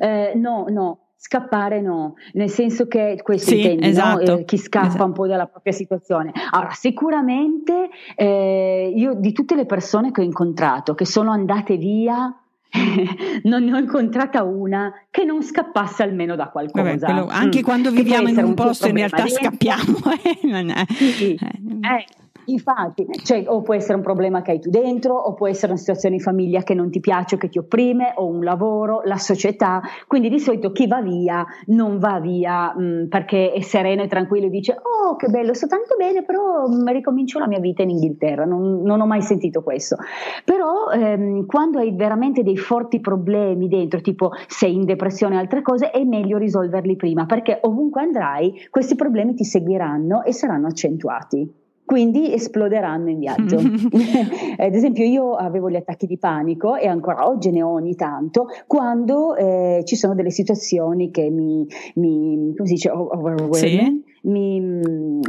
Eh, 0.01 0.33
no, 0.35 0.65
no, 0.67 1.04
Scappare 1.27 1.81
no, 1.81 2.13
nel 2.33 2.51
senso 2.51 2.85
che 2.85 3.19
questo 3.23 3.49
sì, 3.49 3.61
intendi, 3.61 3.87
esatto, 3.87 4.31
no? 4.31 4.37
eh, 4.37 4.45
chi 4.45 4.59
scappa 4.59 4.85
esatto. 4.89 5.05
un 5.05 5.11
po' 5.13 5.25
dalla 5.25 5.47
propria 5.47 5.73
situazione. 5.73 6.31
Allora, 6.51 6.69
sicuramente 6.73 7.89
eh, 8.15 8.93
io 8.95 9.15
di 9.15 9.31
tutte 9.31 9.55
le 9.55 9.65
persone 9.65 10.11
che 10.11 10.21
ho 10.21 10.23
incontrato 10.23 10.93
che 10.93 11.07
sono 11.07 11.31
andate 11.31 11.77
via, 11.77 12.31
non 13.41 13.63
ne 13.63 13.73
ho 13.73 13.77
incontrata 13.77 14.43
una 14.43 14.93
che 15.09 15.23
non 15.23 15.41
scappasse 15.41 16.03
almeno 16.03 16.35
da 16.35 16.49
qualcosa. 16.49 16.83
Vabbè, 16.83 16.99
quello, 16.99 17.27
anche 17.27 17.61
mm. 17.61 17.63
quando 17.63 17.89
viviamo 17.89 18.27
in 18.27 18.37
un, 18.37 18.43
un 18.43 18.53
posto 18.53 18.87
in 18.87 18.93
realtà 18.93 19.27
scappiamo. 19.27 19.97
Eh. 20.45 20.85
Sì, 20.93 21.11
sì. 21.11 21.39
Eh. 21.41 22.05
Infatti, 22.45 23.05
cioè, 23.23 23.43
o 23.47 23.61
può 23.61 23.73
essere 23.73 23.95
un 23.95 24.03
problema 24.03 24.41
che 24.41 24.51
hai 24.51 24.59
tu 24.59 24.69
dentro, 24.69 25.15
o 25.15 25.33
può 25.33 25.47
essere 25.47 25.71
una 25.71 25.79
situazione 25.79 26.15
in 26.15 26.21
famiglia 26.21 26.61
che 26.63 26.73
non 26.73 26.89
ti 26.89 26.99
piace 26.99 27.35
o 27.35 27.37
che 27.37 27.49
ti 27.49 27.57
opprime, 27.57 28.13
o 28.15 28.25
un 28.27 28.43
lavoro, 28.43 29.01
la 29.03 29.17
società. 29.17 29.81
Quindi 30.07 30.29
di 30.29 30.39
solito 30.39 30.71
chi 30.71 30.87
va 30.87 31.01
via 31.01 31.45
non 31.67 31.97
va 31.97 32.19
via 32.19 32.73
mh, 32.75 32.83
mm, 32.83 33.07
perché 33.07 33.51
è 33.51 33.61
sereno 33.61 34.03
e 34.03 34.07
tranquillo 34.07 34.47
e 34.47 34.49
dice 34.49 34.73
oh 34.81 35.15
che 35.15 35.27
bello, 35.27 35.53
sto 35.53 35.67
tanto 35.67 35.95
bene, 35.97 36.23
però 36.23 36.67
mh, 36.67 36.81
mm, 36.81 36.87
ricomincio 36.89 37.39
la 37.39 37.47
mia 37.47 37.59
vita 37.59 37.81
in 37.81 37.91
Inghilterra. 37.91 38.45
Non, 38.45 38.81
non 38.81 39.01
ho 39.01 39.05
mai 39.05 39.21
sentito 39.21 39.63
questo. 39.63 39.97
Però 40.43 40.89
ehm, 40.91 41.45
quando 41.45 41.79
hai 41.79 41.95
veramente 41.95 42.43
dei 42.43 42.57
forti 42.57 42.99
problemi 42.99 43.67
dentro, 43.67 44.01
tipo 44.01 44.31
sei 44.47 44.75
in 44.75 44.85
depressione 44.85 45.35
o 45.35 45.39
altre 45.39 45.61
cose, 45.61 45.89
è 45.89 46.03
meglio 46.03 46.37
risolverli 46.37 46.95
prima 46.95 47.25
perché 47.25 47.59
ovunque 47.61 48.01
andrai 48.01 48.67
questi 48.69 48.95
problemi 48.95 49.33
ti 49.33 49.43
seguiranno 49.43 50.23
e 50.23 50.33
saranno 50.33 50.67
accentuati 50.67 51.63
quindi 51.85 52.33
esploderanno 52.33 53.09
in 53.09 53.19
viaggio. 53.19 53.57
Ad 54.57 54.73
esempio 54.73 55.05
io 55.05 55.35
avevo 55.35 55.69
gli 55.69 55.75
attacchi 55.75 56.07
di 56.07 56.17
panico 56.17 56.75
e 56.75 56.87
ancora 56.87 57.27
oggi 57.27 57.51
ne 57.51 57.61
ho 57.61 57.69
ogni 57.69 57.95
tanto 57.95 58.47
quando 58.65 59.35
eh, 59.35 59.83
ci 59.85 59.95
sono 59.95 60.15
delle 60.15 60.31
situazioni 60.31 61.11
che 61.11 61.29
mi, 61.29 61.65
mi 61.95 62.53
come 62.55 62.67
si 62.67 62.73
dice, 62.73 62.89
overwhelming, 62.89 63.53
sì. 63.53 64.03
mi, 64.29 64.79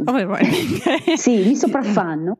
overwhelming. 0.03 1.13
sì, 1.15 1.45
mi 1.45 1.55
sopraffanno 1.55 2.37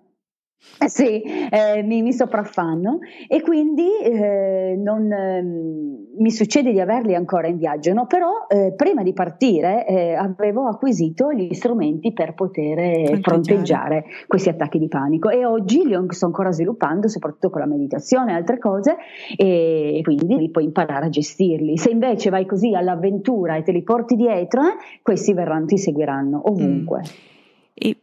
eh 0.79 0.89
sì, 0.89 1.21
eh, 1.23 1.81
mi, 1.83 2.03
mi, 2.03 2.13
sopraffanno 2.13 2.99
e 3.27 3.41
quindi 3.41 3.97
eh, 4.03 4.75
non, 4.77 5.11
eh, 5.11 5.41
mi 5.41 6.29
succede 6.29 6.71
di 6.71 6.79
averli 6.79 7.15
ancora 7.15 7.47
in 7.47 7.57
viaggio, 7.57 7.93
no? 7.93 8.05
però 8.05 8.45
eh, 8.47 8.73
prima 8.75 9.01
di 9.01 9.11
partire 9.11 9.87
eh, 9.87 10.13
avevo 10.13 10.67
acquisito 10.67 11.33
gli 11.33 11.51
strumenti 11.53 12.13
per 12.13 12.35
poter 12.35 13.19
fronteggiare 13.21 14.05
questi 14.27 14.49
attacchi 14.49 14.77
di 14.77 14.87
panico 14.87 15.29
e 15.29 15.45
oggi 15.45 15.83
li 15.83 15.95
sto 16.09 16.27
ancora 16.27 16.51
sviluppando, 16.51 17.07
soprattutto 17.07 17.49
con 17.49 17.61
la 17.61 17.67
meditazione 17.67 18.33
e 18.33 18.35
altre 18.35 18.59
cose 18.59 18.97
e 19.35 19.99
quindi 20.03 20.37
li 20.37 20.51
puoi 20.51 20.65
imparare 20.65 21.07
a 21.07 21.09
gestirli. 21.09 21.77
Se 21.77 21.89
invece 21.89 22.29
vai 22.29 22.45
così 22.45 22.75
all'avventura 22.75 23.55
e 23.55 23.63
te 23.63 23.71
li 23.71 23.81
porti 23.81 24.15
dietro, 24.15 24.61
eh, 24.61 24.75
questi 25.01 25.33
verranno, 25.33 25.65
ti 25.65 25.77
seguiranno 25.77 26.41
ovunque. 26.45 26.99
Mm. 26.99 27.35
E 27.73 27.97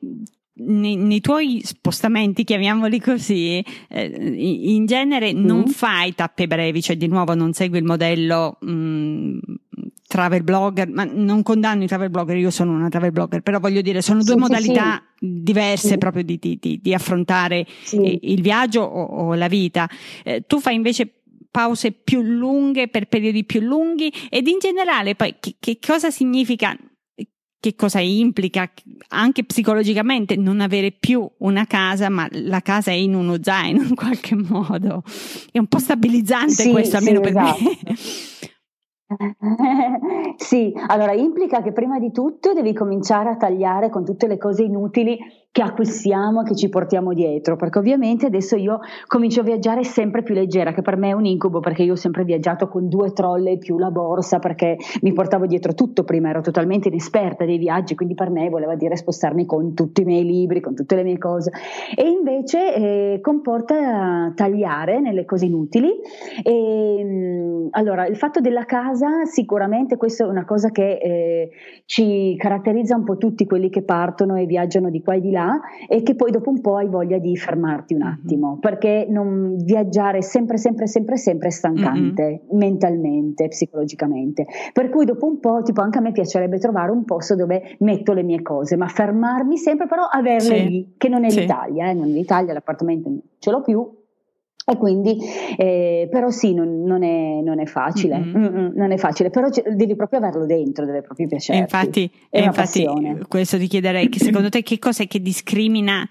nei, 0.57 0.97
nei, 0.97 1.21
tuoi 1.21 1.61
spostamenti, 1.65 2.45
chiamiamoli 2.45 3.01
così, 3.01 3.65
eh, 3.89 4.05
in 4.05 4.87
genere 4.87 5.33
non 5.33 5.61
mm. 5.61 5.67
fai 5.67 6.15
tappe 6.15 6.47
brevi, 6.47 6.81
cioè 6.81 6.97
di 6.97 7.09
nuovo 7.09 7.35
non 7.35 7.53
segui 7.53 7.79
il 7.79 7.85
modello 7.85 8.59
mh, 8.61 8.71
mm, 8.71 9.39
travel 10.07 10.45
blogger, 10.45 10.89
ma 10.89 11.05
non 11.05 11.43
condanno 11.43 11.83
i 11.83 11.87
travel 11.89 12.11
blogger, 12.11 12.37
io 12.37 12.51
sono 12.51 12.73
una 12.73 12.89
travel 12.89 13.11
blogger, 13.11 13.41
però 13.41 13.59
voglio 13.59 13.81
dire, 13.81 14.01
sono 14.01 14.23
due 14.23 14.35
sì, 14.35 14.39
modalità 14.39 15.03
sì. 15.19 15.43
diverse 15.43 15.89
sì. 15.89 15.99
proprio 15.99 16.23
di, 16.23 16.39
di, 16.39 16.79
di 16.81 16.95
affrontare 16.95 17.67
il 17.91 18.41
viaggio 18.41 18.83
o, 18.83 19.03
o 19.03 19.35
la 19.35 19.49
vita. 19.49 19.89
Eh, 20.23 20.45
tu 20.47 20.61
fai 20.61 20.77
invece 20.77 21.23
pause 21.51 21.93
più 21.93 22.21
lunghe 22.21 22.89
per 22.89 23.07
periodi 23.07 23.45
più 23.45 23.61
lunghi 23.61 24.13
ed 24.29 24.49
in 24.49 24.59
generale 24.59 25.15
poi 25.15 25.37
che, 25.39 25.55
che 25.61 25.79
cosa 25.85 26.11
significa 26.11 26.77
che 27.65 27.75
cosa 27.77 27.99
implica 27.99 28.71
anche 29.09 29.45
psicologicamente 29.45 30.37
non 30.37 30.61
avere 30.61 30.93
più 30.93 31.27
una 31.39 31.65
casa, 31.65 32.11
ma 32.11 32.29
la 32.33 32.61
casa 32.61 32.91
è 32.91 32.95
in 32.95 33.15
uno 33.15 33.39
zaino 33.41 33.81
in 33.81 33.95
qualche 33.95 34.35
modo. 34.35 35.03
È 35.51 35.59
un 35.59 35.67
po' 35.67 35.79
stabilizzante 35.79 36.53
sì, 36.53 36.71
questo, 36.71 36.99
almeno 36.99 37.25
sì, 37.25 37.33
per 37.33 37.41
esatto. 37.43 37.65
me. 37.65 37.79
sì, 40.37 40.75
allora 40.89 41.15
implica 41.15 41.63
che 41.63 41.73
prima 41.73 41.99
di 41.99 42.13
tutto 42.13 42.53
devi 42.53 42.75
cominciare 42.75 43.31
a 43.31 43.37
tagliare 43.37 43.89
con 43.89 44.05
tutte 44.05 44.27
le 44.27 44.37
cose 44.37 44.65
inutili 44.65 45.19
che 45.55 45.63
acquistiamo 45.63 46.43
che 46.43 46.57
ci 46.57 46.69
portiamo 46.69 47.13
dietro, 47.13 47.55
perché 47.55 47.79
ovviamente 47.79 48.27
adesso 48.27 48.57
io 48.57 48.81
comincio 49.07 49.43
a 49.43 49.45
viaggiare 49.45 49.85
sempre 49.85 50.25
più 50.25 50.35
leggera, 50.35 50.73
che 50.73 50.83
per 50.83 50.97
me 50.97 51.11
è 51.11 51.13
un 51.13 51.27
incubo, 51.27 51.61
perché 51.61 51.85
io 51.85 51.93
ho 51.93 51.97
sempre 51.97 52.25
viaggiato 52.25 52.67
con 52.67 52.89
due 52.89 53.13
trolle 53.13 53.57
più 53.57 53.79
la 53.79 53.93
borsa, 53.93 54.41
perché 54.41 54.77
mi 55.03 55.13
portavo 55.13 55.47
dietro 55.47 55.73
tutto 55.75 56.03
prima, 56.03 56.31
ero 56.31 56.41
totalmente 56.41 56.89
inesperta 56.89 57.45
dei 57.45 57.59
viaggi, 57.59 57.95
quindi 57.95 58.15
per 58.15 58.31
me 58.31 58.49
voleva 58.49 58.75
dire 58.75 58.97
spostarmi 58.97 59.47
con 59.47 59.75
tutti 59.75 60.03
i 60.03 60.05
miei 60.05 60.25
libri, 60.25 60.61
con 60.61 60.75
tutte 60.75 60.97
le 60.97 61.05
mie 61.05 61.19
cose, 61.19 61.53
e 61.95 62.09
invece 62.09 62.75
eh, 62.75 63.21
comporta 63.21 64.33
tagliare 64.35 64.99
nelle 64.99 65.25
cose 65.25 65.45
inutili. 65.45 65.93
E, 66.43 67.01
mm, 67.05 67.67
allora, 67.71 68.09
il 68.09 68.17
fatto 68.17 68.41
della 68.41 68.65
casa, 68.65 69.25
sicuramente 69.27 69.97
questa 69.97 70.25
è 70.25 70.27
una 70.27 70.45
cosa 70.45 70.71
che 70.71 70.99
eh, 71.01 71.51
ci 71.85 72.35
caratterizza 72.37 72.97
un 72.97 73.05
po' 73.05 73.19
tutti 73.19 73.47
quelli 73.47 73.71
che 73.71 73.85
partono 73.85 74.35
e 74.35 74.47
viaggiano 74.47 74.91
di 74.91 75.01
qua 75.01 75.15
e 75.15 75.21
di 75.21 75.31
là, 75.31 75.43
e 75.89 76.03
che 76.03 76.15
poi 76.15 76.31
dopo 76.31 76.51
un 76.51 76.61
po' 76.61 76.77
hai 76.77 76.89
voglia 76.89 77.19
di 77.19 77.37
fermarti 77.37 77.95
un 77.95 78.01
mm-hmm. 78.01 78.13
attimo, 78.13 78.59
perché 78.61 79.07
non 79.09 79.57
viaggiare 79.57 80.23
sempre, 80.23 80.57
sempre, 80.57 80.87
sempre, 80.87 81.17
sempre 81.17 81.49
è 81.49 81.51
stancante 81.51 82.23
mm-hmm. 82.23 82.59
mentalmente, 82.59 83.49
psicologicamente. 83.49 84.47
Per 84.73 84.89
cui 84.91 85.05
dopo 85.05 85.27
un 85.27 85.41
po', 85.41 85.63
tipo 85.63 85.81
anche 85.81 85.99
a 85.99 86.01
me 86.01 86.13
piacerebbe 86.13 86.59
trovare 86.59 86.91
un 86.91 87.05
posto 87.05 87.35
dove 87.35 87.77
metto 87.81 88.13
le 88.13 88.23
mie 88.23 88.43
cose, 88.43 88.77
ma 88.77 88.87
fermarmi 88.87 89.57
sempre 89.57 89.87
però 89.87 90.05
averle 90.05 90.57
sì. 90.57 90.69
lì, 90.69 90.95
che 90.97 91.09
non 91.09 91.25
è 91.25 91.31
sì. 91.31 91.41
l'Italia, 91.41 91.91
eh? 91.91 91.95
non 91.95 92.09
è 92.09 92.13
l'Italia, 92.13 92.53
l'appartamento 92.53 93.11
ce 93.39 93.51
l'ho 93.51 93.61
più, 93.61 94.04
e 94.67 94.79
quindi, 94.79 95.19
eh, 95.59 96.09
però 96.11 96.31
sì, 96.31 96.55
non, 96.55 96.85
non, 96.85 97.03
è, 97.03 97.43
non 97.43 97.61
è, 97.61 97.67
facile, 97.67 98.19
mm-hmm. 98.19 98.71
non 98.75 98.93
è 98.93 98.97
facile, 98.97 99.29
però 99.29 99.49
devi 99.51 99.95
proprio 99.95 100.21
averlo 100.21 100.47
dentro, 100.47 100.87
deve 100.87 101.03
proprio 101.03 101.27
piacerti. 101.27 101.61
Infatti, 101.61 102.11
è 102.31 102.41
infatti 102.41 102.87
questo 103.29 103.59
ti 103.59 103.67
chiederei, 103.67 104.09
che 104.09 104.21
secondo 104.21 104.49
te 104.49 104.63
che 104.63 104.79
cosa 104.79 105.03
è 105.03 105.07
che 105.07 105.21
discrimina 105.21 106.09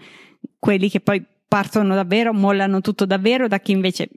quelli 0.59 0.87
che 0.87 0.99
poi 0.99 1.25
partono 1.47 1.95
davvero, 1.95 2.31
mollano 2.31 2.79
tutto 2.79 3.07
davvero, 3.07 3.47
da 3.47 3.59
chi 3.59 3.71
invece 3.71 4.09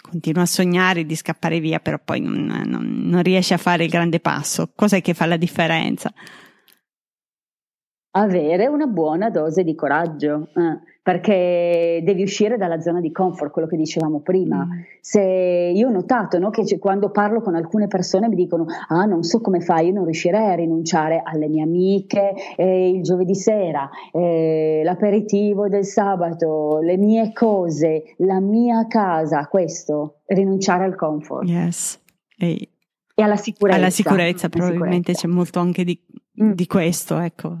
continua 0.00 0.42
a 0.42 0.46
sognare 0.46 1.04
di 1.04 1.14
scappare 1.14 1.60
via, 1.60 1.78
però 1.78 1.98
poi 2.02 2.20
non, 2.20 2.46
non 2.66 3.22
riesce 3.22 3.52
a 3.52 3.58
fare 3.58 3.84
il 3.84 3.90
grande 3.90 4.20
passo? 4.20 4.72
Cos'è 4.74 5.02
che 5.02 5.12
fa 5.12 5.26
la 5.26 5.36
differenza? 5.36 6.10
Avere 8.14 8.68
una 8.68 8.86
buona 8.86 9.28
dose 9.28 9.62
di 9.62 9.74
coraggio. 9.74 10.48
Eh 10.54 10.91
perché 11.02 12.00
devi 12.04 12.22
uscire 12.22 12.56
dalla 12.56 12.80
zona 12.80 13.00
di 13.00 13.10
comfort, 13.10 13.50
quello 13.50 13.66
che 13.66 13.76
dicevamo 13.76 14.20
prima. 14.20 14.64
Mm. 14.64 14.80
Se 15.00 15.20
io 15.20 15.88
ho 15.88 15.90
notato 15.90 16.38
no, 16.38 16.50
che 16.50 16.78
quando 16.78 17.10
parlo 17.10 17.40
con 17.40 17.56
alcune 17.56 17.88
persone 17.88 18.28
mi 18.28 18.36
dicono: 18.36 18.66
Ah, 18.88 19.04
non 19.04 19.24
so 19.24 19.40
come 19.40 19.60
fai, 19.60 19.88
io 19.88 19.94
non 19.94 20.04
riuscirei 20.04 20.50
a 20.50 20.54
rinunciare 20.54 21.20
alle 21.24 21.48
mie 21.48 21.62
amiche 21.62 22.34
eh, 22.56 22.90
il 22.90 23.02
giovedì 23.02 23.34
sera, 23.34 23.90
eh, 24.12 24.82
l'aperitivo 24.84 25.68
del 25.68 25.84
sabato, 25.84 26.78
le 26.80 26.96
mie 26.96 27.32
cose, 27.32 28.14
la 28.18 28.38
mia 28.38 28.86
casa, 28.86 29.48
questo, 29.48 30.20
rinunciare 30.26 30.84
al 30.84 30.94
comfort. 30.94 31.48
Yes. 31.48 32.00
E, 32.38 32.68
e 33.14 33.22
alla 33.22 33.36
sicurezza. 33.36 33.78
Alla 33.78 33.90
sicurezza, 33.90 34.48
probabilmente 34.48 35.14
sicurezza. 35.14 35.26
c'è 35.26 35.34
molto 35.34 35.58
anche 35.58 35.84
di. 35.84 36.00
Di 36.34 36.66
questo, 36.66 37.18
ecco. 37.18 37.58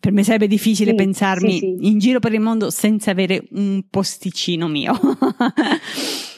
Per 0.00 0.12
me 0.12 0.24
sarebbe 0.24 0.46
difficile 0.46 0.90
sì, 0.90 0.96
pensarmi 0.96 1.52
sì, 1.52 1.76
sì. 1.78 1.86
in 1.86 1.98
giro 1.98 2.18
per 2.18 2.32
il 2.34 2.40
mondo 2.40 2.70
senza 2.70 3.10
avere 3.10 3.46
un 3.52 3.84
posticino 3.88 4.68
mio. 4.68 4.98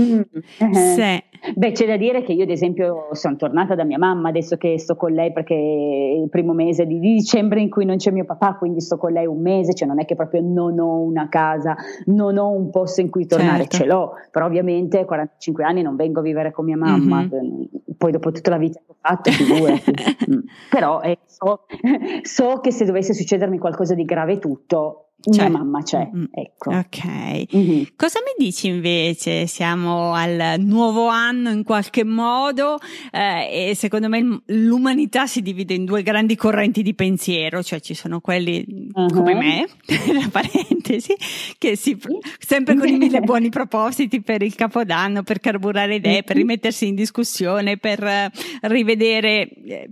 mm. 0.00 0.72
Se, 0.72 1.24
Beh, 1.54 1.72
c'è 1.72 1.86
da 1.86 1.96
dire 1.96 2.22
che 2.22 2.32
io, 2.32 2.42
ad 2.42 2.50
esempio, 2.50 3.08
sono 3.12 3.36
tornata 3.36 3.74
da 3.74 3.84
mia 3.84 3.98
mamma 3.98 4.28
adesso 4.28 4.56
che 4.56 4.78
sto 4.78 4.96
con 4.96 5.12
lei 5.12 5.32
perché 5.32 5.54
è 5.54 6.20
il 6.20 6.28
primo 6.28 6.52
mese 6.52 6.86
di, 6.86 6.98
dicembre 6.98 7.60
in 7.60 7.70
cui 7.70 7.84
non 7.84 7.96
c'è 7.96 8.10
mio 8.10 8.24
papà, 8.24 8.54
quindi 8.54 8.80
sto 8.80 8.96
con 8.96 9.12
lei 9.12 9.26
un 9.26 9.40
mese, 9.40 9.74
cioè 9.74 9.86
non 9.86 10.00
è 10.00 10.04
che 10.04 10.16
proprio 10.16 10.40
non 10.42 10.78
ho 10.78 10.98
una 10.98 11.28
casa, 11.28 11.76
non 12.06 12.36
ho 12.36 12.50
un 12.50 12.70
posto 12.70 13.00
in 13.00 13.10
cui 13.10 13.26
tornare, 13.26 13.66
certo. 13.66 13.76
ce 13.76 13.84
l'ho, 13.86 14.12
però 14.30 14.46
ovviamente 14.46 14.98
a 14.98 15.04
45 15.04 15.64
anni 15.64 15.82
non 15.82 15.96
vengo 15.96 16.20
a 16.20 16.22
vivere 16.22 16.52
con 16.52 16.64
mia 16.64 16.76
mamma, 16.76 17.22
mm-hmm. 17.22 17.64
poi 17.96 18.12
dopo 18.12 18.32
tutta 18.32 18.50
la 18.50 18.58
vita 18.58 18.80
che 18.80 18.90
ho 18.90 18.96
fatto, 19.00 19.30
figurati. 19.30 19.94
Mm. 20.28 20.40
però 20.70 21.00
eh, 21.02 21.18
so, 21.26 21.66
so 22.22 22.58
che 22.60 22.72
se 22.72 22.84
dovesse 22.84 23.12
succedermi 23.12 23.58
qualcosa 23.58 23.94
di 23.94 24.04
grave 24.04 24.38
tutto, 24.38 25.10
mia 25.24 25.48
mamma 25.48 25.82
c'è, 25.82 26.08
mm-hmm. 26.14 26.24
ecco. 26.30 26.70
Ok. 26.70 27.56
Mm-hmm. 27.56 27.82
Cosa 27.96 28.20
mi 28.20 28.44
dici 28.44 28.68
invece? 28.68 29.46
Siamo 29.46 30.12
al 30.12 30.54
nuovo 30.58 31.08
anno 31.08 31.50
in 31.50 31.64
qualche 31.64 32.04
modo 32.04 32.78
eh, 33.10 33.70
e 33.70 33.74
secondo 33.74 34.08
me 34.08 34.42
l'umanità 34.46 35.26
si 35.26 35.42
divide 35.42 35.74
in 35.74 35.84
due 35.84 36.02
grandi 36.02 36.36
correnti 36.36 36.82
di 36.82 36.94
pensiero, 36.94 37.62
cioè 37.62 37.80
ci 37.80 37.94
sono 37.94 38.20
quelli 38.20 38.64
uh-huh. 38.92 39.08
come 39.08 39.34
me, 39.34 39.66
tra 39.84 40.28
parentesi, 40.30 41.14
che 41.58 41.76
si, 41.76 41.98
sempre 42.38 42.76
con 42.76 42.88
i 42.88 42.96
mille 42.96 43.20
buoni 43.26 43.48
propositi 43.48 44.22
per 44.22 44.42
il 44.42 44.54
capodanno, 44.54 45.22
per 45.22 45.40
carburare 45.40 45.96
idee, 45.96 46.22
per 46.22 46.36
rimettersi 46.36 46.86
in 46.86 46.94
discussione, 46.94 47.78
per 47.78 48.02
eh, 48.04 48.30
rivedere 48.62 49.48
eh, 49.48 49.88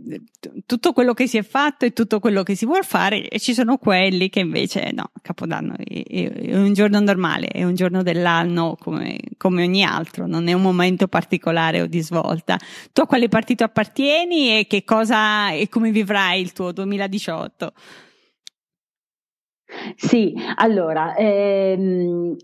tutto 0.67 0.93
quello 0.93 1.13
che 1.13 1.27
si 1.27 1.39
è 1.39 1.43
fatto 1.43 1.85
e 1.85 1.93
tutto 1.93 2.21
quello 2.21 2.43
che 2.43 2.55
si 2.55 2.67
vuole 2.67 2.83
fare 2.83 3.29
e 3.29 3.39
ci 3.41 3.55
sono 3.55 3.79
quelli 3.79 4.29
che 4.29 4.41
invece 4.41 4.93
no, 4.93 5.11
Capodanno 5.25 5.75
è, 5.79 6.03
è, 6.07 6.55
un 6.55 6.75
giorno 6.75 7.01
normale, 7.01 7.47
è 7.47 7.65
un 7.65 7.75
giorno 7.75 8.03
dell'anno 8.03 8.77
come, 8.79 9.19
come, 9.39 9.63
ogni 9.63 9.83
altro, 9.83 10.27
non 10.27 10.49
è 10.49 10.53
un 10.53 10.61
momento 10.61 11.09
particolare 11.09 11.81
o 11.81 11.87
di 11.87 12.03
svolta. 12.03 12.59
Tu 12.93 13.01
a 13.01 13.07
quale 13.07 13.29
partito 13.29 13.65
appartieni 13.65 14.59
e 14.59 14.67
che 14.67 14.85
cosa 14.85 15.51
e 15.51 15.71
come 15.71 15.93
vivrai 15.93 16.43
il 16.43 16.53
tuo 16.53 16.73
2018? 16.73 17.73
Sì, 19.97 20.35
allora, 20.57 21.17
ehm, 21.17 22.37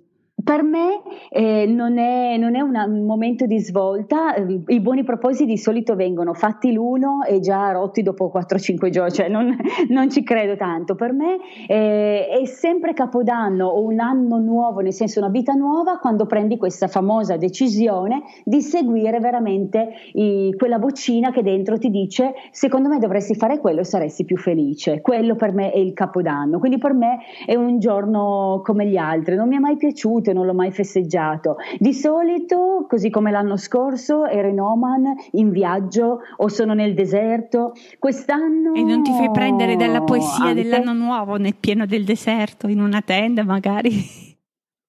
per 0.43 0.63
me 0.63 1.03
eh, 1.31 1.67
non 1.67 1.99
è, 1.99 2.37
non 2.37 2.55
è 2.55 2.61
un 2.61 3.05
momento 3.05 3.47
di 3.47 3.59
svolta, 3.59 4.35
i 4.37 4.81
buoni 4.81 5.05
propositi 5.05 5.45
di 5.45 5.59
solito 5.59 5.95
vengono 5.97 6.35
fatti 6.35 6.73
l'uno 6.73 7.25
e 7.25 7.41
già 7.41 7.71
rotti 7.73 8.03
dopo 8.03 8.31
4-5 8.35 8.91
giorni, 8.91 9.13
cioè 9.13 9.29
non, 9.29 9.57
non, 9.89 10.11
ci 10.11 10.23
credo 10.23 10.57
tanto. 10.57 10.95
Per 10.95 11.13
me 11.13 11.39
eh, 11.67 12.29
è 12.29 12.45
sempre 12.47 12.93
Capodanno 12.93 13.67
o 13.67 13.83
un 13.83 14.01
anno 14.01 14.39
nuovo, 14.39 14.81
nel 14.81 14.93
senso 14.93 15.21
una 15.21 15.29
vita 15.29 15.53
nuova, 15.53 15.99
quando 15.99 16.27
prendi 16.27 16.57
questa 16.57 16.89
famosa 16.89 17.37
decisione 17.37 18.23
di 18.45 18.61
seguire 18.61 19.19
veramente 19.21 19.91
i, 20.13 20.55
quella 20.57 20.79
vocina 20.79 21.31
che 21.31 21.43
dentro 21.43 21.79
ti 21.79 21.91
dice 21.91 22.33
secondo 22.51 22.89
me 22.89 22.99
dovresti 22.99 23.35
fare 23.35 23.59
quello 23.59 23.81
e 23.81 23.85
saresti 23.85 24.25
più 24.25 24.37
felice. 24.37 25.01
Quello 25.01 25.35
per 25.37 25.53
me 25.53 25.71
è 25.71 25.79
il 25.79 25.93
Capodanno, 25.93 26.59
quindi 26.59 26.79
per 26.79 26.95
me 26.95 27.19
è 27.45 27.55
un 27.55 27.79
giorno 27.79 28.61
come 28.65 28.87
gli 28.87 28.97
altri, 28.97 29.37
non 29.37 29.49
mi 29.49 29.57
è 29.57 29.59
mai 29.59 29.77
piaciuto 29.77 30.30
non 30.33 30.47
l'ho 30.47 30.55
mai 30.55 30.71
festeggiato. 30.71 31.57
Di 31.79 31.93
solito, 31.93 32.87
così 32.89 33.11
come 33.11 33.31
l'anno 33.31 33.57
scorso, 33.57 34.27
ero 34.27 34.49
in 34.49 34.61
Oman 34.61 35.15
in 35.33 35.51
viaggio 35.51 36.21
o 36.37 36.49
sono 36.49 36.75
nel 36.75 36.95
deserto. 36.95 37.73
Quest'anno. 37.99 38.75
E 38.75 38.83
non 38.83 39.03
ti 39.03 39.11
fai 39.13 39.31
prendere 39.31 39.77
dalla 39.77 40.03
poesia 40.03 40.47
anche... 40.47 40.63
dell'anno 40.63 40.93
nuovo 40.93 41.37
nel 41.37 41.55
pieno 41.59 41.87
del 41.87 42.05
deserto, 42.05 42.69
in 42.69 42.81
una 42.81 43.03
tenda 43.03 43.45
magari? 43.45 44.29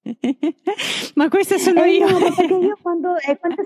ma 1.15 1.29
questa 1.29 1.57
sono 1.57 1.83
eh 1.83 1.97
io. 1.97 2.09
No, 2.09 2.17
perché 2.17 2.53
io 2.53 2.77
quando, 2.81 3.15
eh, 3.17 3.37
quando, 3.39 3.61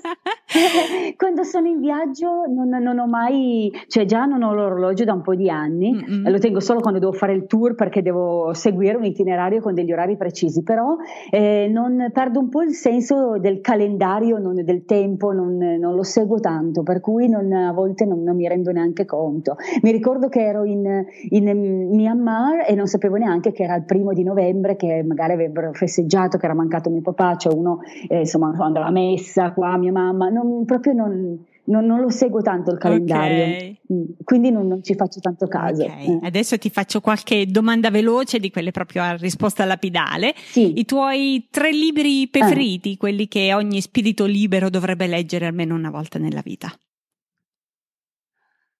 quando, 1.15 1.43
sono 1.43 1.67
in 1.67 1.79
viaggio 1.79 2.43
non, 2.47 2.67
non, 2.67 2.99
ho 2.99 3.07
mai, 3.07 3.71
cioè 3.87 4.03
già 4.03 4.25
non 4.25 4.43
ho 4.43 4.53
l'orologio 4.53 5.05
da 5.05 5.13
un 5.13 5.21
po' 5.21 5.33
di 5.33 5.49
anni, 5.49 5.93
Mm-mm. 5.93 6.29
lo 6.29 6.37
tengo 6.37 6.59
solo 6.59 6.81
quando 6.81 6.99
devo 6.99 7.13
fare 7.13 7.33
il 7.33 7.45
tour 7.45 7.75
perché 7.75 8.01
devo 8.01 8.53
seguire 8.53 8.97
un 8.97 9.05
itinerario 9.05 9.61
con 9.61 9.73
degli 9.73 9.93
orari 9.93 10.17
precisi, 10.17 10.61
però 10.61 10.97
eh, 11.31 11.69
non, 11.71 12.09
perdo 12.11 12.39
un 12.39 12.49
po' 12.49 12.63
il 12.63 12.73
senso 12.73 13.37
del 13.39 13.61
calendario, 13.61 14.37
non, 14.37 14.61
del 14.61 14.83
tempo, 14.83 15.31
non, 15.31 15.55
non, 15.57 15.95
lo 15.95 16.03
seguo 16.03 16.41
tanto, 16.41 16.83
per 16.83 16.99
cui 16.99 17.31
a 17.33 17.71
volte 17.71 18.05
non, 18.05 18.23
mi 18.35 18.47
rendo 18.47 18.71
neanche 18.71 19.05
conto. 19.05 19.55
Mi 19.81 19.91
ricordo 19.91 20.27
che 20.27 20.41
ero 20.41 20.65
in, 20.65 21.05
in 21.29 21.89
Myanmar 21.91 22.65
e 22.67 22.75
non 22.75 22.87
sapevo 22.87 23.15
neanche 23.15 23.53
che 23.53 23.63
era 23.63 23.75
il 23.75 23.85
primo 23.85 24.11
di 24.11 24.23
novembre, 24.23 24.75
che 24.75 25.01
magari 25.03 25.33
avrebbero 25.33 25.71
festeggiato 25.73 26.24
peccato 26.25 26.37
che 26.37 26.45
era 26.45 26.53
mancato 26.53 26.89
mio 26.89 27.01
papà, 27.01 27.35
c'è 27.35 27.49
uno, 27.51 27.79
eh, 28.07 28.19
insomma, 28.19 28.51
quando 28.55 28.79
la 28.79 28.91
messa 28.91 29.51
qua, 29.51 29.77
mia 29.77 29.91
mamma, 29.91 30.29
non, 30.29 30.65
proprio 30.65 30.93
non, 30.93 31.45
non, 31.65 31.85
non, 31.85 31.99
lo 31.99 32.09
seguo 32.09 32.41
tanto 32.41 32.71
il 32.71 32.77
calendario, 32.77 33.43
okay. 33.43 33.79
Mm, 33.93 34.03
quindi 34.23 34.51
non, 34.51 34.67
non, 34.67 34.83
ci 34.83 34.95
faccio 34.95 35.19
tanto 35.19 35.47
caso. 35.47 35.83
Okay. 35.83 36.07
Eh. 36.07 36.19
Adesso 36.23 36.57
ti 36.57 36.69
faccio 36.69 37.01
qualche 37.01 37.45
domanda 37.45 37.89
veloce 37.89 38.39
di 38.39 38.49
quelle 38.49 38.71
proprio 38.71 39.03
a 39.03 39.15
risposta 39.15 39.65
lapidale. 39.65 40.33
Sì. 40.35 40.79
I 40.79 40.85
tuoi 40.85 41.47
tre 41.49 41.71
libri 41.71 42.27
preferiti, 42.27 42.93
eh. 42.93 42.97
quelli 42.97 43.27
che 43.27 43.53
ogni 43.53 43.81
spirito 43.81 44.25
libero 44.25 44.69
dovrebbe 44.69 45.07
leggere 45.07 45.45
almeno 45.45 45.75
una 45.75 45.89
volta 45.89 46.19
nella 46.19 46.41
vita. 46.43 46.71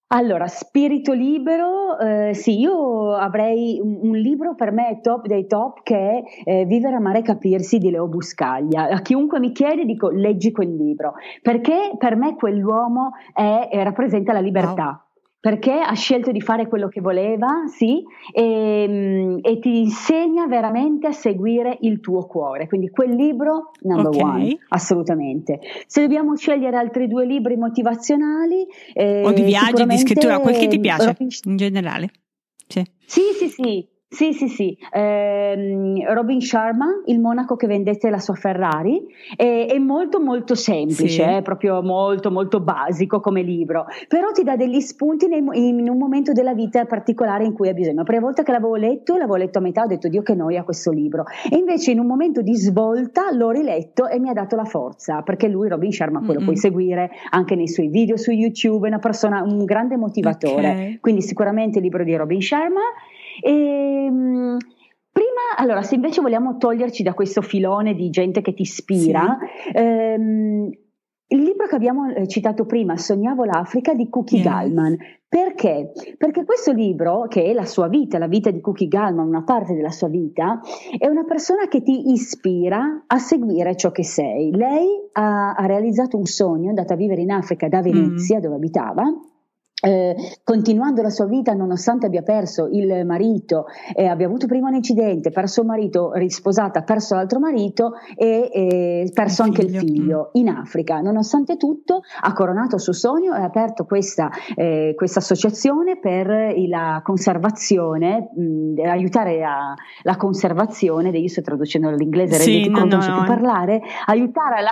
Allora, 0.10 0.46
spirito 0.46 1.14
libero, 1.14 1.98
eh, 1.98 2.36
sì, 2.36 2.60
io 2.60 3.16
avrei 3.16 3.80
un, 3.82 3.98
un, 4.04 4.16
libro 4.16 4.54
per 4.54 4.72
me 4.72 5.00
top 5.02 5.26
dei 5.26 5.48
top 5.48 5.82
che 5.82 5.98
è 5.98 6.24
eh, 6.44 6.66
Vivere, 6.66 6.96
amare 6.96 7.20
e 7.20 7.22
capirsi 7.24 7.80
di 7.80 7.90
Leo 7.90 8.08
Buscaglia. 8.08 8.88
A 8.88 9.02
chiunque 9.02 9.40
mi 9.40 9.52
chiede 9.52 9.84
dico 9.84 10.10
leggi 10.10 10.52
quel 10.52 10.76
libro, 10.76 11.14
perché 11.42 11.96
per 11.98 12.16
me 12.18 12.36
quell'uomo 12.36 13.14
è, 13.34 13.68
rappresenta 13.84 14.32
la 14.32 14.42
libertà. 14.42 14.86
Wow 14.86 15.05
perché 15.46 15.74
ha 15.74 15.94
scelto 15.94 16.32
di 16.32 16.42
fare 16.42 16.68
quello 16.68 16.88
che 16.88 17.02
voleva, 17.02 17.68
sì, 17.68 18.04
e, 18.34 18.86
mm, 18.90 19.38
e, 19.44 19.60
ti 19.60 19.78
insegna 19.78 20.48
veramente 20.48 21.06
a 21.06 21.12
seguire 21.12 21.78
il 21.82 22.00
tuo 22.00 22.26
cuore. 22.26 22.68
Quindi 22.68 22.90
quel 22.90 23.12
libro, 23.14 23.70
number 23.82 24.08
okay. 24.08 24.22
one, 24.22 24.58
assolutamente. 24.70 25.60
Se 25.86 26.02
dobbiamo 26.02 26.36
scegliere 26.36 26.78
altri 26.78 27.08
due 27.08 27.28
libri 27.28 27.58
motivazionali... 27.58 28.66
Eh, 28.92 29.24
o 29.24 29.32
di 29.34 29.44
viaggi, 29.44 29.86
di 29.86 29.98
scrittura, 30.00 30.40
quel 30.40 30.58
che 30.58 30.66
ti 30.66 30.80
piace 30.80 31.16
in 31.20 31.58
generale. 31.58 32.10
Sì, 32.66 32.84
sì, 33.06 33.22
sì. 33.38 33.50
sì. 33.50 33.88
Sì, 34.08 34.34
sì, 34.34 34.48
sì. 34.48 34.78
Eh, 34.94 36.06
Robin 36.14 36.40
Sharma, 36.40 37.02
il 37.06 37.20
monaco 37.20 37.56
che 37.56 37.68
vendette 37.68 38.10
la 38.10 38.20
sua 38.20 38.36
Ferrari, 38.36 39.04
è, 39.36 39.68
è 39.70 39.78
molto 39.78 40.22
molto 40.22 40.56
semplice, 40.56 41.08
sì. 41.10 41.22
è 41.22 41.42
proprio 41.42 41.82
molto 41.82 42.32
molto 42.32 42.62
basico 42.62 43.20
come 43.20 43.42
libro, 43.42 43.88
però 44.08 44.32
ti 44.32 44.44
dà 44.44 44.56
degli 44.56 44.80
spunti 44.80 45.28
nei, 45.28 45.44
in 45.54 45.90
un 45.90 45.98
momento 45.98 46.32
della 46.32 46.54
vita 46.54 46.86
particolare 46.86 47.46
in 47.46 47.54
cui 47.54 47.68
hai 47.68 47.74
bisogno. 47.74 47.98
La 47.98 48.04
prima 48.04 48.22
volta 48.22 48.44
che 48.44 48.52
l'avevo 48.52 48.76
letto, 48.76 49.18
l'avevo 49.18 49.36
letto 49.36 49.58
a 49.58 49.62
metà, 49.62 49.84
ho 49.84 49.88
detto 49.88 50.08
Dio 50.08 50.22
che 50.22 50.36
noia 50.36 50.64
questo 50.64 50.92
libro, 50.92 51.26
e 51.52 51.58
invece 51.58 51.92
in 51.92 52.00
un 52.00 52.08
momento 52.08 52.42
di 52.42 52.56
svolta 52.56 53.32
l'ho 53.34 53.50
riletto 53.50 54.08
e 54.08 54.20
mi 54.20 54.30
ha 54.30 54.34
dato 54.34 54.56
la 54.56 54.66
forza, 54.66 55.24
perché 55.24 55.50
lui, 55.50 55.68
Robin 55.68 55.92
Sharma, 55.92 56.20
quello 56.20 56.36
mm-hmm. 56.36 56.44
puoi 56.44 56.58
seguire 56.58 57.10
anche 57.32 57.56
nei 57.56 57.68
suoi 57.68 57.88
video 57.88 58.16
su 58.16 58.32
YouTube, 58.32 58.86
è 58.86 58.90
una 58.90 59.00
persona, 59.00 59.42
un 59.42 59.66
grande 59.66 59.98
motivatore, 59.98 60.70
okay. 60.70 61.00
quindi 61.02 61.22
sicuramente 61.22 61.80
il 61.80 61.84
libro 61.84 62.04
di 62.04 62.16
Robin 62.16 62.42
Sharma. 62.42 62.82
E, 63.42 63.52
ehm, 63.52 64.58
prima, 65.12 65.56
allora, 65.58 65.82
se 65.82 65.96
invece 65.96 66.22
vogliamo 66.22 66.58
toglierci 66.58 67.04
da 67.04 67.14
questo 67.14 67.42
filone 67.42 67.94
di 67.94 68.10
gente 68.10 68.42
che 68.42 68.54
ti 68.54 68.64
ispira, 68.64 69.38
sì. 69.64 69.72
ehm, 69.78 70.70
il 71.28 71.42
libro 71.42 71.66
che 71.66 71.76
abbiamo 71.76 72.08
eh, 72.14 72.28
citato 72.28 72.66
prima, 72.66 72.98
Sognavo 72.98 73.46
l'Africa 73.46 73.96
di 73.96 74.10
Cookie 74.10 74.38
yes. 74.38 74.48
Gallman, 74.48 74.96
perché? 75.28 75.92
Perché 76.18 76.46
questo 76.46 76.72
libro, 76.72 77.26
che 77.28 77.46
è 77.46 77.54
la 77.54 77.66
sua 77.66 77.88
vita, 77.88 78.20
la 78.20 78.28
vita 78.28 78.52
di 78.52 78.62
Cookie 78.62 78.88
Gallman, 78.88 79.28
una 79.28 79.44
parte 79.44 79.74
della 79.74 79.90
sua 79.90 80.08
vita, 80.08 80.62
è 80.98 81.08
una 81.08 81.24
persona 81.24 81.68
che 81.68 81.82
ti 81.82 82.12
ispira 82.12 83.06
a 83.08 83.18
seguire 83.18 83.76
ciò 83.76 83.92
che 83.92 84.04
sei. 84.04 84.52
Lei 84.56 84.88
ha, 85.14 85.54
ha 85.54 85.66
realizzato 85.66 86.16
un 86.16 86.26
sogno, 86.26 86.68
è 86.68 86.70
andata 86.70 86.94
a 86.94 86.98
vivere 86.98 87.22
in 87.22 87.32
Africa 87.32 87.68
da 87.68 87.82
Venezia, 87.82 88.38
mm. 88.38 88.42
dove 88.42 88.56
abitava, 88.56 89.04
eh, 89.86 90.16
continuando 90.44 91.02
la 91.02 91.10
sua 91.10 91.26
vita 91.26 91.54
nonostante 91.54 92.08
abbia 92.08 92.24
perso 92.24 92.68
il 92.72 93.06
marito, 93.06 93.66
eh, 93.96 94.08
abbia 94.08 94.26
avuto 94.26 94.48
prima 94.48 94.68
un 94.70 94.76
incidente, 94.76 95.30
perso 95.30 95.62
il 95.62 95.68
marito, 95.68 96.12
risposata, 96.14 96.82
perso 96.82 97.16
l'altro 97.16 97.40
marito 97.40 97.94
e 98.16 98.50
eh, 98.52 99.12
perso 99.14 99.44
il 99.44 99.50
anche 99.50 99.62
figlio. 99.62 99.80
il 99.80 99.88
figlio 99.88 100.30
in 100.34 100.50
Africa. 100.50 101.00
Nonostante 101.00 101.58
tutto 101.58 102.02
ha 102.22 102.34
coronato 102.34 102.76
il 102.76 102.82
suo 102.82 102.94
sogno 102.94 103.36
e 103.36 103.42
ha 103.42 103.44
aperto 103.44 103.86
questa, 103.86 104.30
eh, 104.56 104.94
questa 104.96 105.20
associazione 105.20 106.00
per 106.00 106.54
la 106.68 107.02
conservazione, 107.04 108.32
mh, 108.36 108.82
aiutare 108.86 109.44
a, 109.44 109.74
la 110.02 110.18
conservazione, 110.18 111.10
io 111.10 111.28
sto 111.28 111.42
traducendo 111.42 111.90
dall'inglese, 111.90 112.36
sì, 112.36 112.54
rendi 112.54 112.72
conto, 112.72 112.96
no, 112.96 113.02
non 113.02 113.02
so 113.02 113.14
più 113.14 113.28
parlare, 113.28 113.82
aiutare 114.06 114.62
la 114.62 114.72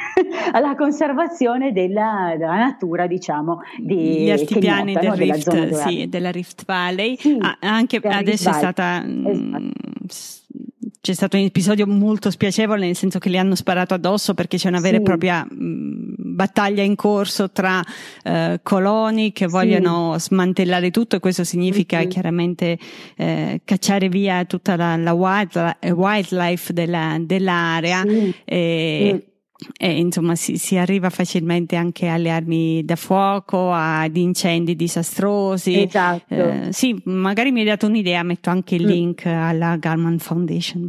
alla 0.52 0.74
conservazione 0.74 1.72
della, 1.72 2.34
della, 2.36 2.56
natura, 2.56 3.06
diciamo, 3.06 3.60
di 3.78 4.24
gli 4.24 4.30
altipiani 4.30 4.94
del 4.94 5.08
no? 5.08 5.14
Rift, 5.14 5.50
della, 5.50 5.86
sì, 5.86 6.08
della 6.08 6.30
Rift 6.30 6.64
Valley. 6.64 7.16
Sì, 7.18 7.36
ah, 7.40 7.56
anche 7.60 7.96
adesso 8.02 8.50
è 8.50 8.52
stata. 8.52 9.02
Mm, 9.04 9.70
esatto. 10.06 10.38
C'è 11.02 11.14
stato 11.14 11.38
un 11.38 11.44
episodio 11.44 11.86
molto 11.86 12.30
spiacevole, 12.30 12.84
nel 12.84 12.94
senso 12.94 13.18
che 13.18 13.30
li 13.30 13.38
hanno 13.38 13.54
sparato 13.54 13.94
addosso 13.94 14.34
perché 14.34 14.58
c'è 14.58 14.68
una 14.68 14.80
vera 14.80 14.96
sì. 14.96 15.00
e 15.00 15.04
propria 15.04 15.46
mm, 15.50 16.12
battaglia 16.18 16.82
in 16.82 16.94
corso 16.94 17.50
tra 17.50 17.82
eh, 18.22 18.60
coloni 18.62 19.32
che 19.32 19.46
vogliono 19.46 20.18
sì. 20.18 20.26
smantellare 20.26 20.90
tutto 20.90 21.16
e 21.16 21.18
questo 21.20 21.42
significa 21.42 22.00
sì. 22.00 22.06
chiaramente 22.06 22.78
eh, 23.16 23.62
cacciare 23.64 24.10
via 24.10 24.44
tutta 24.44 24.76
la, 24.76 24.96
la 24.96 25.14
wildlife 25.14 26.72
della, 26.74 27.16
dell'area. 27.18 28.02
E, 28.44 29.24
e 29.78 29.98
insomma 29.98 30.34
si, 30.34 30.56
si, 30.56 30.76
arriva 30.76 31.10
facilmente 31.10 31.76
anche 31.76 32.06
alle 32.06 32.30
armi 32.30 32.84
da 32.84 32.96
fuoco, 32.96 33.70
ad 33.72 34.16
incendi 34.16 34.76
disastrosi. 34.76 35.82
Esatto. 35.82 36.34
Eh, 36.34 36.68
sì, 36.70 37.00
magari 37.04 37.50
mi 37.52 37.60
hai 37.60 37.66
dato 37.66 37.86
un'idea, 37.86 38.22
metto 38.22 38.50
anche 38.50 38.74
il 38.74 38.84
mm. 38.84 38.88
link 38.88 39.26
alla 39.26 39.76
Garman 39.76 40.18
Foundation. 40.18 40.86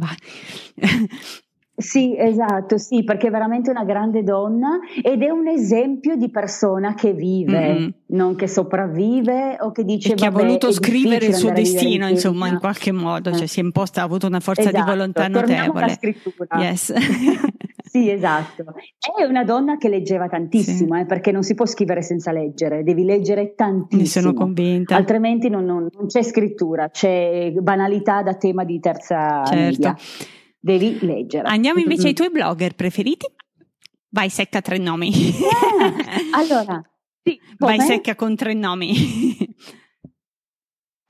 Sì, 1.74 2.14
esatto, 2.16 2.76
sì, 2.76 3.02
perché 3.02 3.28
è 3.28 3.30
veramente 3.30 3.70
una 3.70 3.84
grande 3.84 4.22
donna 4.22 4.78
ed 5.02 5.22
è 5.22 5.30
un 5.30 5.48
esempio 5.48 6.16
di 6.16 6.30
persona 6.30 6.94
che 6.94 7.14
vive, 7.14 7.72
mm-hmm. 7.72 7.88
non 8.08 8.36
che 8.36 8.46
sopravvive 8.46 9.56
o 9.58 9.72
che 9.72 9.82
dice 9.82 10.12
e 10.12 10.14
che 10.14 10.26
ha 10.26 10.30
voluto 10.30 10.70
scrivere 10.70 11.26
il 11.26 11.34
suo 11.34 11.50
destino, 11.50 12.06
insomma, 12.08 12.48
in 12.48 12.58
qualche 12.58 12.92
modo, 12.92 13.32
cioè 13.34 13.46
si 13.46 13.60
è 13.60 13.62
imposta, 13.62 14.02
ha 14.02 14.04
avuto 14.04 14.26
una 14.26 14.40
forza 14.40 14.68
esatto. 14.68 14.76
di 14.76 14.90
volontà 14.90 15.28
notevole. 15.28 15.84
Alla 15.84 15.92
scrittura. 15.94 16.60
Yes. 16.60 16.92
Sì, 17.92 18.08
esatto. 18.08 18.64
È 18.98 19.22
una 19.24 19.44
donna 19.44 19.76
che 19.76 19.90
leggeva 19.90 20.26
tantissimo, 20.26 20.94
sì. 20.94 21.02
eh, 21.02 21.04
perché 21.04 21.30
non 21.30 21.42
si 21.42 21.52
può 21.54 21.66
scrivere 21.66 22.00
senza 22.00 22.32
leggere, 22.32 22.82
devi 22.82 23.04
leggere 23.04 23.54
tantissimo. 23.54 24.00
Ne 24.00 24.06
sono 24.06 24.32
convinta. 24.32 24.96
Altrimenti 24.96 25.50
non, 25.50 25.66
non, 25.66 25.88
non 25.92 26.06
c'è 26.06 26.22
scrittura, 26.22 26.88
c'è 26.88 27.52
banalità 27.52 28.22
da 28.22 28.34
tema 28.36 28.64
di 28.64 28.80
terza 28.80 29.44
certo. 29.44 29.62
media. 29.62 29.96
Devi 30.58 31.00
leggere. 31.02 31.46
Andiamo 31.46 31.80
invece 31.80 32.06
ai 32.06 32.14
tuoi 32.14 32.30
blogger 32.30 32.74
preferiti? 32.74 33.26
Vai 34.08 34.30
secca 34.30 34.62
tre 34.62 34.78
nomi. 34.78 35.10
Yeah. 35.12 36.40
allora, 36.40 36.82
sì, 37.22 37.38
Vai 37.58 37.78
secca 37.80 38.14
con 38.14 38.34
tre 38.36 38.54
nomi. 38.54 38.94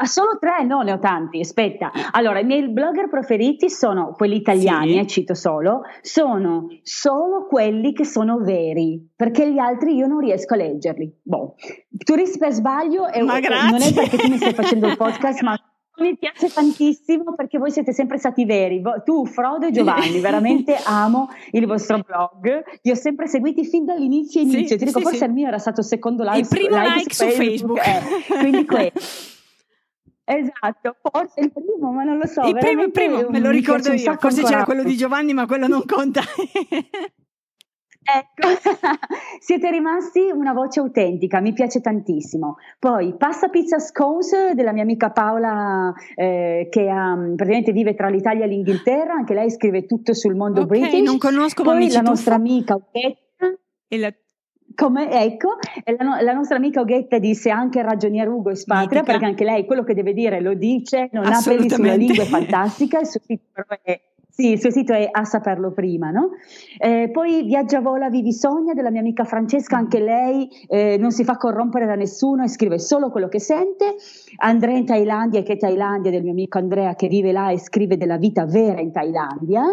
Ah, 0.03 0.07
solo 0.07 0.37
tre? 0.37 0.65
No, 0.65 0.81
ne 0.81 0.93
ho 0.93 0.99
tanti. 0.99 1.39
Aspetta. 1.39 1.93
Allora, 2.11 2.41
i 2.41 2.45
miei 2.45 2.69
blogger 2.69 3.09
preferiti 3.09 3.71
sono 3.71 4.15
quelli 4.17 4.35
italiani, 4.35 4.95
sì. 4.95 4.99
eh, 4.99 5.07
cito 5.07 5.35
solo, 5.35 5.83
sono 6.01 6.67
solo 6.83 7.47
quelli 7.47 7.93
che 7.93 8.05
sono 8.05 8.39
veri, 8.39 9.01
perché 9.15 9.53
gli 9.53 9.59
altri 9.59 9.95
io 9.95 10.09
non 10.09 10.19
riesco 10.19 10.55
a 10.55 10.57
leggerli. 10.57 11.21
Boh. 11.23 11.55
Turisti 12.05 12.39
per 12.39 12.51
sbaglio 12.51 13.07
è, 13.07 13.23
ma 13.23 13.39
non 13.39 13.81
è 13.81 13.93
perché 13.95 14.17
tu 14.17 14.29
mi 14.29 14.39
stai 14.39 14.55
facendo 14.55 14.89
il 14.89 14.97
podcast, 14.97 15.41
ma 15.43 15.57
mi 16.03 16.17
piace 16.19 16.49
tantissimo 16.53 17.35
perché 17.37 17.59
voi 17.59 17.71
siete 17.71 17.93
sempre 17.93 18.19
stati 18.19 18.45
veri. 18.45 18.83
Tu, 19.05 19.25
Frodo 19.27 19.67
e 19.67 19.71
Giovanni, 19.71 20.19
veramente 20.19 20.77
amo 20.85 21.29
il 21.53 21.65
vostro 21.65 22.01
blog. 22.05 22.81
Vi 22.83 22.91
ho 22.91 22.97
sempre 22.97 23.29
seguiti 23.29 23.65
fin 23.65 23.85
dall'inizio 23.85 24.41
inizio. 24.41 24.77
Sì, 24.77 24.79
Ti 24.79 24.85
dico, 24.85 24.99
sì, 24.99 25.05
forse 25.05 25.19
sì. 25.19 25.25
il 25.27 25.33
mio 25.33 25.47
era 25.47 25.59
stato 25.59 25.79
il 25.79 25.87
secondo 25.87 26.25
like. 26.25 26.39
Il 26.39 26.49
primo 26.49 26.77
like, 26.77 26.95
like 26.97 27.15
su 27.15 27.29
Facebook. 27.29 27.79
Facebook. 27.81 28.31
Eh, 28.31 28.39
quindi 28.41 28.67
questo. 28.67 29.31
Esatto, 30.25 30.97
forse 31.03 31.41
il 31.41 31.53
primo, 31.53 31.93
ma 31.93 32.05
non 32.05 32.19
lo 32.19 32.27
so. 32.27 32.43
Il 32.43 32.55
primo, 32.55 32.83
il 32.83 32.91
primo, 32.91 33.29
me 33.29 33.41
lo 33.41 33.51
ricordo 33.51 33.93
io. 33.93 34.17
Forse 34.19 34.43
c'era 34.43 34.65
quello 34.65 34.85
di 34.85 34.97
Giovanni, 34.97 35.33
ma 35.33 35.47
quello 35.47 35.67
non 35.67 35.85
conta. 35.85 36.21
Ecco, 38.05 38.49
siete 39.39 39.71
rimasti 39.71 40.29
una 40.33 40.53
voce 40.53 40.81
autentica, 40.81 41.41
mi 41.41 41.53
piace 41.53 41.81
tantissimo. 41.81 42.57
Poi 42.79 43.15
Pasta 43.17 43.49
Pizza 43.49 43.79
Scones 43.79 44.53
della 44.55 44.73
mia 44.73 44.83
amica 44.83 45.11
Paola 45.11 45.93
eh, 46.17 46.67
che 46.69 46.89
ha, 46.89 47.15
praticamente 47.15 47.71
vive 47.73 47.95
tra 47.95 48.09
l'Italia 48.09 48.45
e 48.45 48.49
l'Inghilterra, 48.49 49.15
anche 49.15 49.35
lei 49.35 49.51
scrive 49.51 49.87
tutto 49.87 50.15
sul 50.15 50.35
mondo 50.35 50.63
okay, 50.63 50.81
british. 50.81 51.05
non 51.05 51.19
conosco 51.19 51.63
Poi 51.63 51.91
la 51.91 52.01
nostra 52.01 52.35
amica 52.35 52.75
Ughetta. 52.75 53.57
E 53.87 53.99
la... 53.99 54.13
Come, 54.75 55.11
ecco, 55.11 55.57
la, 55.85 56.23
la, 56.23 56.33
nostra 56.33 56.57
amica 56.57 56.81
Ughetta 56.81 57.19
disse 57.19 57.51
anche 57.51 57.83
ragionier 57.83 58.29
Ugo 58.29 58.51
e 58.51 58.57
spatria, 58.57 59.03
perché 59.03 59.25
anche 59.25 59.45
lei 59.45 59.65
quello 59.65 59.83
che 59.85 59.95
deve 59.95 60.13
dire 60.13 60.41
lo 60.41 60.55
dice, 60.55 61.09
non 61.13 61.25
ha 61.27 61.41
peli 61.45 61.69
sulla 61.69 61.95
lingua, 61.95 62.23
è 62.23 62.27
fantastica, 62.27 63.01
il 63.01 63.07
suo 63.07 63.21
sito 63.25 63.65
è 63.83 64.01
sì, 64.35 64.53
il 64.53 64.61
suo 64.61 64.71
sito 64.71 64.95
è 64.95 65.07
a 65.11 65.25
saperlo 65.25 65.73
prima, 65.73 66.11
no? 66.11 66.31
Eh, 66.79 67.11
poi 67.13 67.43
Viaggia 67.43 67.83
Vola 67.83 68.09
Vivi 68.09 68.33
Sogna 68.33 68.73
della 68.73 68.91
mia 68.91 69.01
amica 69.01 69.25
Francesca, 69.25 69.77
anche 69.77 70.01
lei 70.01 70.49
eh, 70.69 70.97
non 70.99 71.11
si 71.11 71.23
fa 71.23 71.37
corrompere 71.37 71.85
da 71.85 71.97
nessuno 71.97 72.43
e 72.43 72.49
scrive 72.49 72.79
solo 72.79 73.11
quello 73.11 73.29
che 73.29 73.39
sente. 73.39 73.97
Andrea 74.39 74.75
in 74.75 74.87
Thailandia, 74.87 75.43
che 75.43 75.53
è 75.53 75.57
Thailandia, 75.59 76.11
del 76.11 76.23
mio 76.23 76.33
amico 76.33 76.57
Andrea 76.57 76.95
che 76.95 77.09
vive 77.09 77.31
là 77.31 77.51
e 77.51 77.59
scrive 77.59 77.99
della 77.99 78.17
vita 78.17 78.47
vera 78.47 78.81
in 78.81 78.91
Thailandia. 78.91 79.65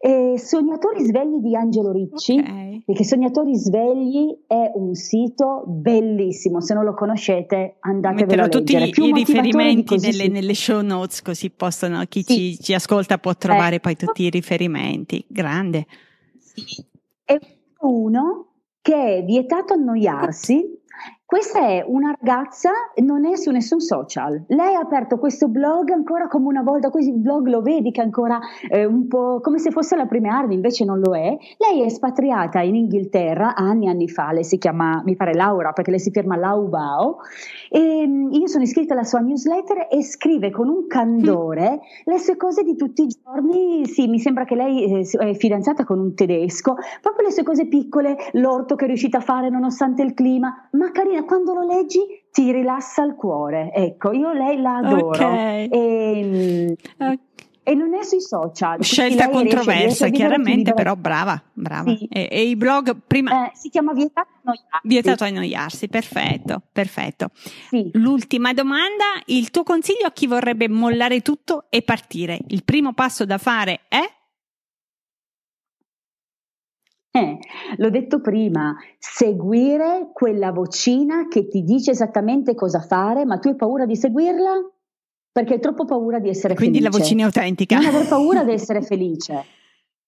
E 0.00 0.38
Sognatori 0.38 1.04
Svegli 1.04 1.40
di 1.40 1.56
Angelo 1.56 1.90
Ricci, 1.90 2.38
okay. 2.38 2.82
perché 2.86 3.02
Sognatori 3.02 3.56
Svegli 3.56 4.44
è 4.46 4.70
un 4.74 4.94
sito 4.94 5.64
bellissimo, 5.66 6.60
se 6.60 6.72
non 6.74 6.84
lo 6.84 6.94
conoscete 6.94 7.78
andatevelo 7.80 8.42
a 8.42 8.44
leggere. 8.44 8.90
tutti 8.90 9.08
i 9.08 9.12
riferimenti 9.12 9.98
nelle, 9.98 10.28
nelle, 10.28 10.54
show 10.54 10.82
notes 10.82 11.20
così 11.20 11.50
possono, 11.50 12.04
chi 12.08 12.22
sì. 12.22 12.34
ci, 12.54 12.62
ci, 12.62 12.74
ascolta 12.74 13.18
può 13.18 13.34
trovare 13.34 13.76
eh. 13.76 13.80
poi 13.80 13.96
tutti 13.96 14.22
i 14.22 14.30
riferimenti. 14.30 15.24
Grande. 15.26 15.86
È 17.24 17.36
uno 17.80 18.52
che 18.80 19.16
è 19.16 19.24
vietato 19.24 19.74
annoiarsi 19.74 20.78
questa 21.28 21.58
è 21.58 21.84
una 21.86 22.16
ragazza, 22.18 22.70
non 23.02 23.26
è 23.26 23.36
su 23.36 23.50
nessun 23.50 23.80
social. 23.80 24.44
Lei 24.46 24.74
ha 24.74 24.80
aperto 24.80 25.18
questo 25.18 25.48
blog 25.48 25.90
ancora 25.90 26.26
come 26.26 26.46
una 26.46 26.62
volta, 26.62 26.88
così 26.88 27.10
il 27.10 27.18
blog 27.18 27.48
lo 27.48 27.60
vedi 27.60 27.90
che 27.90 28.00
è 28.00 28.04
ancora 28.04 28.40
eh, 28.66 28.86
un 28.86 29.08
po' 29.08 29.38
come 29.42 29.58
se 29.58 29.70
fosse 29.70 29.94
la 29.94 30.06
prima 30.06 30.34
armi, 30.34 30.54
invece 30.54 30.86
non 30.86 31.00
lo 31.00 31.14
è. 31.14 31.36
Lei 31.58 31.82
è 31.82 31.84
espatriata 31.84 32.62
in 32.62 32.76
Inghilterra 32.76 33.54
anni 33.54 33.88
e 33.88 33.90
anni 33.90 34.08
fa, 34.08 34.32
lei 34.32 34.42
si 34.42 34.56
chiama, 34.56 35.02
mi 35.04 35.16
pare 35.16 35.34
Laura, 35.34 35.72
perché 35.72 35.90
lei 35.90 36.00
si 36.00 36.10
firma 36.10 36.34
Laubao. 36.34 37.18
E 37.68 38.06
mm, 38.06 38.32
io 38.32 38.46
sono 38.46 38.64
iscritta 38.64 38.94
alla 38.94 39.04
sua 39.04 39.18
newsletter 39.20 39.88
e 39.90 40.02
scrive 40.02 40.50
con 40.50 40.70
un 40.70 40.86
candore 40.86 41.72
mm. 41.72 42.10
le 42.10 42.18
sue 42.20 42.38
cose 42.38 42.62
di 42.62 42.74
tutti 42.74 43.02
i 43.02 43.06
giorni. 43.06 43.84
Sì, 43.84 44.06
mi 44.06 44.18
sembra 44.18 44.46
che 44.46 44.54
lei 44.54 45.02
eh, 45.02 45.18
è 45.18 45.34
fidanzata 45.34 45.84
con 45.84 45.98
un 45.98 46.14
tedesco, 46.14 46.76
proprio 47.02 47.26
le 47.26 47.32
sue 47.32 47.42
cose 47.42 47.66
piccole, 47.66 48.16
l'orto 48.32 48.76
che 48.76 48.84
è 48.84 48.88
riuscita 48.88 49.18
a 49.18 49.20
fare 49.20 49.50
nonostante 49.50 50.00
il 50.00 50.14
clima, 50.14 50.70
ma 50.70 50.90
carina 50.90 51.16
quando 51.24 51.54
lo 51.54 51.66
leggi 51.66 52.00
ti 52.30 52.52
rilassa 52.52 53.02
il 53.04 53.14
cuore. 53.14 53.72
Ecco, 53.72 54.12
io 54.12 54.32
lei 54.32 54.60
la 54.60 54.76
adoro. 54.76 55.08
Okay. 55.08 55.68
E, 55.68 56.76
okay. 56.94 57.18
e, 57.62 57.74
non 57.74 57.94
è 57.94 58.02
sui 58.02 58.20
social. 58.20 58.82
Scelta 58.82 59.28
controversa, 59.28 60.08
chiaramente, 60.08 60.74
però 60.74 60.94
brava, 60.94 61.42
brava. 61.52 61.94
Sì. 61.94 62.06
E, 62.10 62.28
e, 62.30 62.42
i 62.42 62.56
blog 62.56 62.96
prima... 63.06 63.46
Eh, 63.46 63.50
si 63.54 63.68
chiama 63.70 63.92
Vietato 63.92 64.28
annoiarsi. 64.42 64.88
Vietato 64.88 65.24
annoiarsi, 65.24 65.88
perfetto, 65.88 66.62
perfetto. 66.72 67.30
Sì. 67.68 67.90
L'ultima 67.94 68.52
domanda, 68.52 69.04
il 69.26 69.50
tuo 69.50 69.62
consiglio 69.62 70.06
a 70.06 70.12
chi 70.12 70.26
vorrebbe 70.26 70.68
mollare 70.68 71.20
tutto 71.20 71.64
e 71.68 71.82
partire? 71.82 72.38
Il 72.48 72.64
primo 72.64 72.92
passo 72.92 73.24
da 73.24 73.38
fare 73.38 73.80
è? 73.88 74.16
Eh, 77.10 77.38
l'ho 77.76 77.90
detto 77.90 78.20
prima, 78.20 78.76
seguire 78.98 80.10
quella 80.12 80.52
vocina 80.52 81.26
che 81.28 81.48
ti 81.48 81.62
dice 81.62 81.92
esattamente 81.92 82.54
cosa 82.54 82.80
fare, 82.80 83.24
ma 83.24 83.38
tu 83.38 83.48
hai 83.48 83.56
paura 83.56 83.86
di 83.86 83.96
seguirla 83.96 84.52
perché 85.32 85.54
hai 85.54 85.60
troppo 85.60 85.84
paura 85.84 86.18
di 86.18 86.28
essere 86.28 86.54
Quindi 86.54 86.78
felice. 86.78 86.90
Quindi 86.90 86.98
la 86.98 87.04
vocina 87.04 87.22
è 87.22 87.24
autentica. 87.24 87.76
Non 87.78 87.86
aver 87.86 88.08
paura 88.08 88.44
di 88.44 88.52
essere 88.52 88.82
felice. 88.82 89.44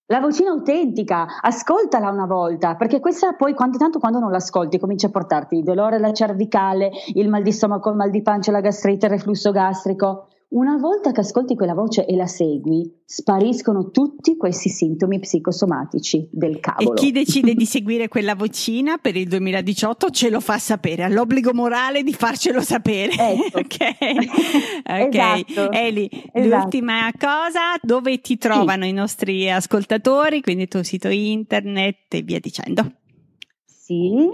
La 0.07 0.18
vocina 0.18 0.51
autentica, 0.51 1.40
ascoltala 1.40 2.11
una 2.11 2.26
volta, 2.26 2.74
perché 2.74 2.98
questa 2.98 3.34
poi, 3.34 3.55
quando, 3.55 3.78
tanto 3.78 4.01
quando 4.01 4.18
non 4.18 4.32
l'ascolti, 4.32 4.76
comincia 4.80 5.07
a 5.07 5.11
portarti 5.11 5.59
il 5.59 5.62
dolore 5.62 5.96
alla 5.96 6.12
cervicale, 6.12 6.90
il 7.14 7.28
mal 7.28 7.44
di 7.44 7.53
stomaco, 7.53 7.90
il 7.90 7.96
mal 7.96 8.11
di 8.11 8.20
pancia, 8.20 8.51
la 8.51 8.61
gastrite, 8.61 9.07
il 9.07 9.12
reflusso 9.12 9.53
gastrico. 9.53 10.26
Una 10.51 10.76
volta 10.78 11.12
che 11.12 11.20
ascolti 11.20 11.55
quella 11.55 11.74
voce 11.74 12.05
e 12.05 12.16
la 12.16 12.26
segui, 12.26 13.03
spariscono 13.05 13.92
tutti 13.92 14.36
questi 14.36 14.68
sintomi 14.68 15.20
psicosomatici 15.20 16.28
del 16.32 16.59
cavolo. 16.59 16.90
E 16.90 16.94
chi 16.94 17.12
decide 17.12 17.55
di 17.55 17.64
seguire 17.64 18.09
quella 18.09 18.34
vocina 18.34 18.98
per 18.98 19.14
il 19.14 19.28
2018 19.28 20.11
ce 20.11 20.28
lo 20.28 20.40
fa 20.40 20.59
sapere, 20.59 21.05
ha 21.05 21.09
l'obbligo 21.09 21.55
morale 21.55 22.03
di 22.03 22.12
farcelo 22.12 22.62
sapere. 22.62 23.12
Ecco. 23.12 23.61
ok, 23.62 23.76
okay. 24.84 25.44
Esatto. 25.46 25.70
Eli, 25.70 26.11
esatto. 26.11 26.40
l'ultima 26.40 27.12
cosa, 27.16 27.78
dove 27.80 28.20
ti 28.20 28.36
trovano 28.36 28.82
sì. 28.82 28.88
i 28.88 28.92
nostri 28.92 29.48
ascoltatori, 29.48 30.40
quindi 30.40 30.64
il 30.64 30.68
tuo 30.68 30.82
sito 30.82 31.07
internet 31.07 32.12
e 32.12 32.22
via 32.22 32.40
dicendo. 32.40 32.90
Sì, 33.64 34.28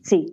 Sì, 0.00 0.24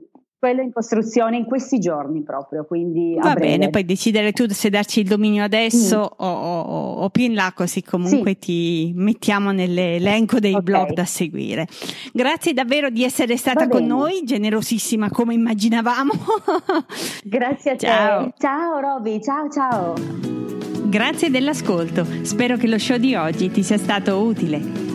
quello 0.46 0.62
in 0.62 0.72
costruzione 0.72 1.38
in 1.38 1.46
questi 1.46 1.80
giorni 1.80 2.22
proprio, 2.22 2.66
quindi 2.66 3.18
Va 3.20 3.34
bene, 3.34 3.72
poi 3.72 3.84
decidere 3.84 4.32
tu 4.32 4.48
se 4.48 4.70
darci 4.70 5.00
il 5.00 5.08
dominio 5.08 5.44
adesso 5.44 5.98
mm. 5.98 6.24
o, 6.24 6.28
o, 6.28 6.94
o, 6.98 7.10
più 7.10 7.24
in 7.24 7.34
là, 7.34 7.52
così 7.56 7.82
comunque 7.82 8.32
sì. 8.34 8.40
ti 8.40 8.92
mettiamo 8.94 9.52
nell'elenco 9.52 10.40
dei 10.40 10.52
okay. 10.52 10.64
blog 10.64 10.94
da 10.94 11.06
seguire. 11.06 11.66
Grazie 12.14 12.54
davvero 12.54 12.92
di 12.92 13.04
essere 13.04 13.38
stata 13.38 13.68
con 13.68 13.86
noi, 13.86 14.22
generosissima 14.24 15.10
come 15.10 15.34
immaginavamo. 15.34 16.14
Grazie 17.26 17.72
a 17.72 17.78
ciao. 17.78 18.24
te. 18.26 18.34
Ciao 18.38 18.80
Roby, 18.80 19.20
ciao 19.24 19.50
ciao. 19.50 19.94
Grazie 20.84 21.32
dell'ascolto, 21.32 22.06
spero 22.22 22.56
che 22.56 22.68
lo 22.68 22.78
show 22.78 22.98
di 22.98 23.16
oggi 23.16 23.50
ti 23.50 23.64
sia 23.64 23.80
stato 23.80 24.22
utile. 24.22 24.95